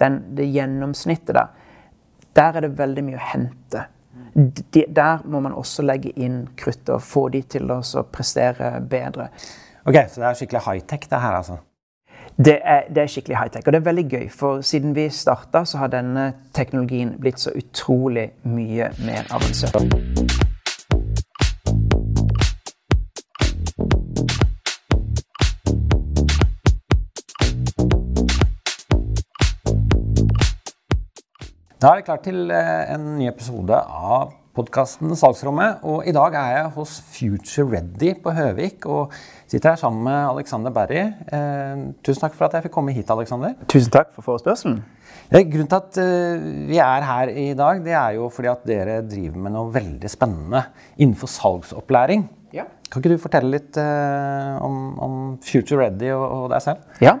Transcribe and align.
den, 0.00 0.20
det 0.36 0.48
gjennomsnittet 0.50 1.34
der, 1.36 1.56
der 2.36 2.56
er 2.56 2.66
det 2.66 2.76
veldig 2.78 3.04
mye 3.06 3.18
å 3.18 3.30
hente. 3.32 3.86
De, 4.34 4.84
der 4.88 5.24
må 5.24 5.40
man 5.42 5.56
også 5.58 5.82
legge 5.82 6.12
inn 6.16 6.44
kruttet 6.56 6.92
og 6.94 7.02
få 7.02 7.28
de 7.34 7.42
til 7.42 7.70
å 7.70 7.80
prestere 8.12 8.76
bedre. 8.80 9.30
Ok, 9.84 9.96
Så 10.08 10.20
det 10.20 10.28
er 10.28 10.38
skikkelig 10.38 10.62
high-tech, 10.66 11.08
det 11.10 11.20
her, 11.20 11.36
altså? 11.40 11.58
Det 12.36 12.58
er, 12.64 12.86
det 12.94 13.02
er 13.02 13.10
skikkelig 13.10 13.36
high-tech, 13.36 13.66
og 13.66 13.72
det 13.72 13.80
er 13.80 13.88
veldig 13.88 14.06
gøy. 14.08 14.28
For 14.32 14.60
siden 14.64 14.94
vi 14.96 15.08
starta, 15.10 15.64
så 15.64 15.82
har 15.82 15.92
denne 15.92 16.32
teknologien 16.56 17.16
blitt 17.20 17.40
så 17.42 17.52
utrolig 17.56 18.30
mye 18.44 18.92
mer 19.04 19.26
avansert. 19.34 20.19
Da 31.80 31.94
er 31.94 32.02
det 32.02 32.10
klart 32.10 32.26
til 32.26 32.50
eh, 32.52 32.90
en 32.92 33.04
ny 33.16 33.24
episode 33.30 33.72
av 33.72 34.34
podkasten 34.52 35.14
Salgsrommet. 35.16 35.78
Og 35.88 36.04
i 36.04 36.12
dag 36.12 36.34
er 36.36 36.50
jeg 36.52 36.72
hos 36.74 36.98
Future 37.14 37.64
Ready 37.70 38.10
på 38.20 38.34
Høvik 38.36 38.84
og 38.84 39.14
sitter 39.48 39.70
her 39.70 39.80
sammen 39.80 40.04
med 40.04 40.18
Alexander 40.18 40.74
Berry. 40.76 41.06
Eh, 41.08 41.86
tusen 42.04 42.26
takk 42.26 42.36
for 42.36 42.50
at 42.50 42.58
jeg 42.58 42.66
fikk 42.66 42.74
komme 42.74 42.92
hit, 42.92 43.08
Alexander. 43.08 43.54
Tusen 43.72 43.94
takk 43.94 44.12
for 44.12 44.28
forespørselen. 44.28 44.82
Grunnen 45.32 45.70
til 45.72 45.78
at 45.78 46.02
eh, 46.04 46.44
vi 46.68 46.82
er 46.84 47.08
her 47.14 47.32
i 47.32 47.46
dag, 47.56 47.80
det 47.86 47.96
er 47.96 48.18
jo 48.18 48.28
fordi 48.28 48.52
at 48.52 48.68
dere 48.68 49.00
driver 49.08 49.40
med 49.46 49.56
noe 49.56 49.72
veldig 49.72 50.12
spennende 50.12 50.66
innenfor 50.98 51.32
salgsopplæring. 51.32 52.28
Ja. 52.52 52.68
Kan 52.90 53.00
ikke 53.00 53.14
du 53.14 53.24
fortelle 53.24 53.54
litt 53.56 53.80
eh, 53.80 54.60
om, 54.60 54.98
om, 55.00 55.18
Future 55.48 55.86
Ready 55.86 56.12
og, 56.12 56.28
og 56.28 56.46
deg 56.52 56.68
selv? 56.68 56.84
Ja. 57.00 57.16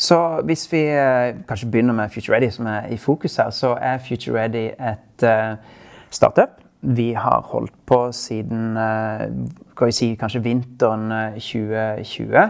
Så 0.00 0.16
hvis 0.48 0.64
vi 0.72 0.80
eh, 0.88 1.34
kanskje 1.48 1.68
begynner 1.68 1.92
med 1.92 2.08
Future 2.08 2.38
Ready, 2.38 2.48
som 2.50 2.66
er 2.70 2.88
i 2.88 2.96
fokus 2.96 3.36
her, 3.36 3.50
så 3.52 3.74
er 3.76 4.00
Future 4.00 4.38
Ready 4.38 4.70
et 4.72 5.24
uh, 5.28 5.58
startup. 6.10 6.56
Vi 6.80 7.12
har 7.12 7.42
holdt 7.50 7.74
på 7.86 7.98
siden 8.16 8.78
uh, 8.80 9.26
vi 9.80 9.92
si, 9.92 10.14
kanskje 10.16 10.40
vinteren 10.44 11.12
2020. 11.36 12.46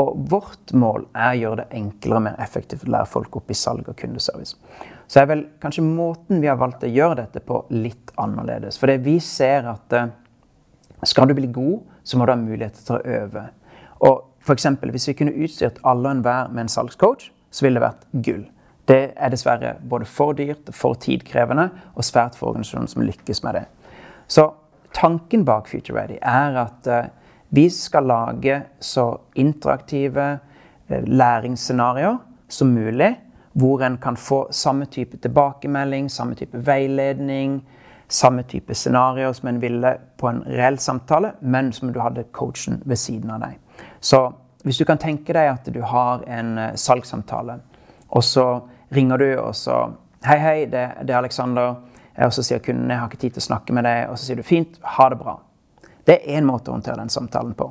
Og 0.00 0.18
vårt 0.32 0.72
mål 0.74 1.06
er 1.14 1.30
å 1.30 1.38
gjøre 1.38 1.60
det 1.60 1.78
enklere 1.78 2.18
og 2.18 2.24
mer 2.26 2.42
effektivt 2.42 2.82
å 2.86 2.90
lære 2.96 3.10
folk 3.12 3.38
opp 3.38 3.54
i 3.54 3.58
salg 3.58 3.86
og 3.86 3.98
kundeservice. 3.98 4.58
Så 5.06 5.22
er 5.22 5.30
vel 5.30 5.44
kanskje 5.62 5.86
måten 5.86 6.42
vi 6.42 6.50
har 6.50 6.58
valgt 6.58 6.86
å 6.86 6.90
gjøre 6.90 7.20
dette 7.22 7.42
på, 7.46 7.62
litt 7.70 8.10
annerledes. 8.18 8.78
For 8.82 8.90
vi 9.02 9.18
ser 9.22 9.70
at 9.70 9.94
skal 11.06 11.30
du 11.30 11.38
bli 11.38 11.50
god, 11.54 11.86
så 12.02 12.18
må 12.18 12.26
du 12.26 12.34
ha 12.34 12.38
mulighet 12.38 12.82
til 12.82 12.98
å 12.98 13.18
øve. 13.20 13.46
Og 14.10 14.29
for 14.40 14.52
eksempel, 14.52 14.90
hvis 14.90 15.08
vi 15.08 15.16
kunne 15.18 15.36
utstyrt 15.36 15.78
alle 15.84 16.08
og 16.08 16.16
enhver 16.16 16.48
med 16.48 16.64
en 16.64 16.72
salgscoach, 16.72 17.30
så 17.50 17.66
ville 17.66 17.80
det 17.80 17.86
vært 17.86 18.06
gull. 18.24 18.44
Det 18.88 19.12
er 19.16 19.30
dessverre 19.30 19.74
både 19.88 20.08
for 20.08 20.34
dyrt, 20.34 20.72
for 20.74 20.98
tidkrevende 20.98 21.68
og 21.94 22.04
svært 22.04 22.38
få 22.38 22.50
organisasjoner 22.50 22.90
som 22.90 23.04
lykkes 23.06 23.42
med 23.44 23.60
det. 23.60 23.64
Så 24.26 24.48
tanken 24.96 25.44
bak 25.44 25.68
Future 25.68 26.00
Ready 26.00 26.18
er 26.22 26.58
at 26.64 26.88
uh, 26.90 27.10
vi 27.50 27.68
skal 27.70 28.08
lage 28.10 28.62
så 28.80 29.12
interaktive 29.34 30.30
uh, 30.90 31.02
læringsscenarioer 31.06 32.18
som 32.48 32.72
mulig, 32.74 33.12
hvor 33.52 33.82
en 33.82 33.98
kan 33.98 34.16
få 34.16 34.46
samme 34.50 34.86
type 34.86 35.16
tilbakemelding, 35.16 36.10
samme 36.10 36.34
type 36.34 36.66
veiledning, 36.66 37.60
samme 38.08 38.42
type 38.42 38.74
scenarioer 38.74 39.32
som 39.32 39.48
en 39.48 39.60
ville 39.62 39.94
på 40.18 40.28
en 40.28 40.42
reell 40.46 40.78
samtale, 40.78 41.32
men 41.40 41.72
som 41.72 41.92
du 41.92 42.00
hadde 42.00 42.26
coachen 42.32 42.82
ved 42.84 42.96
siden 42.96 43.30
av 43.30 43.44
deg. 43.44 43.58
Så 44.00 44.22
hvis 44.64 44.78
du 44.80 44.84
kan 44.88 45.00
tenke 45.00 45.34
deg 45.36 45.50
at 45.52 45.68
du 45.72 45.80
har 45.86 46.24
en 46.28 46.56
uh, 46.58 46.72
salgssamtale, 46.76 47.60
og 48.10 48.24
så 48.26 48.46
ringer 48.94 49.22
du 49.22 49.28
og 49.38 49.54
så 49.56 49.82
Hei, 50.20 50.36
hei, 50.36 50.56
det, 50.68 50.82
det 51.08 51.14
er 51.14 51.22
Alexander. 51.22 51.78
Og 52.26 52.32
så 52.36 52.42
sier 52.44 52.58
kunden 52.60 52.90
jeg 52.92 53.00
har 53.00 53.08
ikke 53.08 53.22
tid 53.22 53.38
til 53.38 53.40
å 53.40 53.46
snakke 53.46 53.72
med 53.72 53.86
deg. 53.88 54.10
Og 54.12 54.18
så 54.20 54.26
sier 54.26 54.36
du 54.36 54.44
fint, 54.44 54.74
ha 54.98 55.06
det 55.08 55.16
bra. 55.16 55.38
Det 56.04 56.18
er 56.18 56.36
én 56.36 56.44
måte 56.44 56.68
å 56.68 56.74
håndtere 56.74 57.00
den 57.00 57.12
samtalen 57.12 57.54
på. 57.56 57.70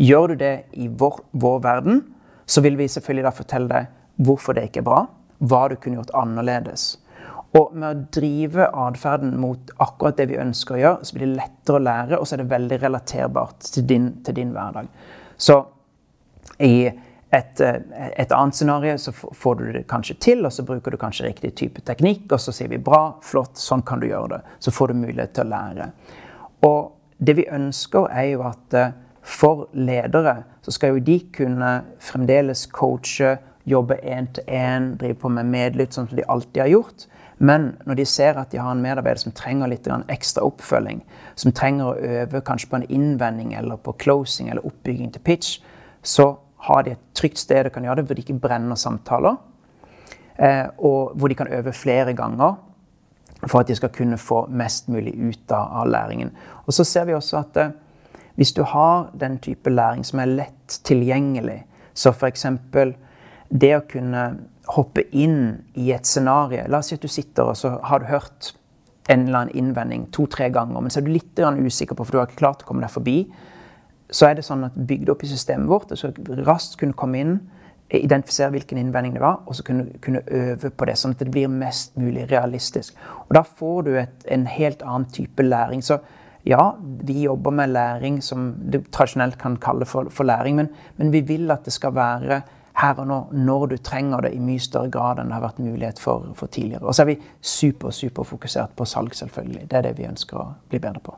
Gjør 0.00 0.32
du 0.32 0.40
det 0.40 0.54
i 0.80 0.88
vår, 0.88 1.18
vår, 1.42 1.58
verden, 1.66 2.00
så 2.48 2.62
vil 2.64 2.78
vi 2.80 2.88
selvfølgelig 2.88 3.26
da 3.26 3.34
fortelle 3.36 3.68
deg 3.68 4.24
hvorfor 4.24 4.56
det 4.56 4.70
ikke 4.70 4.80
er 4.80 4.88
bra, 4.88 5.02
hva 5.44 5.66
du 5.68 5.76
kunne 5.76 6.00
gjort 6.00 6.14
annerledes. 6.16 6.86
Og 7.58 7.74
med 7.74 7.88
å 7.88 8.08
drive 8.14 8.68
atferden 8.86 9.34
mot 9.42 9.72
akkurat 9.82 10.16
det 10.16 10.28
vi 10.30 10.38
ønsker 10.40 10.76
å 10.76 10.80
gjøre, 10.80 11.04
så 11.04 11.16
blir 11.16 11.26
det 11.26 11.40
lettere 11.40 11.80
å 11.80 11.84
lære, 11.84 12.18
og 12.18 12.28
så 12.28 12.36
er 12.36 12.44
det 12.44 12.52
veldig 12.52 12.78
relaterbart 12.84 13.72
til 13.74 13.88
din, 13.90 14.10
til 14.24 14.38
din 14.38 14.52
hverdag. 14.54 14.88
Så 15.40 15.56
i 16.58 16.90
et, 17.30 17.60
eh, 17.60 17.74
et, 18.16 18.32
annet 18.32 18.54
scenario 18.54 18.98
så 18.98 19.12
får 19.12 19.54
du 19.54 19.72
det 19.72 19.84
kanskje 19.88 20.16
til, 20.20 20.44
og 20.46 20.52
så 20.52 20.64
bruker 20.66 20.92
du 20.92 20.98
kanskje 21.00 21.28
riktig 21.30 21.54
type 21.56 21.80
teknikk, 21.86 22.26
og 22.32 22.40
så 22.42 22.52
sier 22.52 22.68
vi 22.68 22.80
bra, 22.82 23.14
flott, 23.24 23.56
sånn 23.56 23.84
kan 23.86 24.02
du 24.02 24.08
gjøre 24.10 24.34
det. 24.34 24.40
Så 24.58 24.74
får 24.74 24.90
du 24.90 25.00
mulighet 25.00 25.32
til 25.36 25.46
å 25.46 25.52
lære. 25.54 25.86
Og 26.68 26.90
det 27.16 27.36
vi 27.38 27.46
ønsker, 27.48 28.10
er 28.12 28.32
jo 28.34 28.44
at 28.50 28.76
eh, 28.76 28.92
for 29.22 29.68
ledere 29.76 30.42
så 30.64 30.74
skal 30.74 30.96
jo 30.96 31.04
de 31.06 31.18
kunne 31.32 31.70
fremdeles 32.02 32.66
coache, 32.74 33.38
jobbe 33.68 34.00
én 34.02 34.28
til 34.34 34.44
én, 34.48 34.94
drive 34.98 35.20
på 35.20 35.30
med 35.32 35.48
medlytt, 35.48 35.94
sånn 35.94 36.08
som 36.10 36.18
de 36.18 36.26
alltid 36.28 36.64
har 36.64 36.72
gjort. 36.72 37.06
Men 37.40 37.70
når 37.88 37.96
de 38.02 38.04
ser 38.04 38.36
at 38.36 38.52
de 38.52 38.60
har 38.60 38.74
en 38.74 38.82
medarbeider 38.84 39.22
som 39.22 39.32
trenger 39.32 39.70
litt 39.72 39.88
ekstra 40.12 40.44
oppfølging, 40.44 41.00
som 41.40 41.52
trenger 41.56 41.88
å 41.88 42.16
øve 42.20 42.42
kanskje 42.44 42.68
på 42.68 42.76
en 42.76 42.88
innvending 42.92 43.54
eller 43.56 43.80
på 43.80 43.96
closing 43.96 44.50
eller 44.50 44.66
oppbygging 44.66 45.12
til 45.14 45.24
pitch, 45.24 45.60
så 46.02 46.34
har 46.68 46.84
de 46.84 46.92
et 46.92 47.06
trygt 47.16 47.40
sted 47.40 47.64
de 47.64 47.72
kan 47.72 47.84
gjøre 47.84 48.02
det, 48.02 48.06
hvor 48.08 48.18
de 48.18 48.24
ikke 48.26 48.40
brenner 48.42 48.76
samtaler. 48.76 49.38
Eh, 50.36 50.66
og 50.78 51.16
hvor 51.16 51.32
de 51.32 51.36
kan 51.36 51.48
øve 51.52 51.72
flere 51.72 52.12
ganger 52.16 52.58
for 53.46 53.60
at 53.60 53.68
de 53.68 53.76
skal 53.76 53.92
kunne 53.92 54.18
få 54.20 54.46
mest 54.52 54.88
mulig 54.88 55.14
ut 55.16 55.52
av 55.52 55.88
læringen. 55.88 56.32
Og 56.66 56.76
så 56.76 56.84
ser 56.84 57.08
vi 57.08 57.16
også 57.16 57.40
at 57.40 57.56
eh, 57.56 57.72
hvis 58.36 58.52
du 58.52 58.62
har 58.62 59.10
den 59.20 59.38
type 59.38 59.70
læring 59.70 60.04
som 60.04 60.20
er 60.20 60.32
lett 60.32 60.80
tilgjengelig, 60.84 61.62
så 61.94 62.12
f.eks. 62.12 62.46
det 63.50 63.72
å 63.76 63.84
kunne 63.88 64.24
hoppe 64.76 65.04
inn 65.16 65.60
i 65.74 65.90
et 65.92 66.06
scenario 66.06 66.66
La 66.70 66.78
oss 66.78 66.90
si 66.92 66.98
at 66.98 67.02
du 67.02 67.10
sitter 67.10 67.50
og 67.50 67.56
så 67.58 67.76
har 67.90 68.02
du 68.02 68.10
hørt 68.10 68.52
en 69.10 69.24
eller 69.26 69.38
annen 69.40 69.56
innvending 69.58 70.04
to-tre 70.14 70.50
ganger, 70.54 70.78
men 70.78 70.92
så 70.92 71.00
er 71.00 71.06
du 71.08 71.14
litt 71.14 71.38
usikker 71.40 71.96
på, 71.98 72.04
for 72.04 72.14
du 72.14 72.20
har 72.20 72.28
ikke 72.28 72.44
klart 72.44 72.62
å 72.62 72.68
komme 72.68 72.84
deg 72.84 72.92
forbi 72.94 73.16
så 74.10 74.28
er 74.28 74.36
det 74.38 74.44
sånn 74.46 74.66
at 74.66 74.76
bygd 74.76 75.10
opp 75.12 75.24
i 75.24 75.30
systemet 75.30 75.70
vårt, 75.70 75.90
og 75.92 75.98
så 75.98 76.10
raskt 76.46 76.78
kunne 76.80 76.96
komme 76.98 77.22
inn, 77.22 77.34
identifisere 77.90 78.52
hvilken 78.54 78.78
innvending 78.78 79.16
det 79.16 79.22
var, 79.22 79.40
og 79.50 79.56
så 79.58 79.64
kunne, 79.66 79.88
kunne 80.02 80.22
øve 80.26 80.70
på 80.70 80.86
det, 80.86 80.94
sånn 80.98 81.16
at 81.16 81.22
det 81.24 81.32
blir 81.34 81.50
mest 81.50 81.96
mulig 81.98 82.28
realistisk. 82.30 82.98
Og 83.26 83.34
Da 83.34 83.42
får 83.42 83.82
du 83.86 83.92
et, 83.98 84.26
en 84.30 84.46
helt 84.46 84.84
annen 84.86 85.08
type 85.10 85.42
læring. 85.42 85.82
Så 85.82 85.98
ja, 86.46 86.76
vi 86.78 87.24
jobber 87.24 87.54
med 87.54 87.74
læring 87.74 88.20
som 88.22 88.52
du 88.70 88.78
tradisjonelt 88.92 89.38
kan 89.40 89.58
kalle 89.62 89.88
for, 89.90 90.10
for 90.10 90.28
læring, 90.28 90.56
men, 90.56 90.70
men, 90.98 91.10
vi 91.12 91.20
vil 91.26 91.50
at 91.50 91.66
det 91.66 91.74
skal 91.74 91.94
være 91.94 92.42
her 92.80 93.00
og 93.02 93.08
nå, 93.08 93.18
når 93.46 93.66
du 93.72 93.76
trenger 93.84 94.26
det, 94.26 94.34
i 94.34 94.42
mye 94.42 94.60
større 94.62 94.90
grad 94.92 95.20
enn 95.20 95.30
det 95.30 95.36
har 95.36 95.44
vært 95.44 95.62
mulighet 95.62 96.00
for, 96.02 96.30
for 96.38 96.52
tidligere. 96.52 96.86
Og 96.86 96.96
så 96.96 97.04
er 97.04 97.12
vi 97.12 97.18
super, 97.40 97.94
super 97.94 98.28
fokusert 98.28 98.76
på 98.76 98.86
salg, 98.88 99.14
selvfølgelig. 99.16 99.66
Det 99.70 99.78
er 99.78 99.88
det 99.88 99.96
vi 99.98 100.08
ønsker 100.08 100.40
å 100.40 100.46
bli 100.70 100.80
bedre 100.80 101.02
på. 101.04 101.16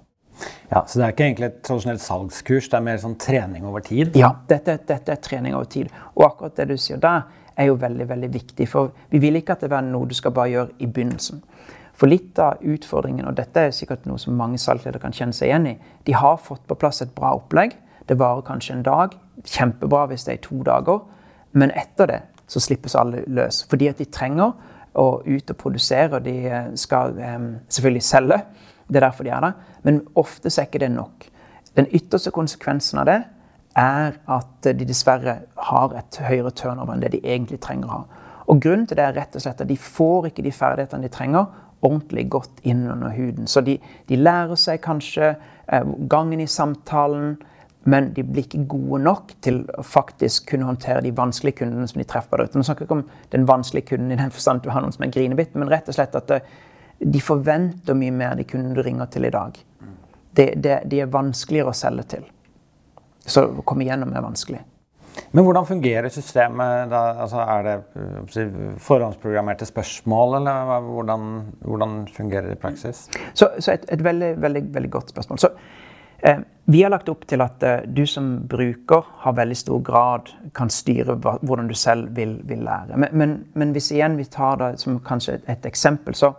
Ja, 0.71 0.85
Så 0.87 0.99
det 0.99 1.05
er 1.05 1.13
ikke 1.13 1.27
egentlig 1.27 1.49
et 1.51 1.61
tradisjonelt 1.67 2.03
salgskurs, 2.03 2.69
det 2.73 2.79
er 2.79 2.87
mer 2.87 2.99
sånn 3.03 3.19
trening 3.21 3.67
over 3.69 3.85
tid? 3.85 4.17
Ja, 4.19 4.33
dette, 4.49 4.79
dette, 4.89 5.15
er 5.15 5.23
trening 5.23 5.55
over 5.55 5.69
tid. 5.71 5.93
Og 6.17 6.27
akkurat 6.27 6.57
det 6.57 6.71
du 6.73 6.77
sier 6.81 7.01
der, 7.03 7.29
er 7.53 7.69
jo 7.69 7.77
veldig 7.77 8.07
veldig 8.09 8.31
viktig. 8.33 8.67
For 8.69 8.95
vi 9.13 9.21
vil 9.21 9.37
ikke 9.39 9.57
at 9.57 9.67
det 9.67 9.71
være 9.71 9.91
noe 9.91 10.09
du 10.09 10.17
skal 10.17 10.33
bare 10.35 10.51
gjøre 10.55 10.77
i 10.81 10.89
begynnelsen. 10.89 11.43
For 11.93 12.09
litt 12.09 12.39
av 12.41 12.63
utfordringen, 12.65 13.29
og 13.29 13.37
dette 13.37 13.69
er 13.69 13.75
sikkert 13.77 14.07
noe 14.09 14.19
som 14.19 14.35
mange 14.35 14.59
salgsledere 14.59 15.03
kan 15.03 15.13
kjenne 15.15 15.37
seg 15.37 15.51
igjen 15.51 15.69
i, 15.75 15.77
de 16.09 16.17
har 16.17 16.41
fått 16.41 16.65
på 16.67 16.79
plass 16.81 17.05
et 17.05 17.13
bra 17.15 17.35
opplegg. 17.37 17.77
Det 18.09 18.17
varer 18.19 18.47
kanskje 18.47 18.79
en 18.79 18.87
dag. 18.87 19.13
Kjempebra 19.45 20.07
hvis 20.11 20.25
det 20.27 20.39
er 20.39 20.43
to 20.49 20.63
dager. 20.67 21.05
Men 21.53 21.73
etter 21.77 22.09
det 22.09 22.21
så 22.51 22.61
slippes 22.61 22.97
alle 22.99 23.25
løs. 23.27 23.63
Fordi 23.71 23.89
at 23.91 24.01
de 24.01 24.09
trenger 24.13 24.53
å 24.99 25.07
ut 25.25 25.51
og 25.51 25.57
produsere, 25.59 26.19
og 26.19 26.27
de 26.27 26.77
skal 26.81 27.17
um, 27.17 27.47
selvfølgelig 27.69 28.05
selge. 28.05 28.41
Det 28.89 29.01
er 29.01 29.07
derfor 29.07 29.25
de 29.25 29.33
er 29.33 29.45
der. 29.47 29.55
Men 29.87 30.03
ofte 30.21 30.53
er 30.53 30.67
ikke 30.67 30.83
det 30.83 30.91
nok. 30.93 31.29
Den 31.77 31.89
ytterste 31.97 32.33
konsekvensen 32.35 33.01
av 33.01 33.09
det 33.09 33.21
er 33.79 34.19
at 34.29 34.69
de 34.77 34.85
dessverre 34.85 35.39
har 35.69 35.95
et 35.97 36.19
høyere 36.21 36.53
turnover 36.53 36.93
enn 36.93 37.05
det 37.05 37.15
de 37.15 37.23
egentlig 37.25 37.63
trenger 37.65 37.89
å 37.89 37.95
ha. 37.95 38.03
Og 38.53 38.61
Grunnen 38.61 38.85
til 38.89 38.99
det 38.99 39.07
er 39.07 39.17
rett 39.17 39.37
og 39.39 39.45
slett 39.45 39.63
at 39.65 39.71
de 39.71 39.79
får 39.81 40.29
ikke 40.29 40.45
de 40.45 40.53
ferdighetene 40.53 41.07
de 41.07 41.13
trenger, 41.15 41.47
ordentlig 41.83 42.27
godt 42.31 42.61
inn 42.69 42.85
under 42.91 43.15
huden. 43.17 43.49
Så 43.49 43.63
de, 43.65 43.79
de 44.09 44.19
lærer 44.19 44.59
seg 44.61 44.83
kanskje 44.85 45.33
eh, 45.33 45.89
gangen 46.11 46.43
i 46.43 46.47
samtalen, 46.51 47.39
men 47.85 48.13
de 48.15 48.23
blir 48.23 48.47
ikke 48.47 48.65
gode 48.71 49.01
nok 49.03 49.33
til 49.43 49.63
å 49.75 49.83
faktisk 49.87 50.53
kunne 50.53 50.69
håndtere 50.69 51.03
de 51.03 51.15
vanskelige 51.17 51.63
kundene 51.63 51.89
som 51.91 51.99
de 51.99 52.07
treffer 52.09 52.39
der 52.39 52.51
ute. 52.51 52.59
Nå 52.59 52.67
snakker 52.67 52.85
jeg 52.85 52.91
ikke 52.91 52.99
om 53.01 53.31
den 53.35 53.47
vanskelige 53.49 53.89
kunden 53.93 54.15
i 54.15 54.21
den 54.21 54.35
forstand 54.35 54.63
at 54.63 54.69
du 54.69 54.75
har 54.75 54.85
noen 54.85 54.95
som 54.95 55.07
er 55.07 55.15
grinebitt, 55.15 55.57
men 55.59 55.71
rett 55.73 55.91
og 55.91 55.97
slett 55.97 56.15
at 56.19 56.31
eh, 56.37 56.53
de 57.03 57.23
forventer 57.23 57.99
mye 57.99 58.15
mer 58.15 58.37
de 58.39 58.47
kundene 58.47 58.79
du 58.79 58.83
ringer 58.87 59.11
til 59.11 59.27
i 59.27 59.35
dag. 59.35 59.59
De, 60.33 60.53
de, 60.55 60.77
de 60.89 61.01
er 61.03 61.11
vanskeligere 61.13 61.75
å 61.75 61.77
selge 61.77 62.07
til. 62.15 62.29
Så 63.27 63.45
å 63.51 63.65
komme 63.67 63.85
igjennom 63.85 64.15
er 64.15 64.25
vanskelig. 64.25 64.63
Men 65.31 65.45
hvordan 65.45 65.67
fungerer 65.67 66.09
systemet? 66.09 66.91
Da? 66.91 67.03
Altså, 67.25 67.43
er 67.45 67.67
det 67.67 67.77
uh, 67.97 68.79
forhåndsprogrammerte 68.81 69.67
spørsmål, 69.69 70.39
eller 70.41 70.87
hvordan, 70.87 71.29
hvordan 71.61 72.01
fungerer 72.17 72.49
det 72.49 72.57
i 72.57 72.63
praksis? 72.63 73.07
Så, 73.35 73.51
så 73.59 73.75
et, 73.75 73.87
et 73.93 74.05
veldig, 74.05 74.35
veldig, 74.43 74.65
veldig, 74.75 74.91
godt 74.91 75.13
spørsmål. 75.13 75.43
Så, 75.43 75.53
eh, 75.53 75.82
vi 76.65 76.83
har 76.83 76.91
lagt 76.91 77.09
opp 77.09 77.25
til 77.27 77.43
at 77.43 77.63
eh, 77.67 77.81
du 77.87 78.05
som 78.07 78.37
bruker 78.49 79.03
har 79.25 79.35
veldig 79.35 79.57
stor 79.59 79.83
grad 79.83 80.31
kan 80.55 80.71
styre 80.71 81.17
hvordan 81.19 81.69
du 81.69 81.75
selv 81.75 82.15
vil, 82.17 82.39
vil 82.47 82.63
lære. 82.63 82.97
Men, 82.97 83.09
men, 83.13 83.35
men, 83.55 83.73
hvis 83.75 83.91
igjen 83.91 84.17
vi 84.17 84.25
tar 84.31 84.61
det 84.61 84.81
som 84.81 85.01
kanskje 85.03 85.41
et, 85.47 85.67
eksempel, 85.67 86.15
så 86.15 86.33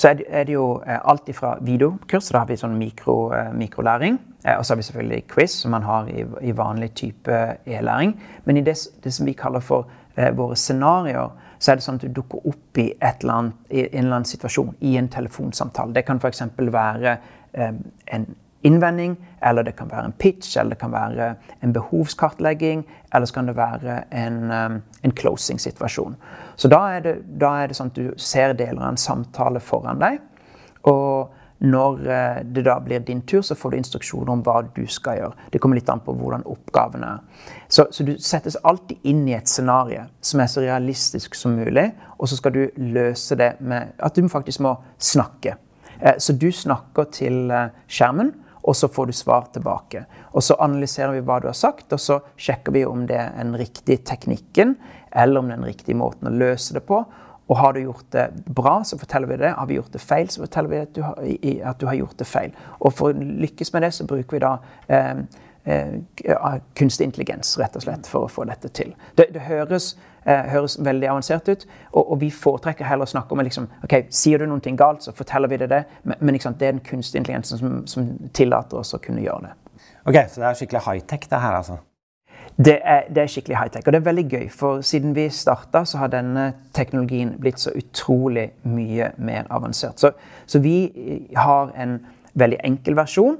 så 0.00 0.08
er 0.08 0.44
det, 0.44 0.52
jo 0.52 0.80
eh, 0.86 0.96
alt 1.04 1.28
fra 1.36 1.58
videokurs, 1.60 2.30
da 2.32 2.38
har 2.40 2.46
vi 2.48 2.56
sånn 2.56 2.78
mikro, 2.78 3.34
eh, 3.36 3.50
mikrolæring. 3.52 4.16
Eh, 4.44 4.56
og 4.56 4.64
så 4.64 4.72
har 4.72 4.78
vi 4.78 4.86
selvfølgelig 4.86 5.26
quiz, 5.28 5.56
som 5.60 5.74
man 5.76 5.84
har 5.84 6.08
i, 6.08 6.24
i 6.40 6.54
vanlig 6.56 6.94
type 6.96 7.40
e-læring. 7.66 8.14
Men 8.44 8.56
i 8.56 8.62
det, 8.64 8.78
det, 9.04 9.12
som 9.12 9.28
vi 9.28 9.34
kaller 9.36 9.60
for 9.60 9.90
eh, 10.16 10.30
våre 10.36 10.56
scenarioer, 10.56 11.34
så 11.60 11.72
er 11.72 11.76
det 11.76 11.84
sånn 11.84 12.00
at 12.00 12.06
du 12.06 12.14
dukker 12.16 12.46
opp 12.48 12.80
i, 12.80 12.86
annet, 13.02 13.58
i 13.68 13.82
en 13.90 14.06
eller 14.06 14.22
annen 14.22 14.30
situasjon 14.30 14.72
i 14.80 14.94
en 14.96 15.10
telefonsamtale. 15.12 15.92
Det 15.92 16.06
kan 16.08 16.16
f.eks. 16.16 16.46
være 16.56 17.12
eh, 17.12 17.28
en 17.54 18.26
innvending, 18.62 19.16
eller 19.42 19.64
det 19.64 19.72
kan 19.76 19.88
være 19.90 20.04
en 20.10 20.12
pitch, 20.12 20.58
eller 20.58 20.74
det 20.74 20.80
kan 20.82 20.92
være 20.92 21.34
en 21.64 21.72
behovskartlegging, 21.72 22.84
eller 23.14 23.26
så 23.26 23.34
kan 23.34 23.48
det 23.48 23.56
være 23.56 23.96
en, 24.12 24.52
en 25.04 25.14
closing-situasjon. 25.16 26.16
Så 26.56 26.68
da 26.68 26.80
er, 26.96 27.00
det, 27.00 27.14
da 27.40 27.54
er, 27.62 27.70
det, 27.70 27.78
sånn 27.78 27.92
at 27.92 28.00
du 28.00 28.10
ser 28.20 28.52
deler 28.58 28.82
av 28.82 28.92
en 28.92 29.00
samtale 29.00 29.62
foran 29.64 30.02
deg. 30.02 30.20
Og 30.88 31.32
når 31.60 32.04
eh, 32.08 32.42
det 32.44 32.64
da 32.64 32.78
blir 32.80 33.02
din 33.04 33.20
tur, 33.28 33.42
så 33.44 33.54
får 33.56 33.72
du 33.72 33.76
instruksjoner 33.80 34.32
om 34.32 34.44
hva 34.44 34.62
du 34.76 34.84
skal 34.88 35.18
gjøre. 35.18 35.48
Det 35.52 35.60
kommer 35.60 35.76
litt 35.76 35.90
an 35.92 36.00
på 36.04 36.14
hvordan 36.16 36.46
oppgaven 36.48 37.04
er. 37.04 37.48
Så, 37.68 37.86
så 37.92 38.04
du 38.04 38.14
settes 38.20 38.56
alltid 38.64 39.04
inn 39.08 39.26
i 39.28 39.36
et 39.36 39.48
scenario 39.48 40.06
som 40.24 40.40
er 40.40 40.48
så 40.52 40.64
realistisk 40.64 41.36
som 41.36 41.58
mulig. 41.60 41.90
Og 42.16 42.28
så 42.28 42.40
skal 42.40 42.56
du 42.56 42.62
løse 42.80 43.36
det 43.36 43.54
med 43.60 43.92
at 44.00 44.16
du 44.16 44.28
faktisk 44.28 44.64
må 44.64 44.76
snakke. 44.96 45.58
Eh, 46.00 46.18
så 46.18 46.36
du 46.36 46.50
snakker 46.52 47.10
til 47.14 47.50
eh, 47.54 47.74
skjermen 47.88 48.34
og 48.62 48.76
så 48.76 48.88
får 48.88 49.06
du 49.06 49.12
svar 49.12 49.48
tilbake. 49.52 50.04
Og 50.32 50.44
så 50.44 50.56
analyserer 50.60 51.14
vi 51.16 51.24
hva 51.24 51.38
du 51.40 51.48
har 51.48 51.56
sagt, 51.56 51.92
og 51.92 52.00
så 52.00 52.20
sjekker 52.40 52.74
vi 52.76 52.84
om 52.86 53.06
det 53.08 53.18
er 53.18 53.32
den 53.38 53.56
riktige 53.58 54.02
teknikken, 54.04 54.76
eller 55.10 55.40
om 55.40 55.48
det 55.48 55.56
er 55.56 55.62
den 55.62 55.70
riktige 55.70 55.98
måten 55.98 56.28
å 56.28 56.34
løse 56.34 56.76
det 56.76 56.84
på. 56.88 57.00
Og 57.50 57.58
har 57.58 57.74
du 57.74 57.80
gjort 57.82 58.06
det 58.14 58.28
bra, 58.46 58.76
så 58.86 58.98
forteller 59.00 59.32
vi 59.32 59.40
det. 59.40 59.54
Har 59.56 59.66
vi 59.66 59.78
gjort 59.80 59.94
det 59.96 60.02
feil, 60.04 60.28
så 60.30 60.44
forteller 60.44 60.70
vi 60.70 60.82
at 60.84 60.92
du 60.94 61.00
har, 61.02 61.16
at 61.72 61.80
du 61.80 61.88
har 61.88 61.98
gjort 61.98 62.20
det 62.20 62.28
feil. 62.28 62.52
Og 62.78 62.94
for 62.94 63.10
å 63.10 63.30
lykkes 63.42 63.72
med 63.74 63.86
det, 63.86 63.94
så 63.96 64.06
bruker 64.06 64.36
vi 64.36 64.42
da 64.44 64.52
eh, 64.92 65.24
eh, 65.64 66.60
kunstig 66.78 67.08
intelligens, 67.08 67.56
rett 67.58 67.80
og 67.80 67.86
slett, 67.88 68.06
for 68.12 68.28
å 68.28 68.30
få 68.30 68.46
dette 68.46 68.70
til. 68.76 68.92
Det, 69.18 69.32
det 69.34 69.48
høres 69.48 69.96
høres 70.26 70.76
veldig 70.84 71.08
avansert 71.08 71.48
ut. 71.48 71.66
Og, 71.92 72.02
og, 72.02 72.16
vi 72.20 72.30
foretrekker 72.30 72.84
heller 72.84 73.08
å 73.08 73.12
snakke 73.12 73.34
om 73.34 73.42
liksom, 73.44 73.68
ok, 73.84 73.96
Sier 74.14 74.42
du 74.42 74.48
noe 74.50 74.74
galt, 74.76 75.04
så 75.04 75.14
forteller 75.16 75.50
vi 75.50 75.60
deg 75.62 75.70
det. 75.72 75.84
Men, 76.02 76.20
men 76.20 76.36
liksom, 76.36 76.56
det 76.60 76.68
er 76.68 76.76
den 76.76 76.84
kunstige 76.86 77.22
intelligensen 77.22 77.58
som, 77.58 77.78
som, 77.86 78.10
tillater 78.36 78.80
oss 78.82 78.94
å 78.94 79.00
kunne 79.02 79.24
gjøre 79.24 79.48
det. 79.50 79.54
Ok, 80.04 80.16
Så 80.28 80.40
det 80.40 80.48
er 80.48 80.58
skikkelig 80.58 80.84
high-tech, 80.86 81.28
det 81.30 81.40
her, 81.40 81.56
altså? 81.56 81.80
Det 82.60 82.78
er, 82.84 83.04
det 83.08 83.22
er 83.22 83.30
skikkelig 83.32 83.56
high-tech. 83.56 83.84
Og 83.86 83.92
det 83.92 84.00
er 84.00 84.06
veldig 84.08 84.24
gøy, 84.28 84.46
for 84.52 84.80
siden 84.84 85.14
vi 85.16 85.28
starta, 85.32 85.84
så 85.84 86.02
har 86.02 86.12
denne 86.12 86.50
teknologien 86.76 87.34
blitt 87.40 87.60
så 87.60 87.72
utrolig 87.76 88.50
mye 88.68 89.12
mer 89.16 89.48
avansert. 89.50 90.00
Så, 90.00 90.12
så 90.46 90.60
vi 90.60 90.90
har 91.36 91.72
en 91.76 92.00
veldig 92.34 92.60
enkel 92.64 92.98
versjon. 92.98 93.38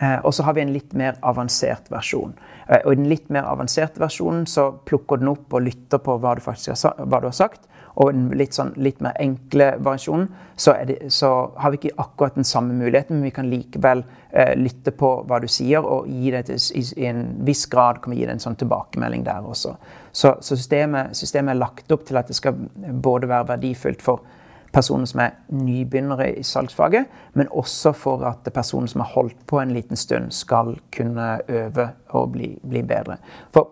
Eh, 0.00 0.18
og 0.24 0.34
så 0.34 0.46
har 0.46 0.56
vi 0.56 0.64
en 0.64 0.72
litt 0.74 0.94
mer 0.98 1.18
avansert 1.20 1.90
versjon. 1.92 2.32
Eh, 2.68 2.80
og 2.84 2.94
I 2.94 3.00
den 3.00 3.10
litt 3.10 3.28
mer 3.32 3.48
avanserte 3.50 4.02
versjonen 4.02 4.46
så 4.50 4.70
plukker 4.88 5.20
den 5.20 5.32
opp 5.34 5.52
og 5.52 5.66
lytter 5.66 6.02
på 6.02 6.16
hva 6.22 6.36
du 6.38 6.42
faktisk 6.44 6.88
har, 6.88 7.04
hva 7.04 7.20
du 7.22 7.28
har 7.30 7.36
sagt. 7.36 7.68
Og 8.00 8.08
i 8.08 8.16
den 8.16 8.30
litt, 8.40 8.56
sånn, 8.56 8.72
litt 8.80 9.02
mer 9.04 9.12
enkle 9.20 9.74
versjonen 9.84 10.30
så, 10.56 10.72
det, 10.88 10.96
så, 11.12 11.28
har 11.60 11.74
vi 11.74 11.80
ikke 11.80 11.98
akkurat 12.00 12.38
den 12.38 12.46
samme 12.48 12.72
muligheten, 12.72 13.18
men 13.18 13.28
vi 13.28 13.34
kan 13.36 13.50
likevel 13.50 14.04
eh, 14.30 14.54
lytte 14.56 14.94
på 14.96 15.10
hva 15.28 15.42
du 15.42 15.48
sier, 15.50 15.84
og 15.84 16.08
gi 16.08 16.32
det 16.32 16.46
til, 16.48 16.62
i, 16.78 16.84
i, 17.02 17.08
en 17.10 17.26
viss 17.44 17.66
grad 17.68 18.00
kan 18.00 18.14
vi 18.14 18.22
gi 18.22 18.28
deg 18.28 18.38
en 18.38 18.44
sånn 18.46 18.56
tilbakemelding 18.62 19.26
der 19.28 19.44
også. 19.44 19.74
Så, 20.08 20.36
så 20.40 20.56
systemet, 20.56 21.12
systemet, 21.18 21.52
er 21.52 21.60
lagt 21.60 21.92
opp 21.92 22.06
til 22.08 22.20
at 22.20 22.32
det 22.32 22.38
skal 22.38 22.56
både 22.80 23.28
være 23.28 23.50
verdifullt 23.52 24.04
for 24.04 24.24
personer 24.72 25.08
som 25.08 25.20
er 25.20 25.36
nybegynnere 25.52 26.30
i 26.38 26.42
salgsfaget, 26.42 27.06
men 27.34 27.50
også 27.50 27.92
for 27.92 28.24
at 28.28 28.48
personer 28.54 28.88
som 28.88 29.04
har 29.04 29.12
holdt 29.14 29.46
på 29.46 29.60
en 29.60 29.74
liten 29.74 29.96
stund, 29.96 30.30
skal 30.32 30.76
kunne 30.96 31.38
øve 31.48 31.88
og 32.08 32.32
bli, 32.32 32.54
bli 32.68 32.82
bedre. 32.82 33.16
For 33.52 33.68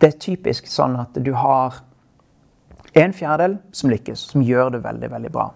det 0.00 0.14
er 0.14 0.20
typisk 0.22 0.68
sånn 0.70 0.96
at 1.00 1.18
du 1.24 1.32
har 1.36 1.82
en 2.98 3.12
fjerdedel 3.14 3.58
som 3.72 3.90
lykkes, 3.90 4.30
som 4.32 4.42
gjør 4.42 4.76
det 4.76 4.84
veldig, 4.84 5.10
veldig 5.10 5.32
bra. 5.34 5.50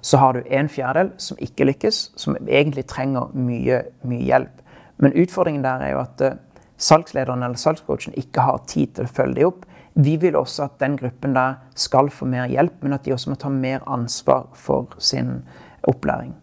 Så 0.00 0.20
har 0.20 0.36
du 0.36 0.42
en 0.50 0.68
fjerdedel 0.68 1.12
som 1.18 1.38
ikke 1.42 1.66
lykkes, 1.70 2.00
som 2.16 2.36
egentlig 2.46 2.86
trenger 2.86 3.32
mye, 3.34 3.82
mye 4.06 4.26
hjelp. 4.26 4.60
Men 5.02 5.16
utfordringen 5.16 5.64
der 5.64 5.82
er 5.84 5.94
jo 5.94 6.02
at 6.02 6.22
eh, 6.24 6.36
salgslederen 6.76 7.42
eller 7.42 7.60
salgscoachen 7.60 8.14
ikke 8.16 8.44
har 8.44 8.62
tid 8.68 8.94
til 8.96 9.08
å 9.08 9.14
følge 9.18 9.40
dem 9.40 9.50
opp. 9.50 9.64
Vi 9.96 10.16
vil 10.20 10.36
også 10.36 10.66
at 10.66 10.80
den 10.80 10.96
gruppen 11.00 11.34
der 11.34 11.54
skal 11.74 12.10
få 12.12 12.26
mer 12.28 12.46
hjelp, 12.46 12.82
men 12.82 12.92
at 12.92 13.04
de 13.04 13.12
også 13.12 13.30
må 13.30 13.36
ta 13.40 13.48
mer 13.48 13.84
ansvar 13.88 14.48
for 14.54 14.92
sin 14.98 15.44
opplæring. 15.82 16.34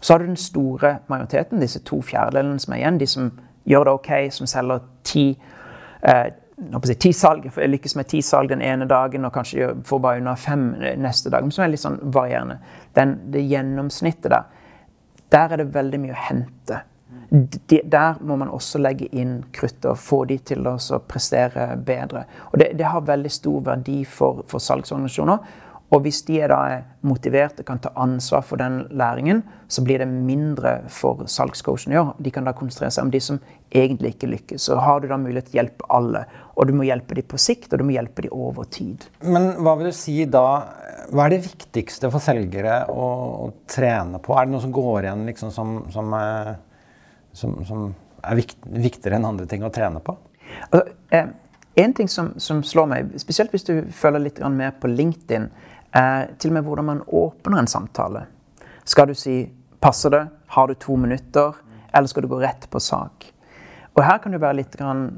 Så 0.00 0.12
har 0.12 0.18
du 0.18 0.26
den 0.26 0.36
store 0.36 0.98
majoriteten, 1.08 1.60
disse 1.60 1.82
to 1.84 2.02
fjerdedelene 2.02 2.60
som 2.60 2.72
er 2.72 2.78
igjen. 2.78 3.00
De 3.00 3.06
som 3.06 3.32
gjør 3.66 3.84
det 3.84 3.92
OK, 3.92 4.12
som 4.30 4.46
selger 4.46 4.78
ti 5.04 5.24
eh, 6.02 6.30
ti 7.00 7.12
salg, 7.12 7.50
lykkes 7.56 7.96
med 7.96 8.08
ti 8.08 8.20
salg 8.22 8.48
den 8.48 8.62
ene 8.62 8.84
dagen 8.88 9.24
og 9.24 9.32
kanskje 9.32 9.72
får 9.84 9.98
bare 9.98 10.20
under 10.20 10.34
fem 10.34 10.74
neste 11.00 11.30
dag. 11.30 11.42
Men 11.42 11.50
som 11.50 11.64
er 11.64 11.72
litt 11.72 11.80
sånn 11.80 11.98
varierende. 12.02 12.58
Den, 12.94 13.16
det 13.32 13.46
gjennomsnittet 13.48 14.30
der, 14.30 14.44
der 15.32 15.52
er 15.52 15.62
det 15.62 15.74
veldig 15.74 16.00
mye 16.00 16.12
å 16.12 16.24
hente 16.28 16.82
de, 17.30 17.80
der 17.84 18.18
må 18.26 18.36
man 18.36 18.50
også 18.50 18.80
legge 18.82 19.06
inn 19.14 19.40
krutt 19.54 19.84
og 19.86 19.98
få 20.02 20.24
de 20.30 20.40
til 20.50 20.66
å 20.66 20.76
prestere 21.06 21.72
bedre. 21.78 22.26
Og 22.50 22.58
det, 22.62 22.72
det 22.78 22.90
har 22.90 23.06
veldig 23.06 23.30
stor 23.30 23.66
verdi 23.70 24.02
for, 24.04 24.42
for, 24.50 24.62
salgsorganisasjoner. 24.62 25.66
Og 25.90 26.04
hvis 26.04 26.20
de 26.26 26.36
er 26.38 26.52
da 26.52 26.58
motiverte 27.02 27.64
og 27.64 27.66
kan 27.66 27.80
ta 27.82 27.90
ansvar 27.98 28.44
for 28.46 28.62
den 28.62 28.84
læringen, 28.94 29.42
så 29.70 29.82
blir 29.82 29.98
det 29.98 30.06
mindre 30.10 30.76
for 30.90 31.24
salgscoachen 31.30 31.90
å 31.90 31.96
gjøre. 31.96 32.12
De 32.22 32.32
kan 32.34 32.46
da 32.46 32.54
konsentrere 32.54 32.94
seg 32.94 33.08
om 33.08 33.10
de 33.14 33.20
som 33.22 33.40
egentlig 33.74 34.14
ikke 34.14 34.30
lykkes. 34.30 34.68
Så 34.68 34.78
har 34.78 35.02
du 35.02 35.08
da 35.10 35.18
mulighet 35.18 35.50
til 35.50 35.58
å 35.58 35.60
hjelpe 35.60 35.90
alle. 35.90 36.22
Og 36.54 36.70
du 36.70 36.74
må 36.78 36.86
hjelpe 36.86 37.18
dem 37.18 37.26
på 37.30 37.38
sikt, 37.42 37.72
og 37.72 37.82
du 37.82 37.86
må 37.88 37.96
hjelpe 37.96 38.26
dem 38.26 38.34
over 38.38 38.70
tid. 38.70 39.06
Men 39.26 39.52
hva 39.58 39.74
vil 39.78 39.90
du 39.90 39.98
si 39.98 40.20
da 40.30 40.46
Hva 41.10 41.24
er 41.24 41.34
det 41.34 41.42
viktigste 41.42 42.06
for 42.10 42.22
selgere 42.22 42.84
å, 42.90 43.06
å 43.46 43.52
trene 43.70 44.22
på? 44.22 44.34
Er 44.38 44.46
det 44.46 44.54
noe 44.54 44.62
som 44.62 44.74
går 44.74 45.08
igjen 45.08 45.24
liksom 45.26 45.50
som, 45.54 45.72
som 45.90 46.12
eh, 46.14 46.52
som, 47.32 47.58
som 47.64 47.90
er 48.22 48.40
vikt, 48.40 48.58
viktigere 48.66 49.18
enn 49.18 49.28
andre 49.28 49.46
ting 49.50 49.64
å 49.64 49.72
trene 49.74 50.02
på? 50.04 50.16
Altså, 50.70 50.84
eh, 51.14 51.30
en 51.80 51.94
ting 51.94 52.08
som, 52.08 52.32
som, 52.42 52.62
slår 52.66 52.88
meg, 52.90 53.12
spesielt 53.22 53.54
hvis 53.54 53.66
du 53.68 53.74
følger 53.94 54.24
litt 54.24 54.40
mer 54.52 54.74
på 54.80 54.90
LinkedIn, 54.90 55.48
er 55.96 56.30
til 56.38 56.52
og 56.52 56.58
med 56.58 56.66
hvordan 56.66 56.86
man 56.86 57.02
åpner 57.06 57.62
en 57.62 57.70
samtale. 57.70 58.26
Skal 58.84 59.08
du 59.08 59.14
si 59.14 59.50
'passer 59.80 60.10
det', 60.10 60.28
'har 60.46 60.66
du 60.66 60.74
to 60.74 60.96
minutter', 60.96 61.54
eller 61.94 62.06
skal 62.06 62.22
du 62.22 62.28
gå 62.28 62.40
rett 62.40 62.70
på 62.70 62.78
sak? 62.78 63.32
Og 63.94 64.04
Her 64.04 64.18
kan 64.18 64.32
det 64.32 64.40
være 64.40 64.56
litt 64.56 64.76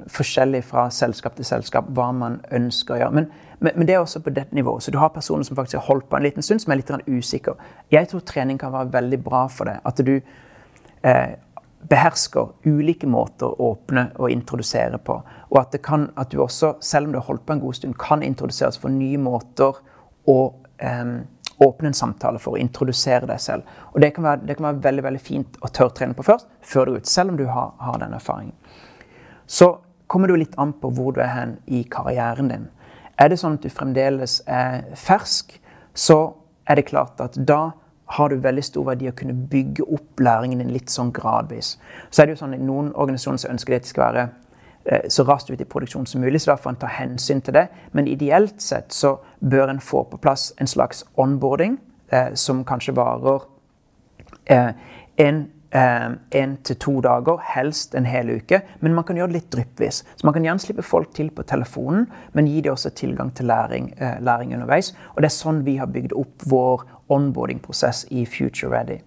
forskjellig 0.08 0.64
fra 0.64 0.88
selskap 0.90 1.36
til 1.36 1.44
selskap 1.44 1.84
hva 1.88 2.12
man 2.12 2.40
ønsker 2.50 2.94
å 2.94 2.98
gjøre. 2.98 3.12
Men, 3.12 3.26
men, 3.60 3.72
men, 3.76 3.86
det 3.86 3.94
er 3.94 3.98
også 3.98 4.22
på 4.24 4.30
dette 4.30 4.54
nivået. 4.54 4.82
Så 4.82 4.90
du 4.90 4.98
har 4.98 5.08
personer 5.08 5.44
som 5.44 5.56
faktisk 5.56 5.78
har 5.78 5.86
holdt 5.86 6.08
på 6.08 6.16
en 6.16 6.22
liten 6.22 6.42
stund, 6.42 6.60
som 6.60 6.72
er 6.72 6.80
litt 6.80 6.90
usikre. 7.06 7.54
Jeg 7.92 8.08
tror 8.08 8.20
trening 8.20 8.58
kan 8.58 8.72
være 8.72 8.92
veldig 8.92 9.20
bra 9.24 9.46
for 9.46 9.64
det. 9.64 9.76
At 9.84 10.00
du 10.06 10.20
eh, 11.04 11.36
behersker 11.88 12.52
ulike 12.64 13.06
måter 13.10 13.50
å 13.50 13.72
åpne 13.72 14.08
og 14.18 14.30
introdusere 14.30 14.98
på. 15.02 15.18
Og 15.50 15.60
at, 15.60 15.76
kan, 15.84 16.08
at, 16.16 16.30
du 16.30 16.42
også, 16.42 16.76
selv 16.80 17.08
om 17.08 17.14
du 17.14 17.18
har 17.20 17.26
holdt 17.26 17.46
på 17.46 17.56
en 17.56 17.62
god 17.62 17.78
stund, 17.78 17.96
kan 18.00 18.22
introduseres 18.22 18.78
for 18.80 18.92
nye 18.92 19.18
måter 19.20 19.78
å 20.30 20.38
um, 20.52 21.14
åpne 21.62 21.90
en 21.90 21.96
samtale 21.96 22.40
for 22.42 22.56
å 22.56 22.62
introdusere 22.62 23.28
deg 23.28 23.40
selv. 23.42 23.78
Og 23.92 24.00
det 24.02 24.12
kan 24.16 24.26
være, 24.26 24.46
det 24.48 24.58
kan 24.58 24.70
være 24.70 24.84
veldig 24.86 25.06
veldig 25.08 25.22
fint 25.22 25.58
å 25.62 25.70
tørrtrene 25.70 26.16
på 26.18 26.26
først, 26.26 26.48
før 26.60 26.86
du 26.86 26.94
går 26.94 27.02
ut, 27.02 27.10
selv 27.10 27.34
om 27.34 27.40
du 27.40 27.46
har, 27.50 27.74
har 27.82 27.98
den 28.02 28.14
erfaringen. 28.18 28.54
Så 29.46 29.74
kommer 30.06 30.28
det 30.28 30.36
jo 30.36 30.42
litt 30.44 30.56
an 30.60 30.74
på 30.78 30.90
hvor 30.94 31.14
du 31.16 31.22
er 31.24 31.32
hen 31.32 31.56
i 31.66 31.82
karrieren 31.90 32.50
din. 32.52 32.70
Er 33.20 33.30
det 33.30 33.38
sånn 33.40 33.58
at 33.58 33.64
du 33.64 33.70
fremdeles 33.72 34.40
er 34.50 34.86
fersk, 34.98 35.54
så 35.94 36.34
er 36.68 36.78
det 36.78 36.88
klart 36.88 37.20
at 37.20 37.36
da 37.36 37.74
har 38.16 38.28
det 38.28 38.42
veldig 38.44 38.64
stor 38.66 38.86
verdi 38.90 39.08
å 39.08 39.16
kunne 39.16 39.34
bygge 39.52 39.86
opp 39.94 40.20
læringen 40.20 40.62
din 40.62 40.72
litt 40.74 40.92
sånn 40.92 41.12
gradvis. 41.14 41.76
Så 42.10 42.22
er 42.22 42.28
det 42.28 42.36
jo 42.36 42.42
sånn, 42.42 42.56
at 42.56 42.64
Noen 42.64 42.92
organisasjoner 42.92 43.42
som 43.42 43.54
ønsker 43.54 43.74
det 43.74 43.82
at 43.82 43.86
de 43.86 43.92
skal 43.92 44.04
være 44.04 44.24
eh, 44.84 45.08
så 45.12 45.24
raskt 45.28 45.52
ut 45.52 45.60
i 45.60 45.68
produksjon 45.68 46.08
som 46.08 46.24
mulig, 46.24 46.42
så 46.42 46.52
da 46.52 46.58
får 46.60 46.74
en 46.74 46.82
ta 46.84 46.92
hensyn 46.92 47.40
til 47.44 47.56
det. 47.56 47.66
Men 47.96 48.10
ideelt 48.10 48.60
sett 48.62 48.92
så 48.92 49.16
bør 49.40 49.72
en 49.72 49.80
få 49.80 50.04
på 50.10 50.20
plass 50.22 50.50
en 50.60 50.70
slags 50.70 51.04
onboarding 51.20 51.78
eh, 52.12 52.34
som 52.34 52.64
kanskje 52.68 52.96
varer 52.98 53.48
eh, 54.52 54.70
en 55.22 55.44
én 55.72 56.56
til 56.64 56.76
to 56.76 57.00
dager, 57.00 57.38
helst 57.54 57.94
en 57.96 58.04
hel 58.04 58.30
uke. 58.30 58.60
Men 58.80 58.94
man 58.94 59.04
kan 59.08 59.16
gjøre 59.16 59.32
det 59.32 59.38
litt 59.38 59.52
dryppvis. 59.54 60.02
Så 60.16 60.26
man 60.26 60.34
kan 60.34 60.44
gjerne 60.44 60.60
slippe 60.60 60.84
folk 60.84 61.14
til 61.16 61.30
på 61.32 61.46
telefonen, 61.48 62.06
men 62.32 62.50
gi 62.50 62.60
dem 62.60 62.74
også 62.74 62.92
tilgang 62.96 63.32
til 63.34 63.46
læring, 63.46 63.94
eh, 63.96 64.20
læring 64.20 64.54
underveis. 64.54 64.92
Og 65.14 65.22
det 65.22 65.30
er 65.30 65.36
sånn 65.36 65.64
vi 65.64 65.76
har 65.76 65.86
bygd 65.86 66.12
opp 66.12 66.44
vår 66.46 66.84
onboarding-prosess 67.12 68.06
i 68.10 68.24
Future 68.26 68.72
Ready. 68.72 69.00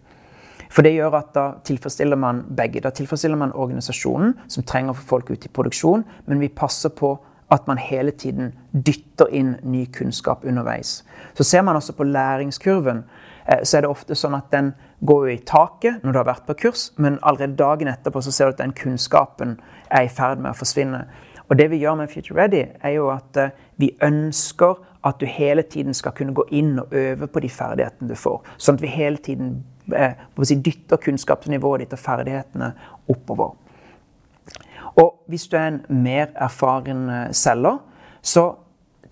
For 0.69 0.83
det 0.85 0.95
gjør 0.95 1.13
at 1.19 1.31
da 1.35 1.45
tilfredsstiller 1.65 2.19
man 2.19 2.43
begge. 2.57 2.81
Da 2.83 2.91
tilfredsstiller 2.95 3.39
man 3.39 3.53
organisasjonen, 3.55 4.33
som 4.51 4.65
trenger 4.67 4.93
å 4.93 4.99
få 4.99 5.07
folk 5.15 5.31
ut 5.31 5.45
i 5.47 5.53
produksjon, 5.53 6.03
men 6.27 6.41
vi 6.41 6.51
passer 6.51 6.91
på 6.91 7.15
at 7.53 7.67
man 7.69 7.77
hele 7.77 8.11
tiden 8.11 8.53
dytter 8.73 9.29
inn 9.31 9.55
ny 9.63 9.85
kunnskap 9.93 10.45
underveis. 10.45 11.03
Så 11.37 11.45
ser 11.45 11.61
man 11.61 11.77
også 11.77 11.93
på 11.93 12.07
læringskurven, 12.07 13.03
eh, 13.45 13.61
så 13.63 13.77
er 13.77 13.81
det 13.85 13.89
ofte 13.89 14.17
sånn 14.17 14.35
at 14.35 14.49
den 14.51 14.73
går 15.05 15.29
i 15.29 15.37
taket 15.45 16.03
når 16.03 16.11
du 16.11 16.17
har 16.17 16.27
vært 16.31 16.47
på 16.47 16.57
kurs, 16.65 16.89
men 16.97 17.19
allerede 17.21 17.55
dagen 17.55 17.87
etterpå 17.87 18.23
så 18.23 18.33
ser 18.33 18.45
du 18.45 18.55
at 18.55 18.63
den 18.63 18.73
kunnskapen 18.73 19.59
er 19.91 20.07
i 20.07 20.09
ferd 20.09 20.41
med 20.41 20.51
å 20.51 20.57
forsvinne. 20.57 21.05
Og 21.49 21.57
det 21.57 21.69
vi 21.71 21.77
gjør 21.77 21.95
med 21.99 22.09
Future 22.09 22.41
Ready, 22.41 22.63
er 22.81 22.95
jo 22.97 23.09
at 23.13 23.37
uh, 23.37 23.49
vi 23.77 23.91
ønsker 24.03 24.79
at 25.05 25.19
du 25.21 25.25
hele 25.29 25.61
tiden 25.61 25.93
skal 25.93 26.15
kunne 26.17 26.33
gå 26.33 26.47
inn 26.51 26.79
og 26.81 26.93
øve 26.95 27.27
på 27.27 27.39
de 27.39 27.49
ferdighetene 27.49 28.09
du 28.09 28.15
får. 28.17 28.39
Sånn 28.57 28.79
at 28.79 28.81
vi 28.81 28.89
hele 28.89 29.21
tiden 29.21 29.59
eh, 29.93 30.17
dytter 30.65 30.97
kunnskapsnivået 30.97 31.83
ditt 31.83 31.93
og 31.93 32.01
ferdighetene 32.01 32.71
oppover. 33.13 33.53
Og 34.97 35.11
hvis 35.29 35.45
du 35.51 35.57
er 35.57 35.67
en 35.67 35.81
mer 35.89 36.33
erfaren 36.41 37.05
uh, 37.09 37.27
selger, 37.31 37.77
så 38.21 38.55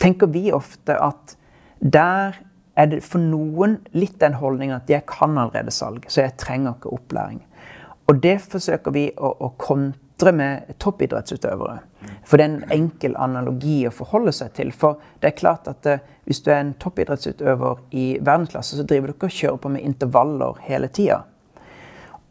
tenker 0.02 0.32
vi 0.34 0.52
ofte 0.52 0.98
at 0.98 1.38
der 1.80 2.40
er 2.75 2.90
det 2.90 3.04
for 3.06 3.22
noen 3.22 3.78
litt 3.94 4.18
den 4.22 4.40
holdningen 4.40 4.80
at 4.80 4.90
jeg 4.90 5.06
kan 5.06 5.38
allerede 5.38 5.72
salg, 5.72 6.08
så 6.10 6.24
jeg 6.24 6.38
trenger 6.42 6.74
ikke 6.74 6.96
opplæring. 6.96 7.44
Og 8.10 8.24
det 8.24 8.40
forsøker 8.42 8.96
vi 8.96 9.08
å, 9.13 9.30
å 9.30 9.52
kontre 9.62 10.03
med 10.32 10.77
toppidrettsutøvere. 10.80 11.80
For 12.24 12.38
det 12.38 12.46
er 12.46 12.53
en 12.53 12.72
enkel 12.72 13.18
analogi 13.20 13.82
å 13.88 13.92
forholde 13.92 14.32
seg 14.32 14.53
til. 14.56 14.72
For 14.72 15.01
det 15.20 15.32
er 15.32 15.38
klart 15.39 15.68
at 15.68 15.86
uh, 15.89 16.00
hvis 16.24 16.42
du 16.46 16.51
er 16.51 16.62
en 16.62 16.74
toppidrettsutøver 16.80 17.84
i 17.92 18.08
verdensklasse, 18.22 18.80
så 18.80 18.88
driver 18.88 19.12
du 19.12 19.18
ikke 19.18 19.32
og 19.32 19.38
kjører 19.38 19.62
på 19.63 19.74
med 19.75 19.84
intervaller 19.84 20.63
hele 20.63 20.88
tida. 20.88 21.24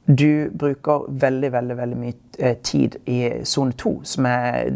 Du 0.04 0.50
bruker 0.50 1.04
veldig 1.08 1.52
veldig, 1.52 1.74
veldig 1.78 1.96
mye 1.96 2.14
eh, 2.38 2.56
tid 2.58 2.96
i 3.06 3.44
sone 3.46 3.76
2, 3.78 3.92
som 4.02 4.26
er 4.26 4.72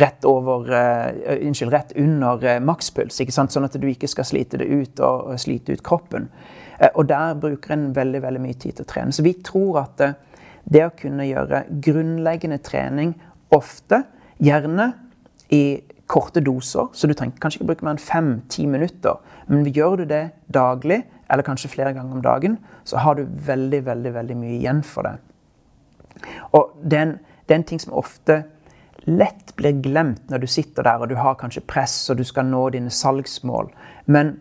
rett 0.00 0.26
over 0.26 0.66
uh, 0.74 1.36
Unnskyld, 1.36 1.70
rett 1.70 1.92
under 1.94 2.42
uh, 2.42 2.56
makspuls. 2.58 3.20
Sånn 3.30 3.68
at 3.68 3.78
du 3.78 3.86
ikke 3.86 4.10
skal 4.10 4.26
slite 4.26 4.58
det 4.58 4.66
ut 4.66 5.04
og, 5.06 5.30
og 5.30 5.38
slite 5.38 5.76
ut 5.76 5.84
kroppen. 5.86 6.26
Uh, 6.80 6.88
og 6.96 7.06
der 7.12 7.38
bruker 7.38 7.76
en 7.76 7.92
veldig 7.94 8.24
veldig 8.26 8.42
mye 8.42 8.58
tid 8.58 8.80
til 8.80 8.88
å 8.88 8.90
trene. 8.90 9.14
Så 9.14 9.22
vi 9.22 9.36
tror 9.38 9.84
at 9.84 10.02
det 10.70 10.84
å 10.86 10.94
kunne 10.96 11.26
gjøre 11.26 11.64
grunnleggende 11.82 12.60
trening 12.62 13.14
ofte, 13.54 14.04
gjerne 14.38 14.92
i 15.52 15.80
korte 16.10 16.42
doser, 16.42 16.90
så 16.92 17.06
du 17.06 17.14
trenger 17.14 17.38
kanskje 17.42 17.60
ikke 17.60 17.70
bruke 17.70 17.86
mer 17.86 17.96
enn 17.96 18.02
fem-ti 18.02 18.66
minutter, 18.70 19.18
men 19.50 19.66
gjør 19.66 20.02
du 20.02 20.04
det 20.10 20.24
daglig 20.50 21.02
eller 21.30 21.46
kanskje 21.46 21.70
flere 21.70 21.92
ganger 21.94 22.18
om 22.18 22.22
dagen, 22.22 22.56
så 22.84 22.98
har 23.02 23.18
du 23.18 23.26
veldig, 23.46 23.84
veldig, 23.86 24.14
veldig 24.14 24.38
mye 24.38 24.56
igjen 24.56 24.82
for 24.86 25.06
det. 25.06 25.16
Og 26.56 26.72
det 26.82 26.98
er, 26.98 27.04
en, 27.06 27.12
det 27.46 27.54
er 27.54 27.60
en 27.60 27.68
ting 27.70 27.82
som 27.82 27.94
ofte 27.98 28.40
lett 29.06 29.54
blir 29.56 29.78
glemt 29.82 30.26
når 30.30 30.42
du 30.42 30.48
sitter 30.50 30.84
der 30.86 31.00
og 31.00 31.10
du 31.10 31.16
har 31.16 31.38
kanskje 31.40 31.62
press 31.70 31.94
og 32.10 32.18
du 32.18 32.26
skal 32.26 32.48
nå 32.50 32.66
dine 32.74 32.90
salgsmål. 32.92 33.70
Men 34.10 34.34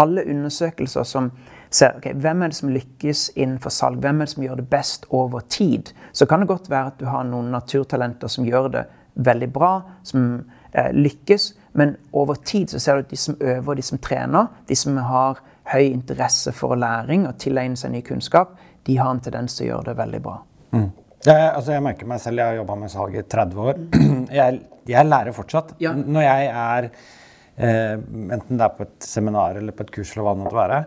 alle 0.00 0.24
undersøkelser 0.30 1.06
som 1.08 1.32
ser 1.74 1.96
okay, 1.98 2.14
hvem 2.14 2.42
er 2.42 2.52
det 2.52 2.58
som 2.58 2.72
lykkes 2.72 3.24
innenfor 3.34 3.72
salg, 3.74 4.00
hvem 4.02 4.20
er 4.20 4.28
det 4.28 4.34
som 4.34 4.44
gjør 4.46 4.60
det 4.60 4.66
best 4.70 5.08
over 5.14 5.44
tid, 5.50 5.92
så 6.12 6.28
kan 6.30 6.42
det 6.42 6.50
godt 6.50 6.70
være 6.70 6.92
at 6.92 7.00
du 7.00 7.08
har 7.10 7.26
noen 7.28 7.50
naturtalenter 7.54 8.30
som 8.30 8.46
gjør 8.48 8.70
det 8.74 8.84
veldig 9.14 9.50
bra, 9.54 9.72
som 10.06 10.28
eh, 10.72 10.90
lykkes. 10.94 11.52
Men 11.78 11.96
over 12.12 12.38
tid 12.46 12.70
så 12.70 12.80
ser 12.82 12.98
du 12.98 13.06
at 13.06 13.14
de 13.14 13.20
som 13.20 13.38
øver, 13.40 13.78
de 13.78 13.86
som 13.86 14.00
trener, 14.02 14.50
de 14.68 14.78
som 14.78 14.98
har 14.98 15.40
høy 15.72 15.86
interesse 15.86 16.52
for 16.54 16.76
læring 16.78 17.26
og 17.28 17.38
tilegne 17.40 17.78
seg 17.78 17.94
ny 17.94 18.02
kunnskap, 18.06 18.54
de 18.84 18.98
har 19.00 19.10
en 19.10 19.22
tendens 19.24 19.56
til 19.56 19.66
å 19.66 19.70
gjøre 19.72 19.90
det 19.90 19.96
veldig 20.02 20.20
bra. 20.22 20.36
Mm. 20.74 20.90
Jeg, 21.24 21.40
altså 21.48 21.72
jeg 21.72 21.84
merker 21.86 22.08
meg 22.10 22.20
selv, 22.20 22.42
jeg 22.42 22.52
har 22.52 22.58
jobba 22.58 22.76
med 22.76 22.92
salg 22.92 23.16
i 23.16 23.24
30 23.34 23.60
år. 23.64 23.82
Jeg, 24.34 24.58
jeg 24.88 25.06
lærer 25.06 25.34
fortsatt. 25.36 25.74
Ja. 25.80 25.92
Når 25.94 26.24
jeg 26.24 26.46
er 26.50 26.86
eh, 26.90 27.92
Enten 28.34 28.58
det 28.58 28.64
er 28.64 28.72
på 28.74 28.86
et 28.86 29.04
seminar 29.06 29.56
eller 29.60 29.76
på 29.76 29.84
et 29.84 29.92
kurs, 29.94 30.10
eller 30.12 30.26
hva 30.26 30.32
det 30.34 30.42
måtte 30.42 30.58
være. 30.58 30.78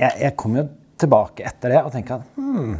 Jeg, 0.00 0.16
jeg 0.24 0.36
kommer 0.40 0.62
jo 0.62 0.70
tilbake 1.00 1.44
etter 1.48 1.74
det 1.74 1.82
og 1.84 1.92
tenker 1.94 2.20
at 2.20 2.40
hmm, 2.40 2.72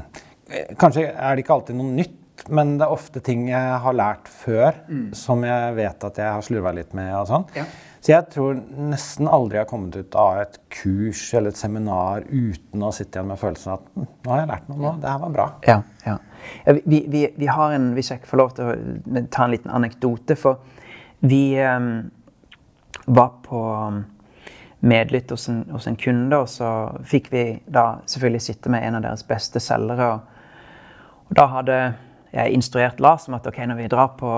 kanskje 0.81 1.11
er 1.11 1.37
det 1.37 1.45
ikke 1.45 1.59
alltid 1.59 1.79
noe 1.79 1.93
nytt, 1.99 2.17
men 2.49 2.75
det 2.81 2.87
er 2.87 2.95
ofte 2.95 3.21
ting 3.25 3.47
jeg 3.51 3.77
har 3.85 3.97
lært 3.97 4.29
før 4.33 4.81
mm. 4.89 5.07
som 5.17 5.45
jeg 5.45 5.77
vet 5.77 6.09
at 6.09 6.21
jeg 6.23 6.33
har 6.33 6.45
slurva 6.45 6.73
litt 6.77 6.95
med. 6.97 7.13
og 7.19 7.29
sånn. 7.29 7.47
Ja. 7.57 7.67
Så 8.01 8.15
jeg 8.15 8.31
tror 8.33 8.57
nesten 8.91 9.29
aldri 9.29 9.59
jeg 9.59 9.67
har 9.67 9.69
kommet 9.69 9.97
ut 10.01 10.17
av 10.17 10.39
et 10.41 10.57
kurs 10.73 11.21
eller 11.37 11.53
et 11.53 11.61
seminar 11.61 12.25
uten 12.31 12.85
å 12.87 12.93
sitte 12.97 13.19
igjen 13.19 13.29
med 13.29 13.41
følelsen 13.41 13.75
at 13.75 13.91
hm, 13.93 14.07
nå 14.25 14.33
har 14.33 14.41
jeg 14.41 14.51
lært 14.55 14.71
noe, 14.71 14.81
nå, 14.81 14.93
det 15.03 15.11
her 15.11 15.21
var 15.21 15.35
bra. 15.35 15.47
Ja, 15.69 15.77
ja. 16.07 16.17
Vi, 16.65 17.03
vi, 17.13 17.27
vi, 17.37 17.51
har 17.53 17.75
en, 17.77 17.91
Hvis 17.93 18.15
jeg 18.15 18.25
får 18.25 18.41
lov 18.41 18.55
til 18.57 18.71
å 18.71 19.23
ta 19.29 19.45
en 19.45 19.53
liten 19.53 19.69
anekdote 19.77 20.33
For 20.41 20.63
vi 21.21 21.53
um, 21.61 22.09
var 23.13 23.35
på 23.45 23.61
medlytt 24.81 25.31
hos 25.31 25.49
en, 25.49 25.65
hos 25.71 25.87
en, 25.87 25.97
kunde, 25.97 26.37
og 26.37 26.49
så 26.49 26.69
fikk 27.05 27.31
vi 27.33 27.45
da 27.69 28.01
selvfølgelig 28.09 28.43
sitte 28.43 28.73
med 28.73 28.85
en 28.87 28.99
av 28.99 29.05
deres 29.05 29.25
beste 29.29 29.61
selgere. 29.61 30.13
Og, 30.15 31.25
og 31.29 31.37
da 31.37 31.47
hadde 31.55 31.81
jeg 32.33 32.55
instruert 32.55 33.01
Lars 33.01 33.29
om 33.29 33.37
at 33.37 33.47
ok, 33.47 33.65
når 33.69 33.83
vi 33.83 33.91
drar 33.93 34.15
på 34.19 34.31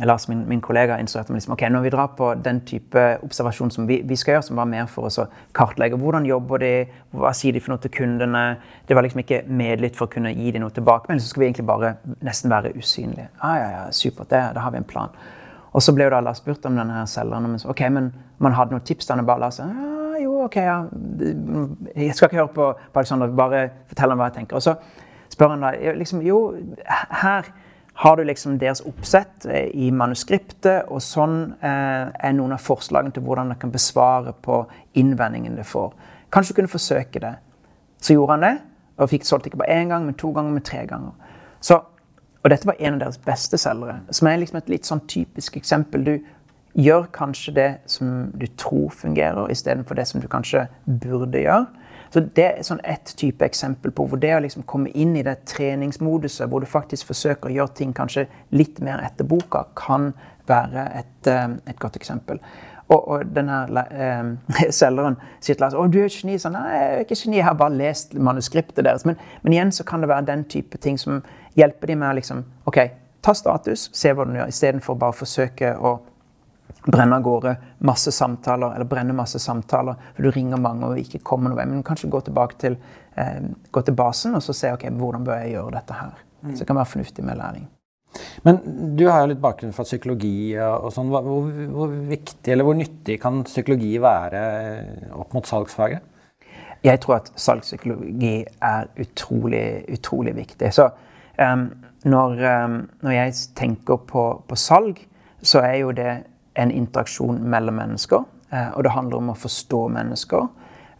Lars, 0.00 0.28
min, 0.28 0.48
min 0.48 0.60
kollega, 0.64 0.96
instruerte 1.00 1.32
meg 1.32 1.42
liksom, 1.42 1.52
ok, 1.52 1.66
når 1.68 1.82
vi 1.84 1.90
drar 1.92 2.12
på 2.16 2.30
den 2.40 2.62
type 2.64 3.00
observasjon 3.26 3.70
som 3.74 3.84
vi, 3.88 3.98
vi 4.08 4.16
skal 4.16 4.38
gjøre, 4.38 4.46
som 4.46 4.60
var 4.60 4.70
mer 4.70 4.86
for 4.88 5.08
oss 5.10 5.18
å 5.20 5.26
kartlegge 5.56 5.98
hvordan 6.00 6.24
jobber 6.24 6.62
de, 6.62 6.70
hva 7.12 7.34
sier 7.36 7.52
de 7.52 7.60
for 7.60 7.74
noe 7.74 7.82
til 7.82 7.92
kundene 7.92 8.42
Det 8.88 8.96
var 8.96 9.04
liksom 9.04 9.20
ikke 9.20 9.42
medlytt 9.52 9.98
for 9.98 10.08
å 10.08 10.14
kunne 10.14 10.32
gi 10.32 10.54
dem 10.54 10.64
noe 10.64 10.72
tilbake, 10.72 11.10
men 11.10 11.20
så 11.20 11.28
skal 11.28 11.44
vi 11.44 11.50
egentlig 11.50 11.68
bare 11.68 11.92
nesten 12.24 12.52
være 12.52 12.72
usynlige. 12.78 13.28
Ah, 13.40 13.58
ja, 13.60 13.68
ja, 13.74 13.84
supert, 13.92 14.30
det, 14.32 14.40
da 14.56 14.64
har 14.64 14.72
vi 14.72 14.80
en 14.80 14.88
plan. 14.88 15.12
Og 15.72 15.82
så 15.82 15.94
ble 15.96 16.04
jo 16.06 16.12
da 16.12 16.34
spurt 16.36 16.66
om 16.68 16.76
denne 16.76 17.06
selgeren. 17.08 17.48
Men, 17.48 17.62
ok, 17.72 17.80
men 17.92 18.10
man 18.42 18.56
hadde 18.56 18.76
noen 18.76 18.84
tips? 18.84 19.08
Denne 19.08 19.24
bare 19.26 19.46
Lars 19.46 19.60
ja, 19.62 19.68
jo, 20.20 20.36
ok, 20.44 20.56
ja. 20.60 20.78
Jeg 21.96 22.14
skal 22.14 22.28
ikke 22.28 22.40
høre 22.42 22.54
på, 22.54 22.68
på 22.92 23.02
Alexander, 23.02 23.32
bare 23.36 23.68
fortell 23.90 24.12
ham 24.12 24.20
hva 24.20 24.28
jeg 24.30 24.42
tenker. 24.42 24.60
Og 24.60 24.64
så 24.64 24.76
spør 25.32 25.54
han 25.54 25.64
da 25.64 25.72
liksom, 25.96 26.20
Jo, 26.26 26.42
her 27.22 27.48
har 28.02 28.16
du 28.16 28.24
liksom 28.24 28.56
deres 28.60 28.80
oppsett 28.88 29.46
eh, 29.46 29.68
i 29.74 29.90
manuskriptet, 29.92 30.88
og 30.88 31.02
sånn 31.04 31.54
eh, 31.60 32.08
er 32.08 32.36
noen 32.36 32.54
av 32.56 32.62
forslagene 32.64 33.12
til 33.12 33.24
hvordan 33.26 33.52
dere 33.52 33.60
kan 33.60 33.72
besvare 33.74 34.32
på 34.44 34.62
innvendingen 34.98 35.58
dere 35.58 35.68
får. 35.68 35.92
Kanskje 36.32 36.54
du 36.54 36.60
kunne 36.60 36.72
forsøke 36.72 37.20
det. 37.20 37.34
Så 38.02 38.16
gjorde 38.16 38.38
han 38.38 38.46
det, 38.46 38.54
og 38.96 39.10
fikk 39.12 39.28
solgt 39.28 39.48
ikke 39.48 39.60
bare 39.60 39.76
én 39.76 39.92
gang, 39.92 40.06
men 40.08 40.16
to 40.18 40.32
ganger, 40.32 40.54
men 40.56 40.64
tre 40.66 40.86
ganger. 40.88 41.12
Så, 41.62 41.78
og 42.42 42.50
dette 42.50 42.66
var 42.66 42.78
en 42.78 42.96
av 42.96 43.04
deres 43.04 43.20
beste 43.22 43.58
selgere, 43.58 44.00
som 44.10 44.28
er 44.28 44.40
liksom 44.42 44.58
et 44.58 44.70
litt 44.72 44.88
sånn 44.88 45.04
typisk 45.10 45.56
eksempel. 45.60 46.02
Du 46.04 46.14
gjør 46.74 47.06
kanskje 47.14 47.54
det 47.54 47.68
som 47.86 48.32
du 48.34 48.48
tror 48.58 48.90
fungerer, 48.96 49.50
istedenfor 49.52 49.98
det 49.98 50.08
som 50.10 50.20
du 50.20 50.28
kanskje 50.30 50.66
burde 50.86 51.44
gjøre. 51.44 51.66
Så 52.12 52.20
Det 52.20 52.44
er 52.44 52.62
sånn 52.62 52.82
ett 52.84 53.14
type 53.16 53.44
eksempel 53.44 53.90
på 53.90 54.04
hvor 54.04 54.20
det 54.20 54.34
å 54.36 54.40
liksom 54.44 54.66
komme 54.68 54.90
inn 54.92 55.14
i 55.16 55.22
det 55.24 55.46
treningsmoduset, 55.48 56.48
hvor 56.48 56.60
du 56.60 56.66
faktisk 56.68 57.08
forsøker 57.08 57.48
å 57.48 57.54
gjøre 57.54 57.74
ting 57.78 57.94
kanskje 57.96 58.26
litt 58.50 58.82
mer 58.84 59.00
etter 59.00 59.24
boka, 59.24 59.64
kan 59.76 60.12
være 60.46 60.84
et, 60.98 61.30
eh, 61.30 61.56
et 61.66 61.78
godt 61.78 61.96
eksempel. 61.96 62.42
Og, 62.92 63.08
og 63.08 63.32
denne 63.32 63.62
eh, 63.88 64.68
selgeren 64.80 65.16
sier 65.40 65.56
til 65.56 65.64
Lars 65.64 65.76
å, 65.78 65.86
du 65.88 66.02
er 66.02 66.10
et 66.10 66.18
geni. 66.18 66.36
Sånn, 66.40 66.56
Nei, 66.58 66.74
jeg 66.74 66.90
er 66.90 67.06
ikke 67.06 67.20
geni, 67.22 67.38
jeg 67.38 67.46
har 67.48 67.56
bare 67.56 67.78
lest 67.78 68.12
manuskriptet 68.14 68.84
deres. 68.84 69.06
Men, 69.08 69.16
men, 69.42 69.56
igjen 69.56 69.72
så 69.72 69.86
kan 69.88 70.04
det 70.04 70.10
være 70.12 70.28
den 70.28 70.44
type 70.52 70.80
ting 70.84 71.00
som 71.00 71.22
hjelper 71.58 71.92
de 71.92 71.98
med 72.00 72.10
å 72.10 72.16
liksom, 72.18 72.44
ok, 72.70 72.78
ta 73.22 73.34
status, 73.34 73.88
se 73.94 74.12
hva 74.12 74.26
du 74.26 74.34
gjør, 74.36 74.50
istedenfor 74.50 74.98
bare 74.98 75.14
å 75.14 75.20
forsøke 75.22 75.74
å 75.78 75.98
brenne 76.82 77.18
av 77.18 77.22
gårde 77.22 77.52
masse 77.86 78.10
samtaler, 78.14 78.74
eller 78.74 78.88
brenne 78.90 79.14
masse 79.14 79.38
samtaler, 79.42 79.98
for 80.16 80.26
du 80.26 80.34
ringer 80.34 80.60
mange 80.60 80.88
og 80.88 80.98
ikke 80.98 81.22
kommer 81.26 81.52
noe 81.52 81.60
vei. 81.60 81.68
Men 81.70 81.84
kanskje 81.86 82.10
gå 82.10 82.22
tilbake 82.26 82.58
til, 82.58 82.76
eh, 83.16 83.38
gå 83.70 83.84
til 83.84 83.94
basen 83.94 84.34
og 84.34 84.42
så 84.42 84.54
se 84.54 84.72
ok, 84.72 84.88
hvordan 84.90 85.24
bør 85.24 85.42
jeg 85.42 85.54
gjøre 85.54 85.76
dette 85.78 86.00
her. 86.00 86.18
Mm. 86.42 86.54
Så 86.54 86.58
det 86.58 86.66
kan 86.66 86.76
være 86.76 86.92
fornuftig 86.94 87.24
med 87.24 87.38
læring. 87.38 87.68
Men 88.44 88.58
du 88.96 89.06
har 89.08 89.22
jo 89.22 89.30
litt 89.30 89.40
bakgrunn 89.40 89.72
fra 89.72 89.84
psykologi. 89.84 90.58
og 90.58 90.90
sånn. 90.92 91.08
Hvor, 91.08 91.22
hvor, 91.72 91.88
viktig 91.88 92.52
eller 92.52 92.64
hvor 92.64 92.76
nyttig 92.76 93.20
kan 93.22 93.42
psykologi 93.44 93.94
være 94.02 94.42
opp 95.16 95.32
mot 95.32 95.48
salgsfaget? 95.48 96.02
Jeg 96.82 96.98
tror 97.00 97.20
at 97.20 97.30
salgspsykologi 97.38 98.44
er 98.60 98.88
utrolig, 98.98 99.84
utrolig 99.88 100.34
viktig. 100.34 100.72
Så 100.74 100.90
når, 101.38 102.40
når, 103.02 103.10
jeg 103.10 103.34
tenker 103.56 103.96
på, 104.08 104.24
på 104.48 104.56
salg, 104.58 104.98
så 105.42 105.62
er 105.64 105.76
jo 105.80 105.92
det 105.96 106.10
en 106.60 106.70
interaksjon 106.70 107.40
mellom 107.42 107.74
mennesker. 107.80 108.24
Eh, 108.52 108.70
og 108.76 108.84
det 108.84 108.92
handler 108.92 109.16
om 109.16 109.32
å 109.32 109.38
forstå 109.38 109.86
mennesker. 109.96 110.48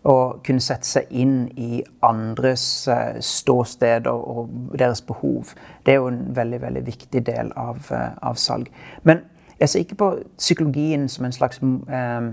Og 0.09 0.41
kunne 0.47 0.63
sette 0.65 0.89
seg 0.89 1.11
inn 1.15 1.45
i 1.55 1.77
andres 2.03 2.65
uh, 2.91 3.21
ståsteder 3.23 4.11
og 4.11 4.49
deres 4.75 4.99
behov. 5.07 5.53
Det 5.87 5.93
er 5.93 6.01
jo 6.01 6.09
en 6.11 6.25
veldig 6.35 6.59
veldig 6.65 6.83
viktig 6.89 7.23
del 7.29 7.53
av, 7.55 7.79
uh, 7.95 8.09
av 8.19 8.35
salg. 8.35 8.67
Men 9.07 9.23
jeg 9.61 9.71
ser 9.71 9.85
ikke 9.85 10.01
på 10.01 10.09
psykologien 10.41 11.07
som 11.07 11.29
en 11.29 11.37
slags 11.37 11.63
um, 11.63 12.33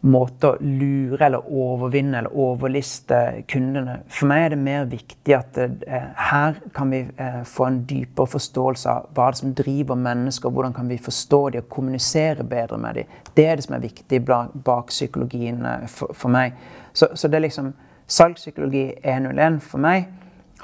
måte 0.00 0.52
å 0.52 0.58
lure 0.62 1.18
eller 1.26 1.46
overvinne 1.50 2.20
eller 2.20 2.34
overliste 2.38 3.18
kundene. 3.50 3.98
For 4.12 4.30
meg 4.30 4.44
er 4.44 4.52
det 4.54 4.58
mer 4.62 4.84
viktig 4.90 5.34
at 5.34 5.58
eh, 5.58 6.04
her 6.30 6.60
kan 6.76 6.92
vi 6.94 7.00
eh, 7.18 7.40
få 7.48 7.66
en 7.66 7.80
dypere 7.88 8.30
forståelse 8.34 8.92
av 8.92 9.08
hva 9.16 9.30
det 9.32 9.40
som 9.40 9.56
driver 9.58 9.98
mennesker, 9.98 10.54
hvordan 10.54 10.76
kan 10.76 10.90
vi 10.90 11.00
forstå 11.02 11.42
dem 11.56 11.66
og 11.66 11.74
kommunisere 11.74 12.46
bedre 12.46 12.78
med 12.78 13.00
dem. 13.00 13.18
Det 13.34 13.48
er 13.48 13.58
det 13.58 13.66
som 13.66 13.74
er 13.74 13.84
viktig 13.88 14.22
bak 14.28 14.94
psykologien 14.94 15.66
eh, 15.66 15.90
for, 15.90 16.14
for, 16.14 16.30
meg. 16.30 16.54
Så, 16.92 17.10
så, 17.14 17.26
det 17.26 17.40
er 17.40 17.46
liksom 17.48 17.74
salgspsykologi 18.06 18.86
101 19.02 19.60
for 19.66 19.82
meg 19.82 20.08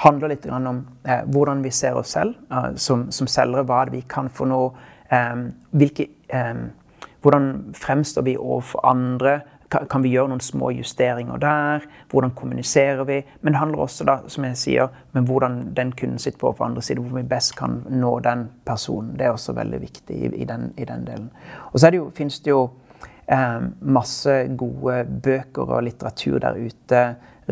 handler 0.03 0.33
litt 0.33 0.47
om 0.51 0.81
eh, 1.07 1.27
hvordan 1.27 1.61
vi 1.63 1.71
ser 1.75 1.99
oss 1.99 2.15
selv 2.15 2.39
eh, 2.51 2.75
som, 2.79 3.09
som 3.15 3.27
selgere. 3.31 3.67
Hva 3.67 3.85
det 3.89 3.99
vi 3.99 4.07
kan 4.11 4.31
for 4.31 4.51
noe, 4.51 4.75
Eh, 5.13 5.37
hvilke 5.71 6.07
hvordan 7.25 7.75
fremstår 7.75 8.23
vi 8.23 8.37
overfor 8.37 8.85
andre? 8.87 9.41
Kan 9.69 10.05
vi 10.05 10.13
gjøre 10.13 10.29
noen 10.29 10.43
små 10.45 10.69
justeringer 10.77 11.41
der? 11.41 11.87
Hvordan 12.13 12.35
kommuniserer 12.37 13.05
vi? 13.09 13.23
Men 13.41 13.55
det 13.55 13.63
handler 13.63 13.87
også 13.87 14.05
da, 14.05 14.19
som 14.29 14.45
jeg 14.45 14.59
sier, 14.61 14.93
med 15.17 15.27
hvordan 15.31 15.57
den 15.75 15.93
kunden 15.97 16.21
sitter 16.21 16.39
på 16.43 16.53
på 16.53 16.67
andre 16.67 16.83
side. 16.85 17.01
Hvor 17.01 17.17
vi 17.17 17.27
best 17.29 17.57
kan 17.57 17.81
nå 17.89 18.19
den 18.21 18.49
personen. 18.67 19.17
Det 19.17 19.27
er 19.27 19.33
også 19.33 19.57
veldig 19.57 19.81
viktig 19.81 20.21
i, 20.35 20.45
den, 20.45 20.73
i 20.77 20.85
den, 20.85 21.07
delen. 21.09 21.31
Og 21.73 21.81
så 21.81 21.91
finnes 22.15 22.39
det 22.45 22.53
jo 22.53 22.69
eh, 23.27 23.65
masse 23.81 24.37
gode 24.61 25.01
bøker 25.25 25.65
og 25.79 25.83
litteratur 25.89 26.39
der 26.45 26.61
ute 26.61 27.03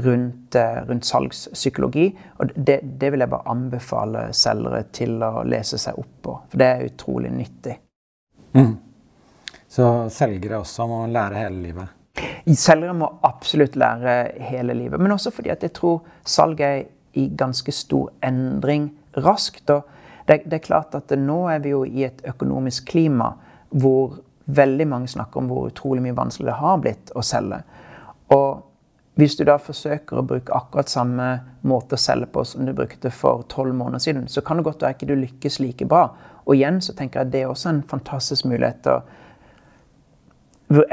rundt, 0.05 0.55
eh, 0.55 0.85
rundt 0.85 1.09
salgspsykologi. 1.09 2.11
Og 2.38 2.55
det, 2.57 2.81
det, 3.00 3.12
vil 3.12 3.25
jeg 3.25 3.31
bare 3.33 3.50
anbefale 3.57 4.29
selgere 4.37 4.85
til 4.93 5.17
å 5.25 5.43
lese 5.49 5.81
seg 5.81 5.99
opp 5.99 6.14
på. 6.23 6.38
For 6.52 6.61
det 6.61 6.71
er 6.71 6.88
utrolig 6.93 7.33
nyttig. 7.33 7.81
Mm. 8.52 8.91
Så 9.73 9.85
selgere 10.12 10.61
også 10.61 10.85
må 10.91 11.05
lære 11.09 11.47
hele 11.47 11.62
livet? 11.62 11.93
Selgere 12.59 12.93
må 12.97 13.09
absolutt 13.25 13.79
lære 13.81 14.17
hele 14.50 14.75
livet. 14.76 15.00
Men 15.00 15.14
også 15.14 15.31
fordi 15.33 15.52
at 15.55 15.62
jeg 15.64 15.73
tror 15.79 16.02
salget 16.29 16.67
er 16.67 16.83
i 17.17 17.29
ganske 17.38 17.73
stor 17.73 18.11
endring 18.25 18.91
raskt. 19.25 19.71
Og 19.71 19.87
det, 20.29 20.43
det 20.45 20.59
er 20.59 20.67
klart 20.67 20.97
at 20.99 21.14
nå 21.17 21.47
er 21.49 21.62
vi 21.64 21.73
jo 21.73 21.87
i 21.88 22.05
et 22.05 22.21
økonomisk 22.29 22.91
klima 22.93 23.31
hvor 23.71 24.19
veldig 24.52 24.88
mange 24.88 25.09
snakker 25.09 25.41
om 25.41 25.49
hvor 25.49 25.71
utrolig 25.71 26.05
mye 26.05 26.19
vanskelig 26.19 26.50
det 26.50 26.59
har 26.61 26.85
blitt 26.85 27.14
å 27.17 27.25
selge. 27.25 27.62
Og 28.35 28.61
hvis 29.17 29.38
du 29.38 29.45
da 29.49 29.57
forsøker 29.61 30.21
å 30.21 30.26
bruke 30.26 30.52
akkurat 30.57 30.93
samme 30.93 31.31
måte 31.69 31.97
å 31.97 32.00
selge 32.00 32.29
på 32.33 32.45
som 32.49 32.69
du 32.69 32.75
brukte 32.76 33.12
for 33.12 33.47
tolv 33.49 33.73
måneder 33.76 34.05
siden, 34.05 34.29
så 34.29 34.45
kan 34.45 34.61
det 34.61 34.69
godt 34.69 34.85
være 34.85 34.99
ikke 34.99 35.09
du 35.09 35.17
lykkes 35.17 35.61
like 35.64 35.88
bra. 35.88 36.07
Og 36.45 36.57
igjen 36.59 36.81
så 36.85 36.93
tenker 36.97 37.21
jeg 37.21 37.29
at 37.29 37.33
det 37.33 37.45
er 37.45 37.52
også 37.52 37.73
en 37.73 37.85
fantastisk 37.88 38.49
mulighet 38.49 38.85
til 38.85 39.00
å 39.00 39.21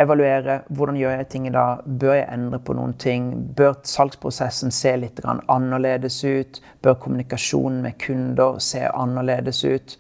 evaluere 0.02 0.60
hvordan 0.76 0.98
gjør 1.00 1.14
jeg 1.16 1.28
ting 1.32 1.48
i 1.48 1.54
dag. 1.54 1.84
Bør 1.86 2.16
jeg 2.18 2.28
endre 2.34 2.60
på 2.60 2.76
noen 2.78 2.96
ting? 3.00 3.30
Bør 3.56 3.78
salgsprosessen 3.88 4.74
se 4.76 4.96
litt 5.00 5.22
annerledes 5.26 6.20
ut? 6.26 6.62
Bør 6.84 7.00
kommunikasjonen 7.04 7.82
med 7.86 8.00
kunder 8.02 8.60
se 8.64 8.84
annerledes 8.90 9.64
ut? 9.66 9.98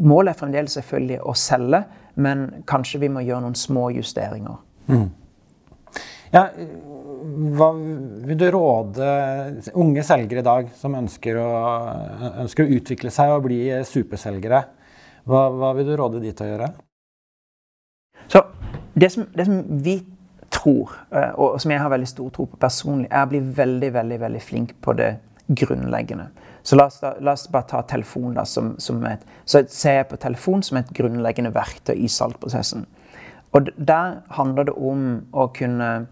Målet 0.00 0.34
er 0.34 0.38
fremdeles 0.38 0.76
selvfølgelig 0.78 1.20
å 1.26 1.34
selge, 1.36 1.82
men 2.20 2.46
kanskje 2.68 3.00
vi 3.02 3.10
må 3.12 3.24
gjøre 3.26 3.44
noen 3.44 3.58
små 3.58 3.88
justeringer. 3.94 4.60
Mm. 4.90 5.08
Ja, 6.30 6.44
hva 7.58 7.70
vil 7.74 8.38
du 8.38 8.46
råde 8.54 9.06
unge 9.74 10.04
selgere 10.06 10.44
i 10.44 10.46
dag 10.46 10.68
som 10.78 10.94
ønsker 10.94 11.40
å, 11.42 11.48
ønsker 12.44 12.64
å 12.64 12.76
utvikle 12.78 13.10
seg 13.14 13.34
og 13.34 13.48
bli 13.48 13.64
superselgere? 13.86 14.62
Hva, 15.26 15.48
hva 15.52 15.74
vil 15.76 15.90
du 15.90 15.96
råde 15.98 16.22
de 16.22 16.30
til 16.32 16.46
å 16.46 16.52
gjøre? 16.52 16.70
Så 18.30 18.44
det 19.00 19.10
som, 19.12 19.26
det 19.34 19.46
som, 19.46 19.62
vi 19.84 20.00
tror, 20.50 20.92
eh, 21.14 21.32
og 21.38 21.60
som 21.62 21.72
jeg 21.72 21.80
har 21.80 21.90
veldig 21.92 22.08
stor 22.08 22.30
tro 22.34 22.46
på 22.50 22.60
personlig, 22.60 23.08
er 23.10 23.26
å 23.26 23.30
bli 23.30 23.40
veldig 23.40 23.92
veldig, 23.94 24.20
veldig 24.20 24.42
flink 24.42 24.74
på 24.82 24.94
det 24.98 25.14
grunnleggende. 25.50 26.28
Så 26.62 26.76
la 26.76 26.86
oss, 26.86 27.00
da, 27.00 27.14
la 27.20 27.32
oss 27.32 27.48
bare 27.50 27.68
ta 27.70 27.82
telefon 27.88 28.34
da, 28.36 28.44
som, 28.44 28.74
som, 28.78 29.00
et 29.06 29.22
Så 29.44 29.64
ser 29.68 30.00
jeg 30.00 30.08
på 30.10 30.18
telefon 30.20 30.62
som 30.62 30.78
et 30.78 30.90
grunnleggende 30.94 31.54
verktøy 31.54 31.96
i 31.96 32.08
salgprosessen. 32.08 32.86
Og 33.52 33.70
der 33.76 34.20
handler 34.36 34.68
det 34.68 34.76
om 34.76 35.06
å 35.32 35.48
kunne 35.56 36.06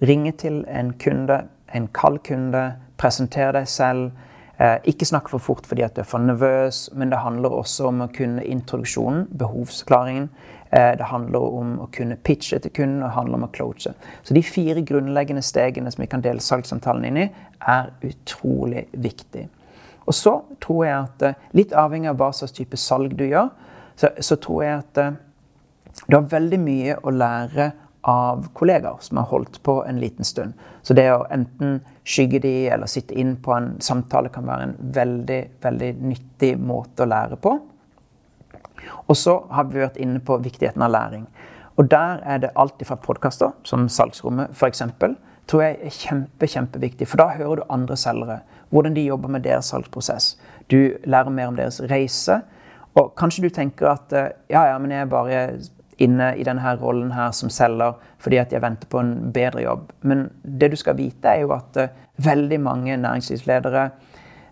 ringe 0.00 0.32
til 0.40 0.62
en 0.68 0.94
kunde, 1.00 1.42
en 1.74 1.88
kald 1.92 2.22
kunde, 2.24 2.78
presentere 2.98 3.52
deg 3.58 3.68
selv. 3.68 4.10
Eh, 4.58 4.78
ikke 4.90 5.06
snakke 5.06 5.30
for 5.34 5.42
fort 5.42 5.66
fordi 5.66 5.84
at 5.84 5.96
du 5.96 6.00
er 6.00 6.08
for 6.08 6.22
nervøs, 6.22 6.88
men 6.94 7.12
det 7.12 7.20
handler 7.22 7.58
også 7.60 7.90
om 7.90 8.06
å 8.06 8.08
kunne 8.14 8.46
introduksjonen, 8.46 9.26
behovsklaringen. 9.38 10.30
Eh, 10.70 10.96
det 10.98 11.04
handler 11.08 11.38
om 11.60 11.76
å 11.80 11.88
kunne 11.92 12.18
pitche 12.20 12.58
til 12.60 12.72
kunden 12.76 13.02
og 13.02 13.08
det 13.08 13.16
handler 13.16 13.40
om 13.40 13.46
å 13.46 13.52
cloache. 13.52 13.94
Så 14.22 14.36
de 14.36 14.42
fire 14.44 14.82
grunnleggende 14.84 15.44
stegene 15.44 15.92
som 15.92 16.02
vi 16.02 16.10
kan 16.12 16.24
dele 16.24 16.44
salgssamtalen 16.44 17.08
inn 17.08 17.22
i, 17.24 17.28
er 17.60 17.92
utrolig 18.04 18.84
viktig. 18.92 19.46
Og 20.08 20.16
så 20.16 20.34
tror 20.60 20.84
jeg 20.84 20.98
at, 20.98 21.22
eh, 21.22 21.48
litt 21.56 21.72
avhengig 21.72 22.10
av 22.10 22.20
hva 22.20 22.32
slags 22.32 22.52
type 22.52 22.76
salg 22.76 23.16
du 23.16 23.24
gjør, 23.24 23.50
så, 23.96 24.12
så 24.20 24.36
tror 24.36 24.62
jeg 24.64 24.78
at 24.78 24.98
eh, 24.98 25.18
du 26.06 26.16
har 26.16 26.28
veldig 26.30 26.60
mye 26.60 26.98
å 27.02 27.10
lære 27.10 27.72
av 28.08 28.46
kollegaer 28.54 29.00
som 29.00 29.16
har 29.16 29.26
holdt 29.28 29.62
på 29.62 29.84
en 29.84 29.98
liten 30.00 30.24
stund. 30.24 30.52
Så 30.82 30.94
det 30.94 31.08
å 31.12 31.26
enten 31.32 31.80
skygge 32.08 32.40
de 32.40 32.68
eller 32.72 32.88
sitte 32.88 33.16
inn 33.18 33.34
på 33.42 33.52
en 33.56 33.74
samtale 33.84 34.30
kan 34.32 34.46
være 34.48 34.68
en 34.68 34.76
veldig, 34.94 35.40
veldig 35.60 35.90
nyttig 36.00 36.54
måte 36.60 37.04
å 37.04 37.10
lære 37.10 37.36
på. 37.42 37.58
Og 39.06 39.16
så 39.16 39.38
har 39.50 39.68
vi 39.68 39.82
vært 39.82 39.98
inne 40.00 40.20
på 40.20 40.38
viktigheten 40.44 40.82
av 40.84 40.92
læring. 40.94 41.26
Og 41.78 41.90
der 41.90 42.22
er 42.26 42.38
det 42.42 42.54
alt 42.56 42.82
fra 42.84 42.98
podkaster, 42.98 43.54
som 43.64 43.88
Salgsrommet 43.88 44.50
f.eks., 44.54 44.82
tror 45.48 45.62
jeg 45.62 45.78
er 45.80 45.94
kjempe, 45.94 46.46
kjempeviktig. 46.46 47.08
For 47.08 47.20
da 47.20 47.30
hører 47.38 47.60
du 47.60 47.72
andre 47.72 47.96
selgere. 47.96 48.40
Hvordan 48.68 48.96
de 48.96 49.06
jobber 49.06 49.32
med 49.32 49.46
deres 49.46 49.70
salgsprosess. 49.72 50.36
Du 50.70 50.92
lærer 51.04 51.32
mer 51.32 51.48
om 51.48 51.56
deres 51.56 51.80
reise. 51.90 52.42
Og 52.98 53.14
kanskje 53.16 53.46
du 53.46 53.54
tenker 53.54 53.88
at 53.94 54.12
eh, 54.12 54.32
ja, 54.50 54.66
ja, 54.72 54.78
men 54.78 54.92
jeg 54.92 55.06
er 55.06 55.12
bare 55.12 55.40
inne 56.02 56.32
i 56.38 56.44
denne 56.46 56.74
rollen 56.78 57.10
her 57.14 57.32
som 57.34 57.50
selger 57.50 57.96
fordi 58.22 58.38
at 58.40 58.52
jeg 58.52 58.62
venter 58.62 58.90
på 58.90 59.00
en 59.02 59.32
bedre 59.34 59.62
jobb. 59.62 59.92
Men 60.02 60.28
det 60.42 60.72
du 60.72 60.76
skal 60.76 60.98
vite, 60.98 61.30
er 61.30 61.44
jo 61.46 61.54
at 61.54 61.78
eh, 61.78 61.94
veldig 62.24 62.60
mange 62.60 62.96
næringslivsledere, 62.98 63.84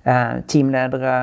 eh, 0.07 0.37
teamledere, 0.49 1.17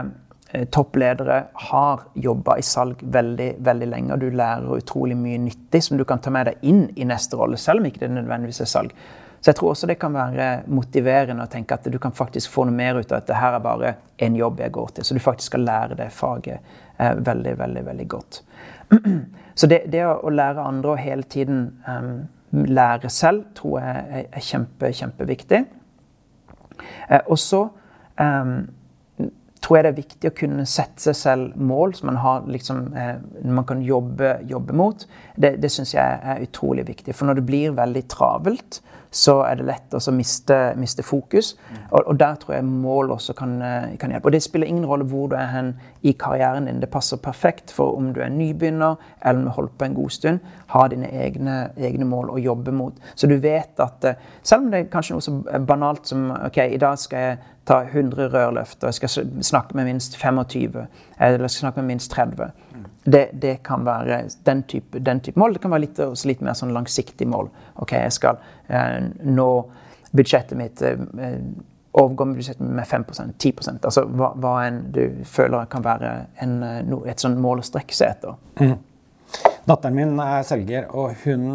toppledere 0.69 1.39
har 1.69 2.03
jobba 2.13 2.59
i 2.61 2.65
salg 2.65 2.99
veldig 3.01 3.49
veldig 3.65 3.87
lenge. 3.89 4.13
og 4.13 4.21
Du 4.21 4.29
lærer 4.29 4.77
utrolig 4.77 5.17
mye 5.17 5.39
nyttig 5.41 5.83
som 5.83 5.97
du 5.97 6.05
kan 6.05 6.21
ta 6.21 6.29
med 6.29 6.51
deg 6.51 6.65
inn 6.69 6.85
i 6.95 7.07
neste 7.09 7.39
rolle, 7.39 7.57
selv 7.57 7.81
om 7.81 7.89
ikke 7.89 8.03
det 8.05 8.11
nødvendigvis 8.13 8.61
er 8.61 8.69
salg. 8.69 8.93
Så 9.43 9.51
jeg 9.51 9.57
tror 9.59 9.73
også 9.73 9.87
det 9.89 9.97
kan 9.99 10.13
være 10.15 10.45
motiverende 10.71 11.43
å 11.43 11.51
tenke 11.51 11.75
at 11.75 11.87
du 11.91 11.97
kan 11.99 12.13
faktisk 12.15 12.47
få 12.53 12.63
noe 12.63 12.77
mer 12.77 12.95
ut 12.95 13.09
av 13.11 13.17
at 13.17 13.27
det 13.27 13.35
her 13.35 13.57
er 13.57 13.63
bare 13.65 13.89
en 14.23 14.37
jobb 14.39 14.61
jeg 14.63 14.71
går 14.77 14.93
til. 14.95 15.03
Så 15.03 15.17
du 15.17 15.19
faktisk 15.19 15.51
skal 15.51 15.65
lære 15.67 15.97
det 15.99 16.07
faget 16.15 16.61
eh, 16.95 17.17
veldig, 17.17 17.57
veldig 17.59 17.83
veldig 17.89 18.05
godt. 18.13 18.39
Så 19.59 19.67
det, 19.67 19.81
det 19.91 20.05
å, 20.07 20.31
lære 20.31 20.63
andre 20.63 20.93
og 20.93 21.01
hele 21.03 21.27
tiden 21.29 21.65
um, 21.85 22.23
lære 22.53 23.11
selv, 23.11 23.43
tror 23.57 23.81
jeg 23.83 24.05
er, 24.21 24.23
er 24.31 24.45
kjempe, 24.47 24.93
kjempeviktig. 24.95 25.59
Eh, 27.09 27.19
og 27.27 27.37
så 27.37 27.59
um, 28.17 28.55
tror 29.63 29.77
jeg 29.77 29.85
det 29.85 29.91
er 29.93 30.01
viktig 30.01 30.29
å 30.29 30.35
kunne 30.37 30.65
sette 30.69 31.01
seg 31.05 31.15
selv 31.17 31.59
mål 31.59 31.95
som 31.97 32.09
man, 32.11 32.19
har, 32.23 32.47
liksom, 32.51 32.81
eh, 32.99 33.15
man 33.47 33.67
kan 33.67 33.83
jobbe, 33.85 34.35
jobbe 34.49 34.75
mot. 34.75 35.05
Det, 35.35 35.55
det 35.63 35.71
syns 35.71 35.95
jeg 35.95 36.19
er 36.33 36.43
utrolig 36.43 36.85
viktig. 36.89 37.15
For 37.15 37.29
når 37.29 37.39
det 37.39 37.47
blir 37.47 37.77
veldig 37.77 38.03
travelt, 38.11 38.81
så 39.13 39.35
er 39.45 39.59
det 39.59 39.67
lett 39.67 39.93
å 39.93 40.01
miste, 40.15 40.55
miste, 40.79 41.03
fokus. 41.05 41.53
Og, 41.91 41.99
og, 41.99 42.15
der 42.17 42.39
tror 42.41 42.55
jeg 42.55 42.65
mål 42.65 43.13
også 43.13 43.35
kan, 43.37 43.55
eh, 43.61 43.93
kan, 44.01 44.11
hjelpe. 44.11 44.29
Og 44.29 44.33
det 44.33 44.41
spiller 44.41 44.67
ingen 44.67 44.87
rolle 44.89 45.05
hvor 45.05 45.29
du 45.29 45.35
er 45.37 45.51
hen 45.53 45.73
i 46.01 46.15
karrieren 46.17 46.65
din. 46.65 46.81
Det 46.81 46.89
passer 46.89 47.21
perfekt 47.21 47.71
for 47.71 47.93
om 47.97 48.09
du 48.13 48.21
er 48.25 48.33
nybegynner 48.33 48.97
eller 49.21 49.39
om 49.39 49.45
du 49.45 49.51
har 49.51 49.59
holdt 49.59 49.77
på 49.77 49.85
en 49.85 49.97
god 49.99 50.15
stund. 50.17 50.51
Ha 50.73 50.87
dine 50.89 51.11
egne, 51.13 51.57
egne, 51.77 52.09
mål 52.09 52.33
å 52.33 52.41
jobbe 52.41 52.73
mot. 52.73 52.97
Så 53.15 53.29
du 53.29 53.37
vet 53.37 53.79
at 53.85 54.09
eh, 54.09 54.17
selv 54.41 54.65
om 54.65 54.73
det 54.73 54.81
er 54.81 54.91
kanskje 54.93 55.17
noe 55.19 55.27
så 55.27 55.61
banalt 55.61 56.09
som 56.09 56.31
ok, 56.33 56.63
i 56.73 56.81
dag 56.81 56.97
skal 56.97 57.27
jeg 57.27 57.41
ta 57.69 57.83
100 57.85 58.33
rørløft, 58.33 58.81
og 58.81 58.89
jeg 58.89 58.97
skal 58.97 59.43
snakke 59.45 59.77
med 59.77 59.87
minst 59.87 60.17
25, 60.19 60.81
eller 61.19 61.45
jeg 61.45 61.53
skal 61.53 61.69
snakke 61.69 61.79
med 61.79 61.93
minst 61.93 62.11
30 62.11 62.49
det, 63.05 63.27
det, 63.41 63.63
kan 63.63 63.85
være 63.85 64.29
den 64.45 64.63
type, 64.63 64.99
den 64.99 65.19
type, 65.19 65.39
mål. 65.39 65.53
Det 65.53 65.61
kan 65.61 65.71
være 65.71 65.85
litt, 65.85 65.99
litt 66.25 66.41
mer 66.41 66.55
sånn 66.55 66.73
langsiktig 66.75 67.27
mål. 67.27 67.49
Ok, 67.83 67.95
jeg 67.97 68.15
skal 68.15 68.39
nå 69.23 69.49
budsjettet 70.13 70.57
mitt 70.57 70.81
eh, 70.81 70.99
Overgå 71.93 72.25
budsjettet 72.33 72.65
med 72.65 72.87
5% 72.89 73.35
10% 73.37 73.85
Altså 73.85 74.07
hva, 74.09 74.31
hva 74.41 74.53
enn 74.65 74.79
du 74.95 75.03
føler 75.29 75.67
kan 75.69 75.83
være 75.85 76.13
en, 76.41 76.55
eh, 76.65 76.79
no, 76.89 77.03
et 77.05 77.21
sånn 77.21 77.37
mål 77.41 77.61
å 77.61 77.67
strekke 77.67 77.93
seg 77.93 78.15
etter. 78.15 78.39
Mm. 78.61 78.73
Datteren 79.63 79.95
min 79.95 80.17
er 80.19 80.41
selger, 80.45 80.89
og 80.91 81.13
hun, 81.23 81.45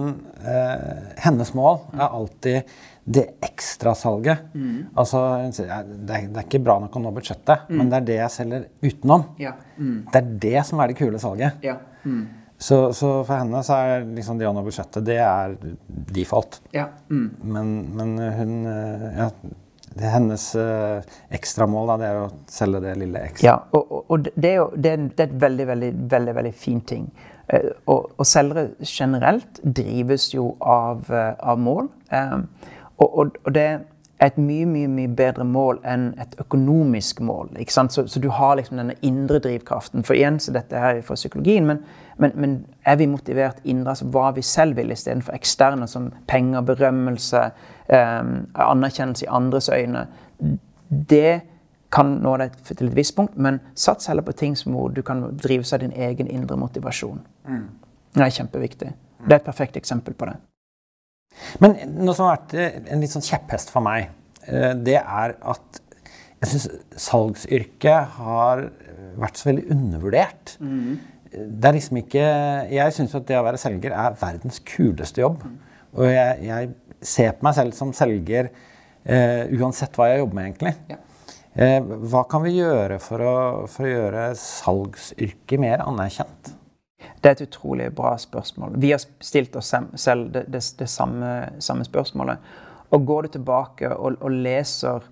eh, 0.40 1.10
hennes 1.24 1.50
mål 1.58 1.82
er 1.98 2.06
alltid 2.06 2.72
det 3.08 3.24
ekstrasalget. 3.44 4.46
Mm. 4.54 4.78
Altså, 4.98 5.20
det 5.58 5.66
er, 5.66 5.90
det 5.90 6.16
er, 6.22 6.46
ikke 6.46 6.62
bra 6.64 6.78
nok 6.82 6.96
å 6.96 7.02
nå 7.02 7.12
budsjettet, 7.18 7.68
mm. 7.68 7.76
men 7.76 7.90
det 7.90 7.98
er 7.98 8.08
det 8.08 8.18
jeg 8.18 8.34
selger 8.34 8.66
utenom. 8.84 9.26
Ja. 9.42 9.54
Mm. 9.76 9.98
Det 10.12 10.22
er 10.22 10.32
det 10.46 10.64
som 10.70 10.80
er 10.80 10.92
det 10.92 10.98
kule 11.00 11.20
salget. 11.22 11.60
Ja. 11.66 11.78
Så, 12.58 12.92
så, 12.92 13.22
for 13.22 13.38
henne 13.38 13.62
så 13.62 13.76
er 13.78 14.04
liksom 14.16 14.38
det 14.40 14.50
nå 14.50 14.62
budsjettet, 14.66 15.04
det 15.06 15.20
er 15.22 15.54
default. 16.10 16.58
Ja. 16.74 16.88
Mm. 17.06 17.28
Men, 17.54 17.72
men, 17.94 18.14
hun 18.34 18.54
eh, 18.66 19.04
ja, 19.20 19.28
det 19.98 20.06
er 20.06 20.14
hennes 20.14 20.44
uh, 20.58 21.18
ekstramål. 21.34 21.94
Det 21.98 22.08
er 22.08 22.20
å 22.20 22.28
selge 22.50 22.80
det 22.84 22.94
lille 23.00 23.22
ekstra. 23.30 23.46
Ja, 23.46 23.56
og, 23.74 24.04
og 24.10 24.26
det, 24.28 24.50
er 24.50 24.56
jo, 24.60 24.66
det, 24.74 24.92
er, 24.92 25.04
det 25.10 25.24
er 25.24 25.30
et 25.30 25.36
veldig, 25.42 25.66
veldig, 25.70 25.92
veldig, 26.12 26.34
veldig 26.38 26.52
fin 26.54 26.80
ting. 26.86 27.06
Uh, 27.46 27.70
og, 27.86 28.10
og, 28.16 28.26
selgere 28.28 28.68
generelt 28.84 29.62
drives 29.62 30.28
jo 30.34 30.50
av, 30.60 31.06
uh, 31.10 31.32
av 31.38 31.62
mål. 31.62 31.88
Og, 32.98 33.08
og, 33.08 33.54
det 33.54 33.64
er 33.68 33.80
et 34.26 34.38
mye 34.42 34.66
mye, 34.66 34.90
mye 34.90 35.10
bedre 35.14 35.46
mål 35.46 35.78
enn 35.86 36.08
et 36.18 36.34
økonomisk 36.42 37.22
mål. 37.22 37.52
ikke 37.62 37.74
sant? 37.74 37.94
Så, 37.94 38.06
så 38.10 38.22
du 38.22 38.28
har 38.34 38.58
liksom 38.58 38.80
denne 38.80 38.98
indre 39.06 39.38
drivkraften. 39.42 40.02
For 40.06 40.18
igjen 40.18 40.40
så 40.42 40.54
dette 40.54 40.78
her 40.78 40.98
er 40.98 41.06
fra 41.06 41.18
psykologien, 41.18 41.66
men, 41.70 41.82
men, 42.18 42.32
men 42.34 42.54
er 42.86 42.96
vi 42.98 43.06
motivert 43.06 43.60
indre, 43.64 43.94
altså 43.94 44.08
hva 44.10 44.32
vi 44.34 44.42
selv 44.42 44.78
vil, 44.78 44.90
istedenfor 44.90 45.36
eksterne 45.36 45.86
som 45.90 46.10
penger, 46.30 46.64
berømmelse, 46.66 47.44
eh, 47.86 48.32
anerkjennelse 48.64 49.26
i 49.26 49.30
andres 49.38 49.70
øyne? 49.72 50.06
Det 50.88 51.40
kan 51.94 52.18
nå 52.22 52.34
deg 52.42 52.56
til 52.66 52.90
et 52.90 52.96
visst 52.96 53.16
punkt, 53.16 53.38
men 53.38 53.60
sats 53.78 54.10
heller 54.10 54.26
på 54.26 54.34
ting 54.36 54.56
hvor 54.66 54.90
du 54.92 55.00
kan 55.06 55.22
drives 55.38 55.72
av 55.72 55.80
din 55.84 55.94
egen 55.94 56.28
indre 56.28 56.58
motivasjon. 56.60 57.22
Mm. 57.48 57.64
Det 58.16 58.26
er 58.26 58.36
kjempeviktig. 58.40 58.92
Det 59.24 59.32
er 59.32 59.40
et 59.40 59.46
perfekt 59.46 59.78
eksempel 59.80 60.14
på 60.18 60.28
det. 60.28 60.36
Men 61.62 61.76
noe 61.94 62.16
som 62.16 62.26
har 62.26 62.40
vært 62.40 62.56
eh, 62.58 62.80
en 62.92 63.04
litt 63.04 63.14
sånn 63.14 63.24
kjepphest 63.24 63.70
for 63.70 63.84
meg, 63.84 64.10
eh, 64.48 64.72
det 64.74 64.98
er 64.98 65.38
at 65.38 65.84
jeg 66.38 66.50
syns 66.52 66.68
salgsyrket 67.02 68.18
har 68.18 68.68
vært 69.18 69.40
så 69.40 69.48
veldig 69.50 69.64
undervurdert. 69.74 70.54
Mm. 70.62 70.98
Det 71.32 71.68
er 71.68 71.74
liksom 71.76 71.98
ikke 72.00 72.22
Jeg 72.72 72.94
syns 72.96 73.14
at 73.18 73.26
det 73.28 73.36
å 73.38 73.44
være 73.46 73.60
selger 73.60 73.92
er 73.92 74.16
verdens 74.20 74.60
kuleste 74.64 75.24
jobb. 75.24 75.42
Og 75.96 76.08
jeg, 76.08 76.44
jeg, 76.48 76.74
ser 76.98 77.36
på 77.38 77.46
meg 77.46 77.54
selv 77.54 77.76
som 77.76 77.92
selger 77.94 78.48
eh, 79.06 79.44
uansett 79.54 79.94
hva 79.94 80.08
jeg 80.10 80.18
jobber 80.18 80.34
med, 80.34 80.48
egentlig. 80.48 80.72
Ja. 80.90 80.96
Eh, 81.58 81.78
hva 82.10 82.24
kan 82.30 82.42
vi 82.42 82.56
gjøre 82.56 82.98
for 83.02 83.22
å, 83.22 83.34
for 83.70 83.86
å 83.86 83.92
gjøre 83.92 84.24
salgsyrket 84.38 85.62
mer 85.62 85.84
anerkjent? 85.86 86.52
Det 87.18 87.30
er 87.30 87.36
et 87.36 87.44
utrolig 87.48 87.88
bra 87.94 88.12
spørsmål. 88.18 88.76
Vi 88.78 88.92
har 88.92 89.02
stilt 89.02 89.56
oss 89.58 89.72
selv 89.98 90.32
det, 90.34 90.44
det, 90.50 90.62
det 90.78 90.90
samme, 90.90 91.32
samme, 91.62 91.86
spørsmålet. 91.86 92.50
Og 92.94 93.06
går 93.06 93.26
du 93.26 93.36
tilbake 93.36 93.90
og, 93.94 94.20
og, 94.20 94.30
leser 94.32 95.06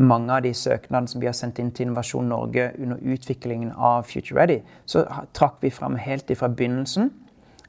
mange 0.00 0.32
av 0.32 0.44
de 0.44 0.52
søknadene 0.56 1.10
som 1.10 1.20
vi 1.20 1.28
har 1.28 1.36
sendt 1.36 1.58
inn 1.60 1.72
til 1.74 1.88
Innovasjon 1.88 2.30
Norge 2.30 2.70
under 2.80 3.00
utviklingen 3.00 3.72
av 3.76 4.06
Future 4.08 4.38
Ready, 4.38 4.60
så 4.88 5.04
trakk 5.36 5.58
vi 5.64 5.72
fram 5.74 5.98
helt 6.00 6.30
ifra 6.32 6.48
begynnelsen 6.48 7.10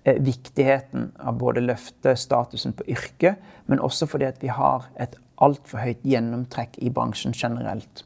eh, 0.03 0.21
viktigheten 0.23 1.11
av 1.19 1.39
både 1.41 1.63
løfte 1.65 2.15
statusen 2.15 2.75
på 2.77 2.87
yrket, 2.95 3.41
men 3.67 3.83
også 3.83 4.07
fordi 4.07 4.29
at 4.29 4.39
vi 4.43 4.53
har 4.53 4.87
et 5.01 5.17
altfor 5.41 5.83
høyt 5.83 6.05
gjennomtrekk 6.07 6.79
i 6.79 6.91
bransjen 6.93 7.35
generelt. 7.35 8.05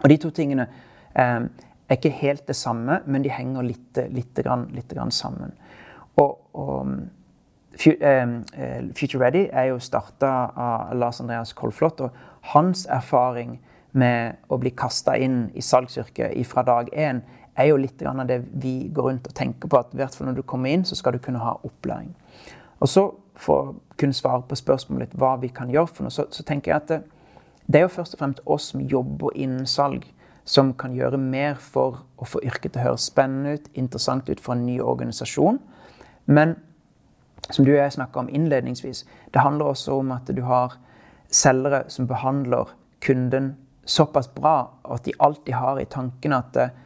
Og 0.00 0.08
de 0.08 0.18
to 0.22 0.30
tingene 0.34 0.68
eh, 1.12 1.44
er 1.44 1.98
ikke 1.98 2.14
helt 2.22 2.46
det 2.48 2.56
samme, 2.56 3.02
men 3.06 3.26
de 3.26 3.32
henger 3.32 3.66
litt, 3.66 4.00
litt, 4.14 4.32
grann, 4.40 4.70
litt 4.72 4.88
grann 4.92 5.12
sammen. 5.12 5.52
Og, 6.20 6.38
og 6.56 6.96
Future 7.78 9.20
Ready 9.20 9.48
er 9.52 9.70
jo 9.72 9.78
starta 9.82 10.32
av 10.56 10.94
Lars 10.98 11.20
Andreas 11.20 11.52
Kolflot. 11.56 12.00
Og 12.00 12.52
hans 12.54 12.86
erfaring 12.86 13.58
med 13.92 14.36
å 14.50 14.58
bli 14.58 14.72
kasta 14.74 15.16
inn 15.18 15.48
i 15.54 15.62
salgsyrket 15.62 16.34
fra 16.50 16.64
dag 16.66 16.90
én 16.92 17.22
er 17.54 17.70
jo 17.70 17.78
litt 17.78 18.02
av 18.02 18.24
det 18.26 18.40
vi 18.50 18.88
går 18.94 19.10
rundt 19.10 19.28
og 19.30 19.34
tenker 19.34 19.70
på. 19.70 19.78
At 19.78 19.94
hvert 19.94 20.14
fall 20.14 20.30
når 20.30 20.40
du 20.40 20.42
kommer 20.42 20.70
inn, 20.74 20.84
så 20.84 20.98
skal 20.98 21.14
du 21.14 21.22
kunne 21.22 21.42
ha 21.42 21.56
opplæring. 21.62 22.10
Og 22.80 22.90
så 22.90 23.08
for 23.34 23.60
å 23.60 23.74
kunne 23.98 24.14
svare 24.14 24.42
på 24.46 24.58
spørsmålet 24.58 25.08
litt 25.08 25.18
hva 25.18 25.34
vi 25.42 25.50
kan 25.54 25.70
gjøre 25.70 25.90
for 25.90 26.06
noe, 26.06 26.14
så, 26.14 26.26
så 26.30 26.44
tenker 26.46 26.72
jeg 26.72 26.82
at 26.82 26.90
det, 26.90 27.00
det 27.66 27.80
er 27.80 27.86
jo 27.86 27.94
først 27.94 28.14
og 28.14 28.20
fremst 28.20 28.42
oss 28.50 28.70
som 28.72 28.82
jobber 28.82 29.34
innen 29.34 29.66
salg 29.70 30.04
som 30.44 30.74
kan 30.76 30.92
gjøre 30.94 31.18
mer 31.18 31.56
for 31.56 32.02
å 32.20 32.26
få 32.28 32.42
yrket 32.44 32.74
til 32.74 32.82
å 32.82 32.88
høres 32.90 33.06
spennende 33.08 33.56
ut, 33.56 33.70
interessant 33.72 34.28
ut 34.28 34.42
for 34.42 34.54
en 34.54 34.66
ny 34.66 34.76
organisasjon. 34.84 35.58
Men 36.26 36.58
som 37.50 37.64
du 37.64 37.72
og 37.74 37.78
jeg 37.78 37.96
snakka 37.98 38.20
om 38.20 38.30
innledningsvis, 38.32 39.04
det 39.34 39.42
handler 39.44 39.72
også 39.72 39.98
om 40.00 40.12
at 40.14 40.30
du 40.32 40.42
har 40.46 40.78
selgere 41.28 41.84
som 41.92 42.08
behandler 42.08 42.72
kunden 43.04 43.54
såpass 43.84 44.30
bra 44.34 44.70
at 44.84 45.04
de 45.04 45.12
alltid 45.18 45.54
har 45.54 45.80
i 45.80 45.88
tankene 45.90 46.38
at 46.40 46.56
eh, 46.56 46.76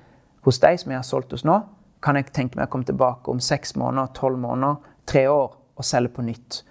hos 0.46 0.58
deg 0.62 0.80
som 0.80 0.92
jeg 0.92 0.98
har 0.98 1.06
solgt 1.06 1.34
hos 1.34 1.44
nå, 1.46 1.60
kan 2.02 2.16
jeg 2.18 2.30
tenke 2.32 2.58
meg 2.58 2.68
å 2.68 2.72
komme 2.72 2.88
tilbake 2.88 3.30
om 3.30 3.40
seks 3.42 3.76
måneder, 3.78 4.10
tolv 4.14 4.38
måneder, 4.42 4.78
tre 5.06 5.26
år 5.30 5.54
og 5.78 5.86
selge 5.86 6.14
på 6.14 6.24
nytt. 6.26 6.62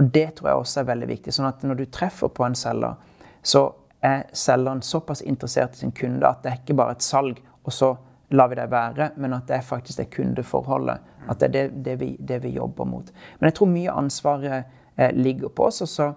Og 0.00 0.08
det 0.14 0.26
tror 0.36 0.48
jeg 0.48 0.60
også 0.62 0.80
er 0.80 0.88
veldig 0.88 1.08
viktig. 1.10 1.32
sånn 1.32 1.48
at 1.48 1.62
når 1.66 1.82
du 1.82 1.84
treffer 1.92 2.28
på 2.32 2.44
en 2.46 2.56
selger, 2.56 2.96
så 3.42 3.66
er 4.00 4.24
selgeren 4.32 4.80
såpass 4.82 5.20
interessert 5.20 5.74
i 5.76 5.82
sin 5.82 5.92
kunde 5.92 6.28
at 6.28 6.42
det 6.42 6.52
er 6.52 6.60
ikke 6.62 6.76
bare 6.78 6.96
et 6.96 7.04
salg, 7.04 7.40
og 7.64 7.72
så 7.72 7.90
lar 8.30 8.48
vi 8.48 8.58
det 8.58 8.70
være, 8.70 9.10
men 9.16 9.34
at 9.34 9.48
det 9.48 9.56
er 9.56 9.66
faktisk 9.66 9.98
det 9.98 10.10
kundeforholdet. 10.14 10.98
At 11.28 11.40
det 11.40 11.48
er 11.48 11.52
det, 11.52 11.84
det, 11.84 12.00
vi, 12.00 12.16
det 12.16 12.42
vi, 12.42 12.54
jobber 12.56 12.84
mot. 12.84 13.12
Men 13.38 13.50
jeg 13.50 13.54
tror 13.58 13.70
mye 13.70 13.94
ansvaret 14.02 14.64
eh, 14.96 15.12
ligger 15.14 15.48
på 15.48 15.66
oss. 15.66 15.80
Og 15.82 15.88
så 15.88 16.12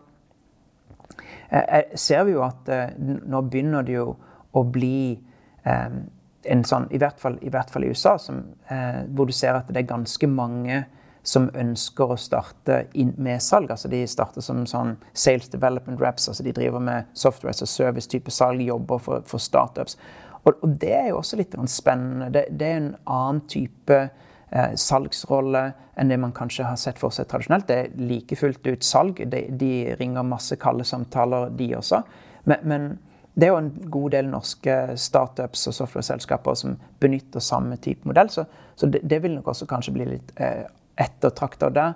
eh, 1.50 1.64
eh 1.64 1.96
ser 1.96 2.24
vi 2.24 2.36
jo 2.36 2.44
at 2.46 2.70
eh, 2.70 2.98
nå 3.00 3.42
begynner 3.42 3.82
det 3.82 3.98
jo 3.98 4.16
å 4.54 4.64
bli 4.64 5.20
eh, 5.66 5.96
en 6.44 6.64
sånn, 6.68 6.88
i 6.92 7.00
hvert 7.00 7.20
fall 7.20 7.38
i, 7.42 7.50
hvert 7.50 7.72
fall 7.72 7.86
i 7.86 7.94
USA, 7.94 8.18
som, 8.20 8.44
eh, 8.70 9.04
hvor 9.10 9.26
du 9.26 9.34
ser 9.34 9.58
at 9.58 9.72
det 9.72 9.84
er 9.84 9.94
ganske 9.96 10.28
mange 10.28 10.84
som 11.24 11.48
ønsker 11.56 12.12
å 12.12 12.20
starte 12.20 12.82
med 12.94 13.42
salg. 13.42 13.72
Altså 13.72 13.88
de 13.88 14.02
starter 14.08 14.44
som 14.44 14.66
sånn 14.68 14.98
sales 15.14 15.48
development 15.50 16.02
reps. 16.02 16.28
altså 16.28 16.44
De 16.44 16.52
driver 16.52 16.84
med 16.84 17.06
software 17.14 17.56
as 17.56 17.70
service-type 17.70 18.32
salg, 18.32 18.62
jobber 18.62 19.00
for, 19.00 19.24
for 19.26 19.40
startups. 19.40 19.98
Og, 20.44 20.54
og, 20.60 20.76
det 20.82 20.92
er 20.96 21.08
jo 21.12 21.22
også 21.22 21.40
litt 21.40 21.56
spennende. 21.72 22.30
Det, 22.34 22.48
det 22.52 22.68
er 22.68 22.82
en 22.82 22.92
annen 23.08 23.42
type 23.48 24.00
eh, 24.54 24.76
salgsrolle 24.76 25.64
enn 26.00 26.12
det 26.12 26.20
man 26.20 26.36
kanskje 26.36 26.68
har 26.68 26.78
sett 26.80 27.00
for 27.00 27.14
seg 27.16 27.30
tradisjonelt. 27.32 27.68
Det 27.70 27.80
er 27.80 27.96
like 28.02 28.38
fullt 28.40 28.68
ut 28.68 28.84
salg. 28.84 29.24
De, 29.32 29.46
de 29.50 29.74
ringer 30.00 30.28
masse 30.28 30.58
kalde 30.62 30.86
samtaler, 30.88 31.52
de 31.58 31.72
også. 31.80 32.04
Men, 32.50 32.70
men, 32.70 32.88
det 33.34 33.48
er 33.48 33.50
jo 33.50 33.62
en 33.64 33.72
god 33.90 34.12
del 34.14 34.28
norske 34.30 34.74
startups 35.02 35.64
og 35.72 35.74
software-selskaper 35.74 36.58
som 36.60 36.76
benytter 37.02 37.42
samme 37.42 37.80
type 37.82 38.06
modell. 38.06 38.30
Så, 38.30 38.44
så 38.78 38.86
det, 38.86 39.02
det, 39.10 39.24
vil 39.24 39.34
nok 39.34 39.48
også 39.56 39.66
kanskje 39.66 39.94
bli 39.96 40.06
litt 40.12 40.36
eh, 40.38 40.68
ettertrakta. 41.02 41.72
Der 41.74 41.96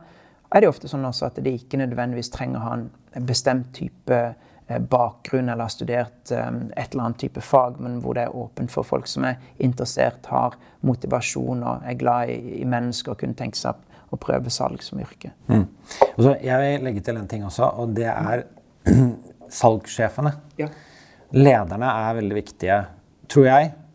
er 0.50 0.64
det 0.64 0.72
ofte 0.72 0.90
sånn 0.90 1.06
at 1.06 1.38
de 1.44 1.54
ikke 1.54 1.78
nødvendigvis 1.78 2.32
trenger 2.34 2.58
å 2.58 2.66
ha 2.66 2.74
en 2.80 3.28
bestemt 3.30 3.70
type 3.78 4.22
bakgrunn 4.68 5.50
eller 5.50 5.64
har 5.64 5.72
studert 5.72 6.32
eh, 6.32 6.48
et 6.76 6.92
eller 6.92 7.04
annet 7.04 7.22
type 7.24 7.42
fag, 7.42 7.80
men 7.84 8.00
hvor 8.04 8.18
det 8.18 8.28
er 8.28 8.36
åpent 8.36 8.72
for 8.74 8.88
folk 8.88 9.08
som 9.08 9.28
er 9.30 9.40
interessert, 9.64 10.28
har 10.32 10.58
motivasjon 10.88 11.64
og 11.64 11.88
er 11.88 12.00
glad 12.00 12.34
i, 12.34 12.38
i 12.62 12.66
mennesker 12.68 13.14
og 13.14 13.22
kunne 13.22 13.38
tenke 13.38 13.60
seg 13.60 13.80
å 14.12 14.20
prøve 14.20 14.52
salg 14.54 14.84
som 14.84 15.00
yrke. 15.04 15.34
Mm. 15.52 15.66
jeg 16.44 16.60
vil 16.64 16.86
legge 16.88 17.04
til 17.04 17.20
en 17.20 17.28
ting 17.28 17.44
også, 17.48 17.72
og 17.80 17.96
det 17.96 18.08
er 18.12 18.46
salgssjefene. 19.62 20.32
Ja. 20.60 20.70
Lederne 21.36 21.92
er 21.92 22.16
veldig 22.22 22.38
viktige, 22.38 22.78
tror 23.32 23.50
jeg. 23.50 23.72
Eh, 23.72 23.87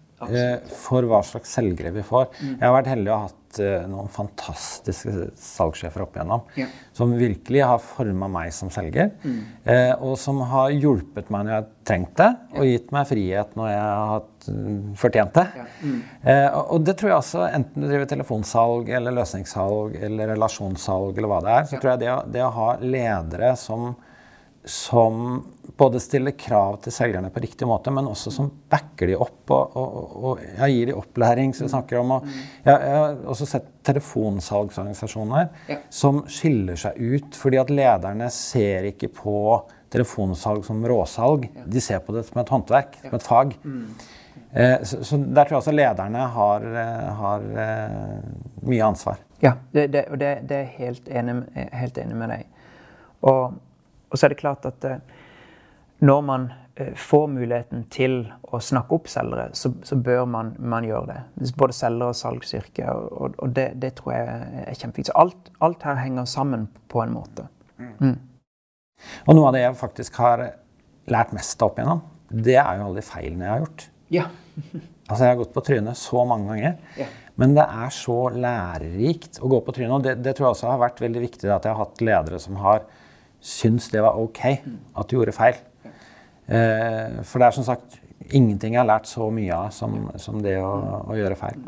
for 0.82 1.06
hva 1.08 1.22
slags 1.26 1.52
selgere 1.56 1.92
vi 1.94 2.04
får. 2.06 2.28
Mm. 2.40 2.50
Jeg 2.58 2.66
har 2.66 2.74
vært 2.76 2.90
heldig 2.92 3.12
og 3.12 3.24
hatt 3.26 3.60
uh, 3.60 3.86
noen 3.90 4.10
fantastiske 4.12 5.28
salgssjefer 5.38 6.04
opp 6.04 6.16
igjennom. 6.16 6.44
Ja. 6.58 6.68
Som 6.96 7.14
virkelig 7.18 7.64
har 7.66 7.82
forma 7.82 8.28
meg 8.32 8.52
som 8.54 8.70
selger. 8.72 9.12
Mm. 9.24 9.40
Uh, 9.66 9.94
og 10.08 10.14
som 10.20 10.40
har 10.52 10.74
hjulpet 10.74 11.32
meg 11.32 11.46
når 11.46 11.54
jeg 11.54 11.60
har 11.60 11.70
trengt 11.88 12.14
det, 12.20 12.30
og 12.54 12.68
gitt 12.68 12.94
meg 12.94 13.08
frihet 13.10 13.56
når 13.58 13.72
jeg 13.72 13.82
har 13.82 14.22
uh, 14.22 14.94
fortjent 15.02 15.40
det. 15.40 15.46
Ja. 15.58 15.66
Mm. 15.82 15.98
og 16.70 16.84
det 16.86 16.94
tror 16.98 17.10
jeg 17.10 17.18
også, 17.18 17.42
enten 17.50 17.82
du 17.82 17.88
driver 17.88 18.06
telefonsalg 18.10 18.90
eller 18.94 19.14
løsningssalg 19.16 19.96
eller 20.06 20.30
relasjonssalg 20.30 21.18
eller 21.18 21.32
hva 21.32 21.40
det 21.42 21.54
er, 21.56 21.68
så 21.68 21.80
tror 21.82 21.94
jeg 21.94 22.02
det, 22.04 22.14
det 22.36 22.44
å 22.46 22.54
ha 22.54 22.68
ledere 22.82 23.52
som 23.58 23.92
som 24.64 25.42
både 25.76 26.00
stiller 26.00 26.34
krav 26.38 26.76
til 26.84 26.94
selgerne 26.94 27.30
på 27.32 27.40
riktig 27.42 27.66
måte, 27.66 27.90
men 27.94 28.06
også 28.06 28.30
som 28.34 28.50
backer 28.70 29.10
de 29.10 29.16
opp 29.18 29.50
og, 29.50 29.76
og, 29.78 30.16
og 30.22 30.42
jeg 30.44 30.76
gir 30.76 30.90
de 30.90 30.96
opplæring. 30.98 31.54
som 31.54 31.66
vi 31.66 31.72
snakker 31.72 31.98
om. 31.98 32.14
Og, 32.18 32.28
jeg, 32.62 32.70
jeg, 32.70 32.96
har 33.00 33.16
også 33.32 33.48
sett 33.48 33.68
telefonsalgsorganisasjoner 33.88 35.48
ja. 35.72 35.78
som 35.90 36.22
skiller 36.30 36.78
seg 36.78 36.98
ut 37.00 37.38
fordi 37.38 37.58
at 37.62 37.72
lederne 37.74 38.30
ser 38.30 38.86
ikke 38.92 39.10
på 39.16 39.36
telefonsalg 39.92 40.64
som 40.66 40.84
råsalg. 40.88 41.48
De 41.66 41.82
ser 41.82 42.04
på 42.04 42.14
det 42.16 42.24
som 42.28 42.40
et 42.42 42.52
håndverk, 42.54 43.00
som 43.02 43.18
et 43.18 43.26
fag. 43.26 43.56
Mm. 43.64 43.88
Eh, 44.52 44.78
så, 44.86 45.02
så, 45.04 45.16
der 45.16 45.44
tror 45.44 45.56
jeg 45.56 45.62
også 45.64 45.74
lederne 45.74 46.28
har, 46.36 46.70
eh, 46.84 47.10
har 47.18 47.50
eh, 47.66 48.24
mye 48.68 48.86
ansvar. 48.86 49.20
Ja, 49.42 49.56
det, 49.74 49.88
det, 49.92 50.06
og 50.12 50.20
det, 50.20 50.32
det 50.48 50.56
er 50.56 50.64
jeg 50.66 50.74
helt 50.78 51.08
helt 51.10 51.98
enig 51.98 52.16
med 52.16 52.34
deg. 52.36 52.48
Og, 53.26 53.58
og, 54.12 54.18
så 54.18 54.26
er 54.26 54.34
det 54.34 54.40
klart 54.42 54.66
at 54.68 54.84
eh, 54.84 55.00
når 56.04 56.24
man 56.26 56.48
eh, 56.76 56.92
får 56.98 57.28
muligheten 57.32 57.86
til 57.92 58.18
å 58.52 58.60
snakke 58.62 58.96
opp 58.98 59.08
selgere, 59.10 59.48
så, 59.56 59.72
så 59.86 59.96
bør 59.96 60.26
man, 60.28 60.52
man, 60.58 60.86
gjøre 60.86 61.14
det. 61.14 61.52
Både 61.58 61.76
selgere 61.76 62.12
og 62.12 62.18
salgsyrke. 62.18 62.92
Og, 62.92 63.38
og 63.38 63.54
det, 63.56 63.70
det, 63.82 63.94
tror 64.00 64.14
jeg 64.16 64.66
er 64.66 64.76
kjempeviktig. 64.76 65.10
Så 65.12 65.18
alt, 65.24 65.52
alt, 65.64 65.86
her 65.88 66.02
henger 66.02 66.28
sammen 66.28 66.68
på 66.92 67.02
en 67.04 67.16
måte. 67.16 67.48
Mm. 67.78 68.18
Og 69.26 69.36
noe 69.38 69.48
av 69.48 69.56
det 69.56 69.64
jeg 69.64 69.78
faktisk 69.80 70.20
har 70.22 70.44
lært 71.10 71.32
mest 71.34 71.62
opp 71.64 71.80
igjennom, 71.80 72.04
det 72.32 72.56
er 72.60 72.78
jo 72.78 72.86
alle 72.86 73.00
de 73.00 73.06
feilene 73.06 73.46
jeg 73.46 73.52
har 73.52 73.64
gjort. 73.64 73.88
Ja. 74.12 74.28
altså, 75.08 75.24
jeg 75.24 75.32
har 75.32 75.40
gått 75.40 75.54
på 75.56 75.64
trynet 75.66 75.98
så 75.98 76.24
mange 76.28 76.52
ganger. 76.52 76.78
Ja. 77.00 77.08
Men 77.40 77.54
det 77.56 77.64
er 77.64 77.92
så 77.94 78.16
lærerikt 78.34 79.40
å 79.40 79.48
gå 79.50 79.62
på 79.64 79.74
trynet. 79.74 79.94
Og 79.96 80.04
det, 80.04 80.16
det, 80.24 80.34
tror 80.36 80.50
jeg 80.50 80.56
også 80.56 80.72
har 80.74 80.82
vært 80.82 81.00
veldig 81.02 81.22
viktig 81.24 81.48
at 81.48 81.64
jeg 81.64 81.74
har 81.74 81.80
hatt 81.80 82.04
ledere 82.04 82.40
som 82.42 82.58
har 82.60 82.84
syntes 83.42 83.90
det 83.90 84.02
var 84.04 84.18
ok 84.22 84.40
at 84.46 85.10
du 85.10 85.16
gjorde 85.18 85.34
feil. 85.36 85.58
Eh, 86.46 87.20
for 87.26 87.42
det 87.42 87.48
er 87.48 87.56
som 87.56 87.66
sagt 87.66 87.98
ingenting 88.30 88.76
jeg 88.76 88.82
har 88.82 88.88
lært 88.88 89.08
så 89.10 89.28
mye 89.34 89.54
av 89.54 89.72
som, 89.74 90.06
som 90.20 90.42
det 90.42 90.56
å, 90.62 90.72
å, 91.08 91.16
gjøre 91.18 91.38
feil. 91.38 91.62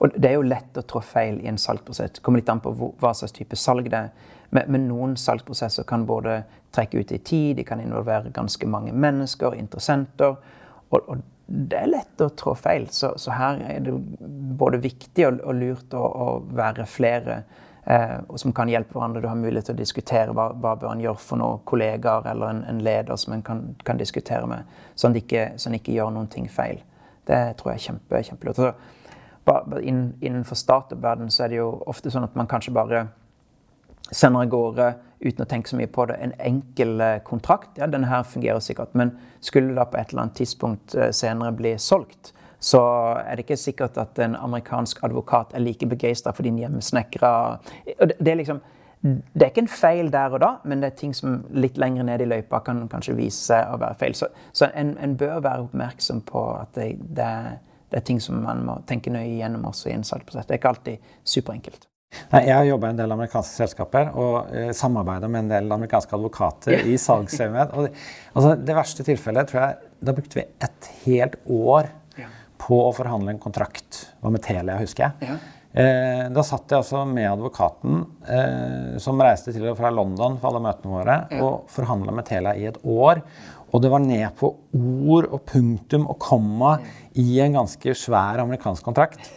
Og 0.00 0.14
Det 0.16 0.30
er 0.30 0.38
jo 0.38 0.46
lett 0.46 0.78
å 0.78 0.84
trå 0.86 1.02
feil 1.04 1.40
i 1.42 1.50
en 1.50 1.60
salgsprosess. 1.60 2.16
Det 2.16 2.24
kommer 2.24 2.40
litt 2.40 2.52
an 2.52 2.62
på 2.64 2.72
hva 2.72 3.12
slags 3.16 3.34
type 3.36 3.58
salg 3.58 3.90
det 3.90 4.00
er. 4.06 4.32
Men, 4.54 4.70
men, 4.70 4.88
noen 4.88 5.16
salgsprosesser 5.18 5.86
kan 5.88 6.06
både 6.06 6.42
trekke 6.74 7.02
ut 7.02 7.12
i 7.12 7.18
tid, 7.18 7.56
de 7.58 7.64
kan 7.66 7.82
involvere 7.82 8.32
ganske 8.34 8.66
mange 8.70 8.94
mennesker, 8.94 9.56
interessenter. 9.58 10.36
Og, 10.90 11.00
og 11.00 11.24
det 11.46 11.80
er 11.80 11.90
lett 11.90 12.22
å 12.22 12.30
trå 12.38 12.54
feil. 12.56 12.86
Så, 12.94 13.14
så, 13.20 13.34
her 13.34 13.60
er 13.66 13.82
det 13.84 13.94
både 14.58 14.80
viktig 14.84 15.26
og, 15.28 15.42
og 15.42 15.58
lurt 15.58 15.96
å, 15.96 16.04
å, 16.04 16.28
være 16.54 16.86
flere 16.88 17.42
eh, 17.84 18.18
som 18.36 18.52
kan 18.52 18.68
hjelpe 18.68 18.96
hverandre. 18.96 19.22
Du 19.22 19.28
har 19.28 19.38
mulighet 19.38 19.70
til 19.70 19.76
å 19.76 19.80
diskutere 19.80 20.34
hva, 20.36 20.50
hva 20.52 20.74
bør 20.80 20.92
en 20.94 21.04
gjøre 21.04 21.22
for 21.22 21.40
noen 21.40 21.62
kollegaer 21.68 22.28
eller 22.32 22.52
en, 22.52 22.64
en 22.70 22.82
leder 22.84 23.20
som 23.20 23.36
en 23.36 23.44
kan, 23.44 23.64
kan, 23.84 24.00
diskutere 24.00 24.46
med, 24.50 24.68
sånn 24.94 25.14
at 25.14 25.22
ikke, 25.22 25.46
sånn 25.60 25.78
ikke 25.78 25.96
gjør 25.96 26.14
noen 26.14 26.30
ting 26.32 26.48
feil. 26.50 26.82
Det 27.28 27.40
tror 27.58 27.72
jeg 27.72 27.80
er 27.80 27.86
kjempe, 27.88 28.22
kjempelurt. 28.28 28.74
innenfor 30.20 30.56
startup-verdenen 30.56 31.30
så 31.30 31.44
er 31.44 31.48
det 31.48 31.60
jo 31.62 31.70
ofte 31.86 32.10
sånn 32.10 32.24
at 32.24 32.36
man 32.36 32.48
kanskje 32.48 32.72
bare 32.72 33.06
sender 34.10 34.44
av 34.44 34.48
gårde 34.52 34.94
uten 35.24 35.44
å 35.44 35.48
tenke 35.48 35.70
så 35.70 35.78
mye 35.78 35.88
på 35.88 36.06
det. 36.10 36.18
En 36.20 36.34
enkel 36.38 37.00
eh, 37.00 37.18
kontrakt, 37.24 37.78
ja, 37.80 37.88
denne 37.88 38.10
her 38.10 38.26
fungerer 38.28 38.60
sikkert. 38.60 38.92
Men 38.98 39.14
skulle 39.40 39.72
det 39.72 39.78
da 39.78 39.86
på 39.88 39.98
et 40.00 40.12
eller 40.12 40.26
annet 40.26 40.38
tidspunkt 40.40 40.96
eh, 40.98 41.10
senere 41.16 41.54
bli 41.56 41.74
solgt, 41.80 42.34
så 42.64 42.80
er 43.20 43.36
det 43.36 43.44
ikke 43.44 43.60
sikkert 43.60 43.98
at 44.00 44.18
en 44.24 44.36
amerikansk 44.38 45.02
advokat 45.04 45.52
er 45.52 45.60
like 45.64 45.88
begeistra 45.90 46.32
for 46.32 46.46
din 46.46 46.56
hjemmesnekra 46.62 47.32
det, 47.84 48.30
er 48.30 48.38
liksom, 48.40 48.62
det 49.04 49.42
er 49.42 49.50
ikke 49.50 49.66
en 49.66 49.68
feil 49.68 50.10
der 50.12 50.32
og 50.32 50.40
da, 50.40 50.50
men 50.64 50.80
det 50.80 50.92
er 50.92 50.98
ting 51.02 51.12
som 51.16 51.42
litt 51.52 51.76
lenger 51.80 52.06
ned 52.08 52.24
i 52.24 52.28
løypa 52.30 52.62
kan 52.64 52.86
kanskje 52.88 53.16
vise 53.18 53.50
seg 53.50 53.68
å 53.68 53.78
være 53.82 53.98
feil. 54.00 54.16
Så, 54.16 54.30
så 54.56 54.70
en, 54.72 54.94
en, 54.96 55.16
bør 55.20 55.42
være 55.44 55.66
oppmerksom 55.66 56.22
på 56.24 56.44
at 56.56 56.72
det, 56.78 56.94
det, 57.18 57.32
det, 57.90 58.00
er 58.00 58.06
ting 58.08 58.22
som 58.22 58.40
man 58.46 58.64
må 58.64 58.78
tenke 58.88 59.12
nøye 59.12 59.34
gjennom 59.42 59.66
også 59.68 59.90
i 59.90 59.98
en 59.98 60.06
salgsprosess. 60.08 60.48
Det 60.48 60.56
er 60.56 60.62
ikke 60.62 60.72
alltid 60.72 61.10
superenkelt. 61.34 61.84
Nei, 62.30 62.44
jeg 62.46 62.54
har 62.54 62.68
jobba 62.68 62.88
i 62.88 62.94
en 62.94 63.02
del 63.02 63.12
amerikanske 63.12 63.58
selskaper 63.58 64.12
og 64.22 64.54
eh, 64.54 64.70
samarbeida 64.76 65.28
med 65.28 65.44
en 65.44 65.52
del 65.52 65.76
amerikanske 65.76 66.14
advokater 66.16 66.84
i 66.92 66.96
salgsøyemed. 67.00 67.74
altså, 67.74 68.54
det 68.56 68.78
verste 68.78 69.04
tilfellet 69.04 69.50
tror 69.50 69.64
jeg 69.64 69.92
Da 70.04 70.14
brukte 70.16 70.38
vi 70.38 70.46
et 70.64 70.90
helt 71.04 71.36
år 71.50 71.90
på 72.64 72.78
å 72.86 72.92
forhandle 72.96 73.34
en 73.34 73.42
kontrakt. 73.42 74.00
Det 74.14 74.24
var 74.24 74.34
med 74.34 74.44
Telia, 74.44 74.78
husker 74.80 75.06
jeg. 75.06 75.28
Ja. 75.28 75.36
Eh, 75.74 76.24
da 76.30 76.42
satt 76.46 76.70
jeg 76.70 76.84
altså 76.84 77.00
med 77.08 77.26
advokaten 77.26 78.04
eh, 78.30 78.94
som 79.02 79.18
reiste 79.18 79.50
til 79.50 79.66
og 79.66 79.78
fra 79.80 79.90
London 79.90 80.36
for 80.38 80.52
alle 80.52 80.62
møtene 80.68 80.92
våre, 80.94 81.16
ja. 81.34 81.40
og 81.42 81.70
forhandla 81.74 82.14
med 82.14 82.28
Telia 82.28 82.54
i 82.54 82.68
et 82.70 82.78
år. 82.86 83.24
Og 83.74 83.82
det 83.82 83.90
var 83.90 84.04
ned 84.04 84.28
på 84.38 84.52
ord 84.78 85.26
og 85.34 85.40
punktum 85.50 86.06
og 86.06 86.20
komma 86.22 86.76
i 87.18 87.40
en 87.42 87.58
ganske 87.58 87.96
svær 87.98 88.44
amerikansk 88.44 88.86
kontrakt. 88.86 89.32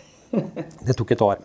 Det 0.86 0.94
tok 0.98 1.16
et 1.16 1.24
år. 1.26 1.42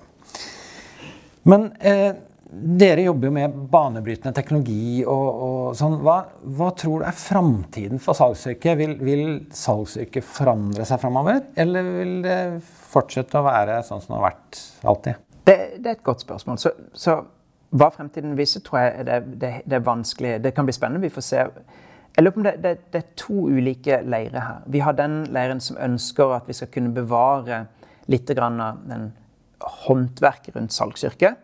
Men 1.49 1.71
eh, 1.81 2.13
dere 2.53 3.07
jobber 3.07 3.31
jo 3.31 3.33
med 3.33 3.55
banebrytende 3.73 4.35
teknologi 4.37 5.03
og, 5.09 5.29
og 5.47 5.77
sånn. 5.77 5.95
Hva, 6.05 6.19
hva, 6.59 6.69
tror 6.77 7.01
du 7.01 7.07
er 7.09 7.17
framtiden 7.17 8.03
for 8.03 8.19
salgsyrket? 8.19 8.77
Vil, 8.77 8.97
vil 9.01 9.23
salgsyrket 9.57 10.27
forandre 10.27 10.85
seg 10.89 11.01
framover, 11.01 11.41
eller 11.57 11.87
vil 11.97 12.19
det 12.27 12.41
fortsette 12.93 13.41
å 13.41 13.47
være 13.47 13.79
sånn 13.87 14.03
som 14.05 14.13
det 14.13 14.19
har 14.19 14.27
vært 14.27 14.61
alltid? 14.93 15.23
Det, 15.49 15.57
det 15.79 15.89
er 15.89 15.97
et 15.97 16.05
godt 16.05 16.25
spørsmål. 16.27 16.61
Så, 16.61 16.75
så 16.93 17.17
hva 17.73 17.89
fremtiden 17.95 18.35
viser, 18.37 18.61
tror 18.67 18.83
jeg 18.83 19.07
det, 19.09 19.17
det, 19.41 19.53
det, 19.65 19.79
er 19.79 19.87
vanskelig. 19.87 20.35
Det 20.45 20.53
kan 20.53 20.69
bli 20.69 20.75
spennende. 20.77 21.07
Vi 21.07 21.15
får 21.15 21.25
se. 21.25 21.47
Jeg 22.13 22.27
lurer 22.27 22.35
på 22.35 22.43
om 22.43 22.49
det, 22.67 22.75
er 23.01 23.07
to 23.17 23.47
ulike 23.49 24.03
leirer 24.05 24.45
her. 24.45 24.67
Vi 24.69 24.83
har 24.85 24.99
den 24.99 25.23
leiren 25.33 25.63
som 25.65 25.81
ønsker 25.81 26.37
at 26.37 26.51
vi 26.51 26.59
skal 26.59 26.69
kunne 26.75 26.93
bevare 26.93 27.65
litt 28.13 28.29
av 28.35 28.77
den 28.85 29.09
håndverket 29.87 30.59
rundt 30.59 30.77
salgsyrket. 30.77 31.41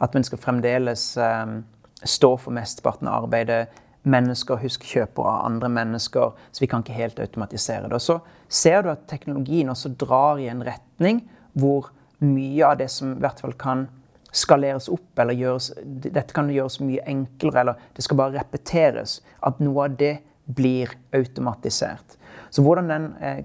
At 0.00 0.16
skal 0.24 0.40
fremdeles 0.40 1.16
um, 1.20 1.60
stå 2.02 2.36
for 2.40 2.56
mesteparten 2.56 3.08
av 3.08 3.26
arbeidet. 3.26 3.68
Mennesker 4.02 4.56
husk 4.62 4.86
kjøper 4.88 5.26
av 5.28 5.44
andre 5.44 5.68
mennesker, 5.68 6.32
så 6.32 6.62
vi 6.62 6.68
kan 6.70 6.80
ikke 6.80 6.96
helt 6.96 7.20
automatisere 7.20 7.88
det. 7.88 7.98
Og 7.98 8.00
så 8.00 8.20
ser 8.48 8.82
du 8.82 8.90
at 8.94 9.04
teknologien 9.10 9.68
også 9.68 9.92
drar 10.00 10.40
i 10.40 10.48
en 10.48 10.64
retning 10.64 11.26
hvor 11.52 11.90
mye 12.24 12.64
av 12.64 12.78
det 12.80 12.88
som 12.92 13.12
i 13.12 13.20
hvert 13.20 13.40
fall 13.44 13.52
kan 13.60 13.86
skaleres 14.32 14.88
opp, 14.92 15.18
eller 15.18 15.36
gjøres, 15.36 15.72
dette 15.84 16.34
kan 16.34 16.50
gjøres 16.52 16.78
mye 16.84 17.04
enklere, 17.10 17.64
eller 17.64 17.86
det 17.96 18.04
skal 18.06 18.20
bare 18.20 18.38
repeteres. 18.38 19.18
At 19.44 19.60
noe 19.60 19.88
av 19.88 19.96
det 20.00 20.14
blir 20.50 20.92
automatisert. 21.16 22.16
Så 22.50 22.62
hvordan 22.64 22.90
den 22.90 23.08
eh, 23.22 23.42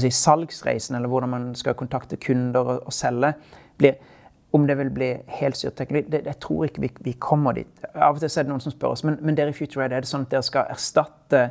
si, 0.00 0.10
salgsreisen, 0.12 0.96
eller 0.96 1.10
hvordan 1.12 1.32
man 1.32 1.48
skal 1.58 1.76
kontakte 1.78 2.18
kunder 2.20 2.74
og, 2.76 2.88
og 2.88 2.96
selge, 2.96 3.34
blir 3.78 4.00
om 4.50 4.66
det 4.66 4.76
vil 4.78 4.90
bli 4.94 5.08
helt 5.40 5.56
styrt 5.58 5.76
teknologi, 5.76 6.10
det, 6.10 6.22
jeg 6.26 6.38
tror 6.40 6.68
ikke 6.68 6.84
vi, 6.84 6.90
vi, 7.08 7.14
kommer 7.20 7.56
dit. 7.56 7.84
Av 7.94 8.16
og 8.16 8.22
til 8.22 8.30
er 8.30 8.46
det 8.46 8.52
noen 8.52 8.62
som 8.62 8.72
spør 8.72 8.94
oss 8.94 9.04
men, 9.06 9.18
men 9.20 9.36
dere 9.36 9.52
i 9.52 9.56
Future 9.56 9.84
Red, 9.84 9.92
er 9.96 10.04
det 10.04 10.10
sånn 10.10 10.26
at 10.26 10.32
dere 10.32 10.46
skal 10.46 10.70
erstatte 10.72 11.42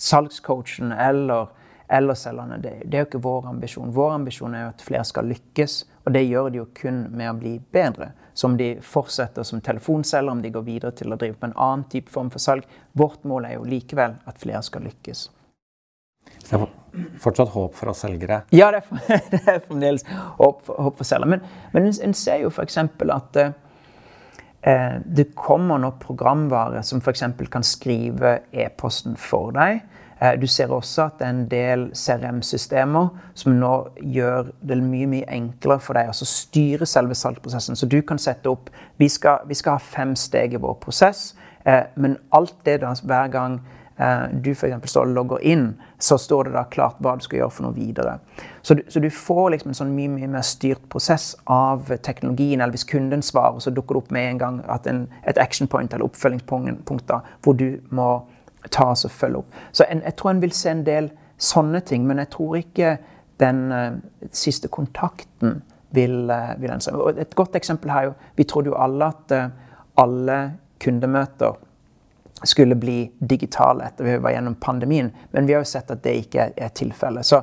salgscoachen 0.00 0.92
eller, 0.92 1.50
eller 1.92 2.18
selgerne. 2.18 2.58
Det, 2.62 2.76
det, 2.84 2.96
er 2.96 3.04
jo 3.04 3.10
ikke 3.10 3.24
vår 3.26 3.50
ambisjon. 3.52 3.92
Vår 3.94 4.14
ambisjon 4.16 4.54
er 4.54 4.66
jo 4.66 4.72
at 4.72 4.86
flere 4.86 5.04
skal 5.08 5.28
lykkes. 5.30 5.76
Og 6.04 6.12
det 6.16 6.24
gjør 6.26 6.50
de 6.52 6.60
jo 6.60 6.66
kun 6.76 7.04
med 7.16 7.30
å 7.30 7.36
bli 7.38 7.54
bedre. 7.74 8.10
Så 8.34 8.48
om 8.50 8.56
de 8.58 8.72
fortsetter 8.82 9.46
som 9.46 9.62
telefonselger, 9.62 10.32
om 10.32 10.42
de 10.42 10.50
går 10.52 10.66
videre 10.66 10.92
til 10.98 11.14
å 11.14 11.18
drive 11.20 11.38
på 11.38 11.48
en 11.48 11.56
annen 11.56 11.86
type 11.90 12.10
form 12.12 12.32
for 12.34 12.42
salg. 12.42 12.66
Vårt 12.92 13.24
mål 13.28 13.46
er 13.48 13.58
jo 13.58 13.68
likevel 13.68 14.18
at 14.26 14.42
flere 14.42 14.62
skal 14.66 14.84
lykkes. 14.88 15.28
Det 16.44 16.56
er 16.56 16.66
fortsatt 17.22 17.52
håp 17.54 17.74
for 17.76 17.90
oss 17.92 18.04
selgere? 18.04 18.42
Ja, 18.54 18.70
det 18.74 18.82
er, 18.84 19.22
det 19.32 19.42
er 19.42 19.60
fremdeles 19.64 20.06
håp 20.38 20.64
for, 20.66 20.80
håp 20.88 21.00
for 21.00 21.08
selgere. 21.08 21.36
Men, 21.36 21.44
men 21.74 21.90
en 21.92 22.16
ser 22.16 22.42
jo 22.44 22.52
f.eks. 22.52 22.78
at 22.78 23.40
eh, 23.40 25.00
det 25.04 25.32
kommer 25.38 25.80
nå 25.80 25.94
programvare 26.02 26.84
som 26.86 27.02
f.eks. 27.02 27.26
kan 27.50 27.66
skrive 27.66 28.38
e-posten 28.52 29.18
for 29.20 29.54
deg. 29.56 29.82
Eh, 30.20 30.34
du 30.40 30.46
ser 30.46 30.72
også 30.72 31.08
at 31.08 31.18
det 31.20 31.26
er 31.26 31.34
en 31.34 31.46
del 31.50 31.86
CRM-systemer 31.98 33.08
som 33.34 33.56
nå 33.58 33.72
gjør 34.14 34.52
det 34.62 34.78
mye 34.84 35.08
mye 35.10 35.30
enklere 35.34 35.82
for 35.82 35.98
deg 35.98 36.12
å 36.12 36.28
styre 36.28 36.86
selve 36.88 37.16
salgsprosessen. 37.18 37.78
Så 37.78 37.90
du 37.90 38.00
kan 38.06 38.20
sette 38.20 38.52
opp 38.52 38.70
Vi 39.00 39.08
skal, 39.10 39.42
vi 39.48 39.56
skal 39.58 39.74
ha 39.74 39.82
fem 39.82 40.14
steg 40.14 40.52
i 40.54 40.60
vår 40.62 40.76
prosess, 40.78 41.32
eh, 41.64 41.88
men 41.96 42.14
alt 42.30 42.54
det 42.62 42.82
da 42.84 42.92
hver 43.02 43.32
gang 43.32 43.58
Eh, 43.58 43.83
du 44.42 44.48
f.eks. 44.50 44.90
står 44.90 45.06
og 45.06 45.12
logger 45.14 45.44
inn, 45.46 45.68
så 46.02 46.16
står 46.18 46.48
det 46.48 46.54
da 46.56 46.64
klart 46.66 46.96
hva 46.98 47.12
du 47.14 47.22
skal 47.22 47.38
gjøre 47.38 47.54
for 47.54 47.66
noe 47.68 47.76
videre. 47.76 48.16
Så 48.66 48.74
du, 48.74 48.82
så 48.90 48.98
du 49.00 49.06
får 49.12 49.52
liksom 49.54 49.70
en 49.70 49.78
sånn 49.78 49.92
mye, 49.94 50.10
mye 50.10 50.30
mer 50.32 50.42
styrt 50.42 50.82
prosess 50.90 51.28
av 51.46 51.92
teknologien. 52.02 52.58
Eller 52.58 52.74
hvis 52.74 52.88
kunden 52.90 53.22
svarer, 53.22 53.62
så 53.62 53.70
dukker 53.70 53.94
det 53.94 54.02
opp 54.02 54.14
med 54.16 54.30
en 54.32 54.40
gang 54.42 54.60
en, 54.90 55.04
et 55.22 55.38
action 55.38 55.70
point 55.70 55.94
eller 55.94 56.08
oppfølgingspunkt 56.08 57.06
da, 57.10 57.20
hvor 57.46 57.54
du 57.60 57.68
må 57.94 58.08
ta 58.70 58.90
og 58.90 59.10
følge 59.10 59.42
opp. 59.42 59.60
Så 59.72 59.86
en, 59.88 60.02
jeg 60.02 60.16
tror 60.18 60.34
en 60.34 60.42
vil 60.42 60.54
se 60.56 60.72
en 60.72 60.86
del 60.86 61.10
sånne 61.40 61.80
ting, 61.86 62.06
men 62.06 62.22
jeg 62.22 62.32
tror 62.34 62.58
ikke 62.60 62.96
den 63.42 63.60
uh, 63.72 63.98
siste 64.32 64.70
kontakten 64.72 65.60
vil, 65.94 66.30
uh, 66.30 66.54
vil 66.60 66.72
en 66.74 66.82
se. 66.82 66.94
Et 67.18 67.34
godt 67.34 67.56
eksempel 67.58 67.90
her 67.90 68.10
jo 68.10 68.14
Vi 68.36 68.44
trodde 68.44 68.72
jo 68.72 68.78
alle 68.78 69.10
at 69.10 69.34
uh, 69.34 69.50
alle 69.98 70.38
kundemøter 70.82 71.58
skulle 72.44 72.76
bli 72.78 72.98
digitale 73.18 73.88
etter 73.88 74.04
vi 74.04 74.16
var 74.22 74.34
gjennom 74.34 74.54
pandemien. 74.60 75.12
Men 75.30 75.46
vi 75.46 75.54
har 75.56 75.64
jo 75.64 75.68
sett 75.68 75.90
at 75.90 76.02
det 76.04 76.14
ikke 76.24 76.50
er 76.56 76.72
tilfellet. 76.76 77.26
Så 77.26 77.42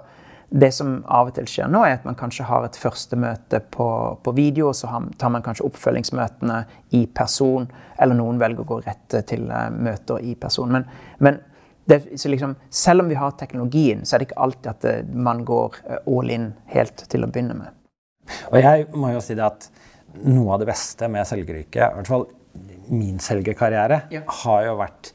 det 0.52 0.72
som 0.76 0.98
av 1.08 1.30
og 1.30 1.36
til 1.38 1.48
skjer 1.48 1.70
nå, 1.72 1.80
er 1.88 1.96
at 1.96 2.08
man 2.08 2.18
kanskje 2.20 2.44
har 2.50 2.66
et 2.68 2.76
første 2.76 3.16
møte 3.16 3.62
på, 3.72 3.88
på 4.20 4.34
video, 4.36 4.72
og 4.72 4.76
så 4.76 4.90
tar 5.20 5.32
man 5.32 5.44
kanskje 5.46 5.64
oppfølgingsmøtene 5.70 6.58
i 6.98 7.06
person. 7.08 7.70
Eller 8.02 8.20
noen 8.20 8.42
velger 8.42 8.66
å 8.66 8.70
gå 8.74 8.82
rett 8.84 9.16
til 9.30 9.48
uh, 9.48 9.70
møter 9.72 10.20
i 10.28 10.36
person. 10.40 10.74
Men, 10.76 10.90
men 11.24 11.40
det, 11.88 12.02
liksom, 12.20 12.58
selv 12.68 13.06
om 13.06 13.12
vi 13.12 13.20
har 13.20 13.38
teknologien, 13.40 14.04
så 14.04 14.18
er 14.18 14.22
det 14.22 14.28
ikke 14.30 14.44
alltid 14.44 14.74
at 14.74 14.84
det, 14.84 14.98
eh, 15.06 15.16
man 15.30 15.46
går 15.48 15.80
uh, 15.86 16.02
all 16.04 16.36
in 16.36 16.52
helt 16.76 17.08
til 17.08 17.24
å 17.24 17.32
begynne 17.32 17.56
med. 17.62 17.80
Og 18.52 18.60
jeg 18.60 18.86
må 18.92 19.16
jo 19.16 19.24
si 19.24 19.40
det 19.40 19.48
at 19.48 19.72
noe 20.28 20.52
av 20.52 20.60
det 20.62 20.68
beste 20.68 21.08
med 21.12 21.28
selgeryrket, 21.32 21.80
i 21.80 21.96
hvert 21.96 22.12
fall 22.12 22.28
min 22.92 23.20
selgerkarriere, 23.24 24.02
Ja. 24.14 24.22
har 24.44 24.66
jo 24.68 24.78
vært 24.82 25.12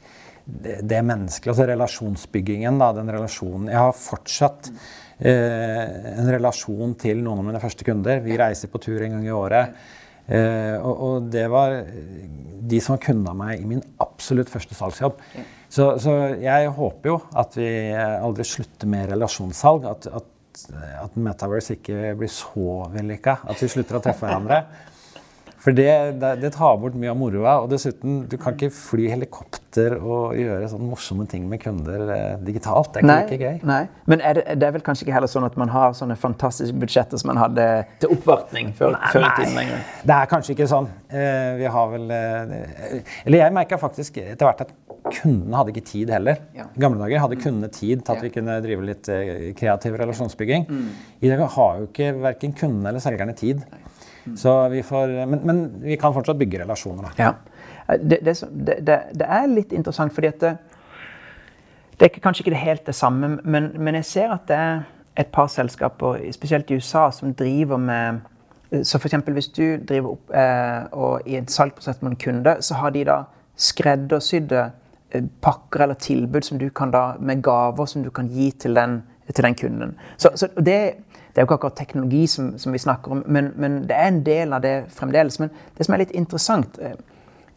det, 0.47 0.79
det 0.87 1.03
menneskelige, 1.05 1.53
altså 1.55 1.67
relasjonsbyggingen. 1.73 2.79
Da, 2.81 2.93
den 2.97 3.11
relasjonen. 3.11 3.69
Jeg 3.73 3.81
har 3.83 3.93
fortsatt 3.99 4.71
eh, 5.19 6.17
en 6.21 6.31
relasjon 6.31 6.95
til 7.01 7.23
noen 7.25 7.43
av 7.43 7.49
mine 7.51 7.63
første 7.63 7.87
kunder. 7.87 8.21
Vi 8.25 8.37
reiser 8.39 8.71
på 8.73 8.81
tur 8.83 9.03
en 9.03 9.17
gang 9.19 9.27
i 9.27 9.35
året. 9.35 9.75
Eh, 10.27 10.77
og, 10.83 11.03
og 11.09 11.29
det 11.31 11.45
var 11.53 11.77
de 12.67 12.81
som 12.83 12.97
var 12.97 13.03
kunder 13.05 13.31
av 13.35 13.39
meg 13.43 13.61
i 13.63 13.69
min 13.75 13.83
absolutt 14.03 14.51
første 14.51 14.75
salgsjobb. 14.79 15.21
Så, 15.69 15.91
så 16.03 16.15
jeg 16.41 16.71
håper 16.79 17.11
jo 17.11 17.19
at 17.43 17.59
vi 17.59 17.69
aldri 17.95 18.47
slutter 18.47 18.91
med 18.91 19.11
relasjonssalg. 19.13 19.87
At, 19.91 20.07
at, 20.15 20.67
at 21.03 21.17
Metaverse 21.19 21.77
ikke 21.77 22.15
blir 22.19 22.31
så 22.33 22.87
vellykka. 22.95 23.41
At 23.51 23.63
vi 23.63 23.69
slutter 23.75 23.99
å 23.99 24.05
treffe 24.07 24.27
hverandre. 24.29 24.63
For 25.67 25.75
det, 25.75 25.87
det, 26.23 26.29
det 26.45 26.53
tar 26.55 26.77
bort 26.79 26.95
mye 26.95 27.11
av 27.11 27.17
moroa. 27.19 27.57
Og 27.65 27.71
dessuten, 27.73 28.21
du 28.31 28.37
kan 28.39 28.55
ikke 28.55 28.69
fly 28.71 29.09
helikopter 29.11 29.97
og 29.99 30.37
gjøre 30.39 30.69
sånne 30.71 30.87
morsomme 30.93 31.27
ting 31.27 31.49
med 31.51 31.59
kunder 31.65 32.05
eh, 32.15 32.37
digitalt. 32.47 32.93
Det 32.95 33.03
er 33.03 33.25
ikke, 33.27 33.35
ikke 33.41 33.51
gøy. 33.51 33.65
nei. 33.67 33.81
Men 34.07 34.23
er 34.23 34.39
det, 34.39 34.45
det 34.63 34.69
er 34.69 34.77
vel 34.77 34.85
kanskje 34.87 35.09
ikke 35.09 35.17
heller 35.17 35.33
sånn 35.33 35.49
at 35.49 35.59
man 35.59 35.73
har 35.75 35.97
sånne 35.99 36.15
fantastiske 36.23 36.79
budsjetter 36.79 37.19
som 37.19 37.33
man 37.33 37.41
hadde 37.43 37.67
til 38.05 38.15
oppvartning 38.15 38.71
før, 38.79 38.95
før 39.11 39.27
i 39.27 39.33
tiden 39.41 39.59
lenger? 39.59 39.83
Det 40.07 40.15
er 40.21 40.31
kanskje 40.31 40.55
ikke 40.55 40.69
sånn. 40.71 40.87
Eh, 41.11 41.51
vi 41.65 41.73
har 41.77 41.91
vel 41.97 42.15
eh, 42.15 43.17
Eller 43.27 43.43
jeg 43.43 43.57
merka 43.59 43.81
faktisk 43.83 44.23
etter 44.23 44.47
hvert 44.47 44.63
at 44.69 44.71
kundene 45.19 45.59
hadde 45.59 45.75
ikke 45.75 45.85
tid 45.91 46.15
heller. 46.15 46.39
Ja. 46.55 46.69
Gamle 46.83 47.03
dager 47.03 47.25
hadde 47.27 47.41
kundene 47.43 47.73
tid 47.75 48.07
til 48.07 48.15
at 48.15 48.23
Ja. 48.23 48.23
vi 48.29 48.33
kunne 48.39 48.57
drive 48.63 48.87
litt 48.87 49.11
eh, 49.11 49.51
kreativ 49.59 49.99
relasjonsbygging. 49.99 50.71
I 51.27 51.35
dag 51.35 51.43
har 51.59 51.83
jo 51.83 51.91
ikke 51.91 52.13
verken 52.23 52.55
kundene 52.63 52.95
eller 52.95 53.03
selgerne 53.03 53.35
tid. 53.39 53.67
Så 54.37 54.69
vi 54.69 54.83
får, 54.83 55.13
men, 55.27 55.41
men 55.47 55.61
vi 55.83 55.97
kan 56.01 56.15
fortsatt 56.15 56.39
bygge 56.39 56.63
relasjoner. 56.65 57.03
Da. 57.07 57.11
Ja. 57.19 57.97
Det, 57.97 58.19
det, 58.27 58.35
det, 58.67 58.99
det, 59.15 59.27
er 59.29 59.47
litt 59.47 59.73
interessant, 59.73 60.15
fordi 60.15 60.33
at 60.33 60.41
det, 60.43 60.57
det 62.01 62.09
er 62.09 62.21
kanskje 62.21 62.43
ikke 62.43 62.55
det 62.57 62.63
helt 62.65 62.87
det 62.87 62.95
samme, 62.99 63.37
men, 63.45 63.71
men 63.79 63.99
jeg 64.01 64.09
ser 64.11 64.35
at 64.35 64.49
det 64.51 64.57
er 64.57 64.81
et 65.17 65.31
par 65.33 65.47
selskaper, 65.47 66.19
spesielt 66.33 66.71
i 66.71 66.81
USA, 66.81 67.11
som 67.11 67.35
driver 67.35 67.77
med 67.77 68.25
Så 68.83 68.99
f.eks. 68.99 69.15
hvis 69.15 69.49
du 69.49 69.79
driver 69.89 70.09
opp 70.11 70.33
eh, 70.35 70.87
og 70.93 71.29
i 71.31 71.37
en 71.39 71.47
salgsprosess 71.49 72.03
med 72.03 72.11
en 72.11 72.17
kunde, 72.17 72.57
så 72.61 72.75
har 72.75 72.91
de 72.91 73.05
da 73.07 73.21
skreddersydde 73.57 74.65
eh, 75.15 75.23
pakker 75.41 75.85
eller 75.85 75.95
tilbud 75.95 76.43
som 76.43 76.59
du 76.59 76.67
kan 76.75 76.91
da, 76.91 77.13
med 77.21 77.45
gaver 77.47 77.87
som 77.87 78.03
du 78.03 78.11
kan 78.11 78.27
gi 78.27 78.51
til 78.51 78.75
den, 78.75 79.05
til 79.33 79.45
den 79.45 79.55
kunden. 79.55 79.95
Så, 80.17 80.33
så 80.35 80.49
det, 80.59 81.07
det 81.37 81.43
er 81.43 81.45
jo 81.45 81.51
ikke 81.51 81.57
akkurat 81.59 81.77
teknologi 81.77 82.23
som, 82.33 82.47
som 82.59 82.73
vi 82.73 82.79
snakker 82.81 83.13
om, 83.13 83.19
men, 83.29 83.51
men 83.61 83.83
det 83.85 83.93
er 83.93 84.07
en 84.09 84.23
del 84.25 84.57
av 84.57 84.63
det 84.65 84.87
fremdeles. 84.97 85.37
Men 85.43 85.51
det 85.77 85.85
som 85.85 85.93
er 85.93 86.01
litt 86.01 86.15
interessant, 86.17 86.79
eh, 86.81 86.95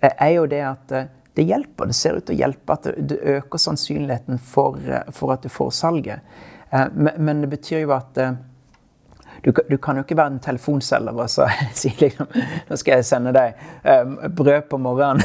er 0.10 0.34
jo 0.34 0.44
det 0.52 0.60
at 0.68 0.92
eh, 0.92 1.08
det 1.40 1.46
hjelper. 1.48 1.88
Det 1.88 1.96
ser 1.96 2.20
ut 2.20 2.26
til 2.28 2.36
å 2.36 2.42
hjelpe. 2.42 2.76
At 2.76 2.90
det, 2.98 3.22
øker 3.38 3.64
sannsynligheten 3.64 4.44
for, 4.44 4.76
eh, 4.84 5.08
for 5.16 5.32
at 5.32 5.48
du 5.48 5.50
får 5.56 5.72
salget. 5.80 6.28
Eh, 6.74 6.92
Men, 6.92 7.24
men 7.24 7.42
det 7.42 7.54
betyr 7.56 7.86
jo 7.86 7.96
at 7.96 8.20
eh, 8.20 8.36
du, 9.46 9.54
du 9.72 9.78
kan 9.78 9.96
jo 9.96 10.04
ikke 10.04 10.20
være 10.20 10.34
en 10.34 10.44
telefonselger 10.44 11.16
og 11.16 11.30
så 11.32 11.48
si 11.80 11.94
liksom 12.02 12.28
Nå 12.68 12.76
skal 12.76 13.00
jeg 13.00 13.08
sende 13.08 13.32
deg 13.32 13.56
eh, 13.88 14.28
brød 14.28 14.68
på 14.70 14.78
morgenen. 14.78 15.24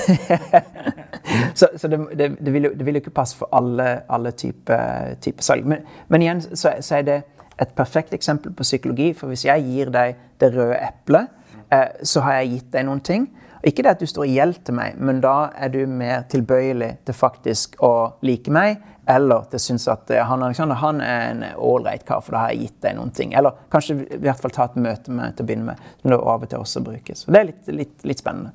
så 1.58 1.74
så 1.74 1.88
det, 1.90 2.04
det, 2.14 2.36
det, 2.38 2.52
vil 2.52 2.70
jo, 2.70 2.74
det 2.78 2.86
vil 2.86 3.00
jo 3.00 3.02
ikke 3.02 3.18
passe 3.18 3.34
for 3.36 3.50
alle, 3.50 4.04
alle 4.08 4.30
typer 4.30 5.18
type 5.20 5.42
salg. 5.42 5.66
Men, 5.66 5.82
men 6.08 6.22
igjen 6.22 6.46
så, 6.54 6.76
så 6.80 7.02
er 7.02 7.08
det 7.10 7.22
et 7.60 7.74
perfekt 7.76 8.14
eksempel 8.16 8.54
på 8.56 8.66
psykologi. 8.66 9.12
For 9.16 9.32
hvis 9.32 9.46
jeg 9.46 9.64
gir 9.68 9.92
deg 9.94 10.18
det 10.42 10.52
røde 10.54 10.78
eplet, 10.82 11.32
eh, 11.70 11.88
så 12.02 12.24
har 12.26 12.40
jeg 12.40 12.54
gitt 12.56 12.72
deg 12.74 12.86
noen 12.88 13.02
ting. 13.04 13.28
Ikke 13.64 13.84
det 13.84 13.94
at 13.94 14.02
du 14.02 14.08
står 14.08 14.26
i 14.28 14.34
gjeld 14.36 14.58
til 14.66 14.76
meg, 14.76 14.98
men 15.00 15.22
da 15.24 15.48
er 15.56 15.70
du 15.72 15.86
mer 15.88 16.26
tilbøyelig 16.28 16.90
til 17.08 17.16
faktisk 17.16 17.78
å 17.84 17.94
like 18.26 18.52
meg. 18.52 18.82
Eller 19.08 19.44
til 19.52 19.60
å 19.60 19.64
synes 19.66 19.86
at 19.92 20.10
eh, 20.12 20.24
han, 20.24 20.44
Alexander, 20.44 20.80
han 20.80 21.00
er 21.04 21.24
en 21.30 21.42
ålreit 21.60 22.04
kar, 22.08 22.22
for 22.24 22.36
da 22.36 22.44
har 22.44 22.54
jeg 22.54 22.68
gitt 22.68 22.78
deg 22.86 22.98
noen 22.98 23.12
ting. 23.16 23.34
Eller 23.36 23.56
kanskje 23.72 23.98
i 24.04 24.20
hvert 24.20 24.40
fall 24.40 24.52
ta 24.54 24.68
et 24.68 24.78
møte 24.80 25.12
med 25.12 25.36
til 25.36 25.44
å 25.44 25.48
begynne 25.48 25.72
med, 25.72 25.90
som 26.00 26.12
det 26.12 26.20
av 26.20 26.46
og 26.46 26.52
til 26.52 26.64
også 26.64 26.84
brukes. 26.84 27.24
Så 27.24 27.34
det 27.34 27.40
er 27.40 27.50
litt, 27.50 27.74
litt, 27.82 27.98
litt 28.08 28.24
spennende. 28.24 28.54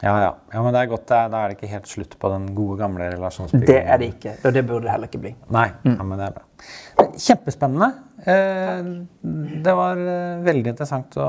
Ja, 0.00 0.20
ja. 0.22 0.36
ja, 0.52 0.62
men 0.62 0.74
det 0.74 0.80
er 0.80 0.90
godt. 0.92 1.06
Da 1.10 1.26
er 1.26 1.50
det 1.50 1.58
ikke 1.58 1.70
helt 1.72 1.90
slutt 1.90 2.18
på 2.22 2.30
den 2.30 2.52
gode, 2.54 2.78
gamle 2.82 3.10
relasjonsbyggingen. 3.16 3.70
Det 3.70 3.80
er 3.82 3.98
det 3.98 4.10
ikke, 4.14 4.34
og 4.44 4.54
det 4.54 4.62
burde 4.66 4.86
det 4.86 4.94
heller 4.94 5.10
ikke 5.10 5.22
bli. 5.26 5.34
Nei, 5.54 5.68
ja, 5.82 5.98
men 6.02 6.14
det 6.20 6.28
er 6.28 6.36
bra. 6.38 6.97
Kjempespennende. 7.18 7.88
Eh, 8.24 8.88
det 9.64 9.74
var 9.74 9.98
eh, 9.98 10.40
veldig 10.46 10.72
interessant 10.74 11.18
å, 11.18 11.28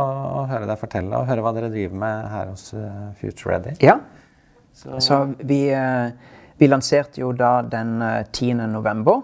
høre 0.49 0.69
deg 0.69 0.79
fortelle 0.81 1.17
og 1.17 1.29
høre 1.29 1.45
hva 1.45 1.53
dere 1.57 1.71
driver 1.73 2.01
med 2.03 2.27
her 2.33 2.51
hos 2.51 2.69
eh, 2.77 3.05
Future 3.19 3.55
Ready. 3.55 3.75
Ja. 3.83 3.97
Så, 4.73 5.17
vi, 5.39 5.63
eh, 5.73 6.11
vi 6.57 6.69
lanserte 6.69 7.21
jo 7.23 7.33
da 7.35 7.59
den 7.65 7.97
eh, 8.05 8.21
10. 8.31 8.67
november. 8.71 9.23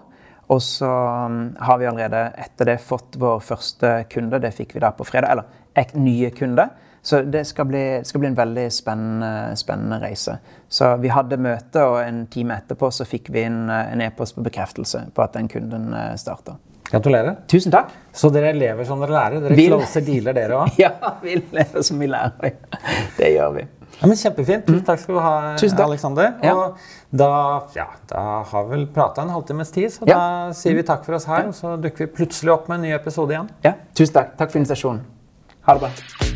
Og 0.52 0.62
så 0.62 0.88
mm, 1.30 1.56
har 1.58 1.78
vi 1.78 1.86
allerede 1.90 2.22
etter 2.38 2.70
det 2.70 2.80
fått 2.84 3.16
vår 3.18 3.40
første 3.42 3.92
kunde. 4.12 4.42
Det 4.42 4.52
fikk 4.54 4.76
vi 4.76 4.82
da 4.84 4.92
på 4.94 5.06
fredag. 5.06 5.32
Eller 5.76 5.96
nye 5.98 6.30
kunde. 6.34 6.68
Så 7.06 7.20
det 7.30 7.44
skal 7.46 7.68
bli, 7.70 7.82
skal 8.08 8.20
bli 8.24 8.28
en 8.32 8.38
veldig 8.38 8.64
spennende, 8.74 9.32
spennende 9.60 10.00
reise. 10.02 10.38
Så 10.68 10.88
vi 10.98 11.08
hadde 11.14 11.36
møte, 11.38 11.84
og 11.86 12.00
en 12.02 12.24
time 12.32 12.56
etterpå 12.58 12.88
så 12.90 13.06
fikk 13.06 13.30
vi 13.30 13.44
inn 13.46 13.68
eh, 13.70 13.92
en 13.94 14.02
e-post 14.08 14.34
på 14.34 14.42
bekreftelse 14.48 15.04
på 15.14 15.22
at 15.22 15.36
den 15.38 15.46
kunden 15.52 15.92
starta. 16.18 16.56
Gratulerer. 16.90 17.36
Tusen 17.50 17.72
takk. 17.74 17.88
Så 18.14 18.28
dere 18.34 18.52
lever 18.54 18.86
som 18.86 19.00
dere 19.02 19.14
lærer. 19.14 19.40
Dere 19.42 19.56
Vi- 19.58 19.68
closer 19.70 20.02
dealer, 20.06 20.34
dere 20.36 20.58
òg. 20.64 20.74
Ja, 20.82 20.90
vi 21.22 21.38
lever 21.54 21.82
som 21.86 21.98
vi 22.02 22.06
lærer. 22.10 22.52
Det 23.16 23.30
gjør 23.36 23.54
vi. 23.60 23.64
Ja, 23.96 24.06
men 24.10 24.18
kjempefint. 24.20 24.66
Tusen 24.68 24.84
takk 24.86 25.00
skal 25.02 25.14
du 25.16 25.20
ha, 25.24 25.34
Tusen 25.58 25.78
takk. 25.78 25.86
Alexander. 25.88 26.32
Ja. 26.44 26.54
Og 26.54 27.16
da, 27.16 27.30
ja, 27.78 27.86
da 28.10 28.24
har 28.50 28.66
vi 28.68 28.74
vel 28.76 28.86
prata 28.98 29.22
en 29.24 29.30
halvtimes 29.34 29.70
tid, 29.74 29.90
så 29.94 30.06
Ja. 30.10 30.14
da 30.18 30.52
sier 30.58 30.74
vi 30.78 30.82
takk 30.86 31.06
for 31.06 31.14
oss 31.18 31.26
her. 31.30 31.46
Og 31.50 31.54
så 31.58 31.74
dukker 31.80 32.06
vi 32.06 32.12
plutselig 32.18 32.52
opp 32.54 32.68
med 32.68 32.80
en 32.82 32.88
ny 32.90 32.94
episode 32.98 33.30
igjen. 33.34 33.50
Ja, 33.66 33.74
tusen 33.94 34.18
takk. 34.20 34.34
Takk 34.42 34.50
for 34.54 34.62
invitasjonen. 34.62 35.02
Ha 35.66 35.74
det 35.78 35.86
bra. 35.88 36.35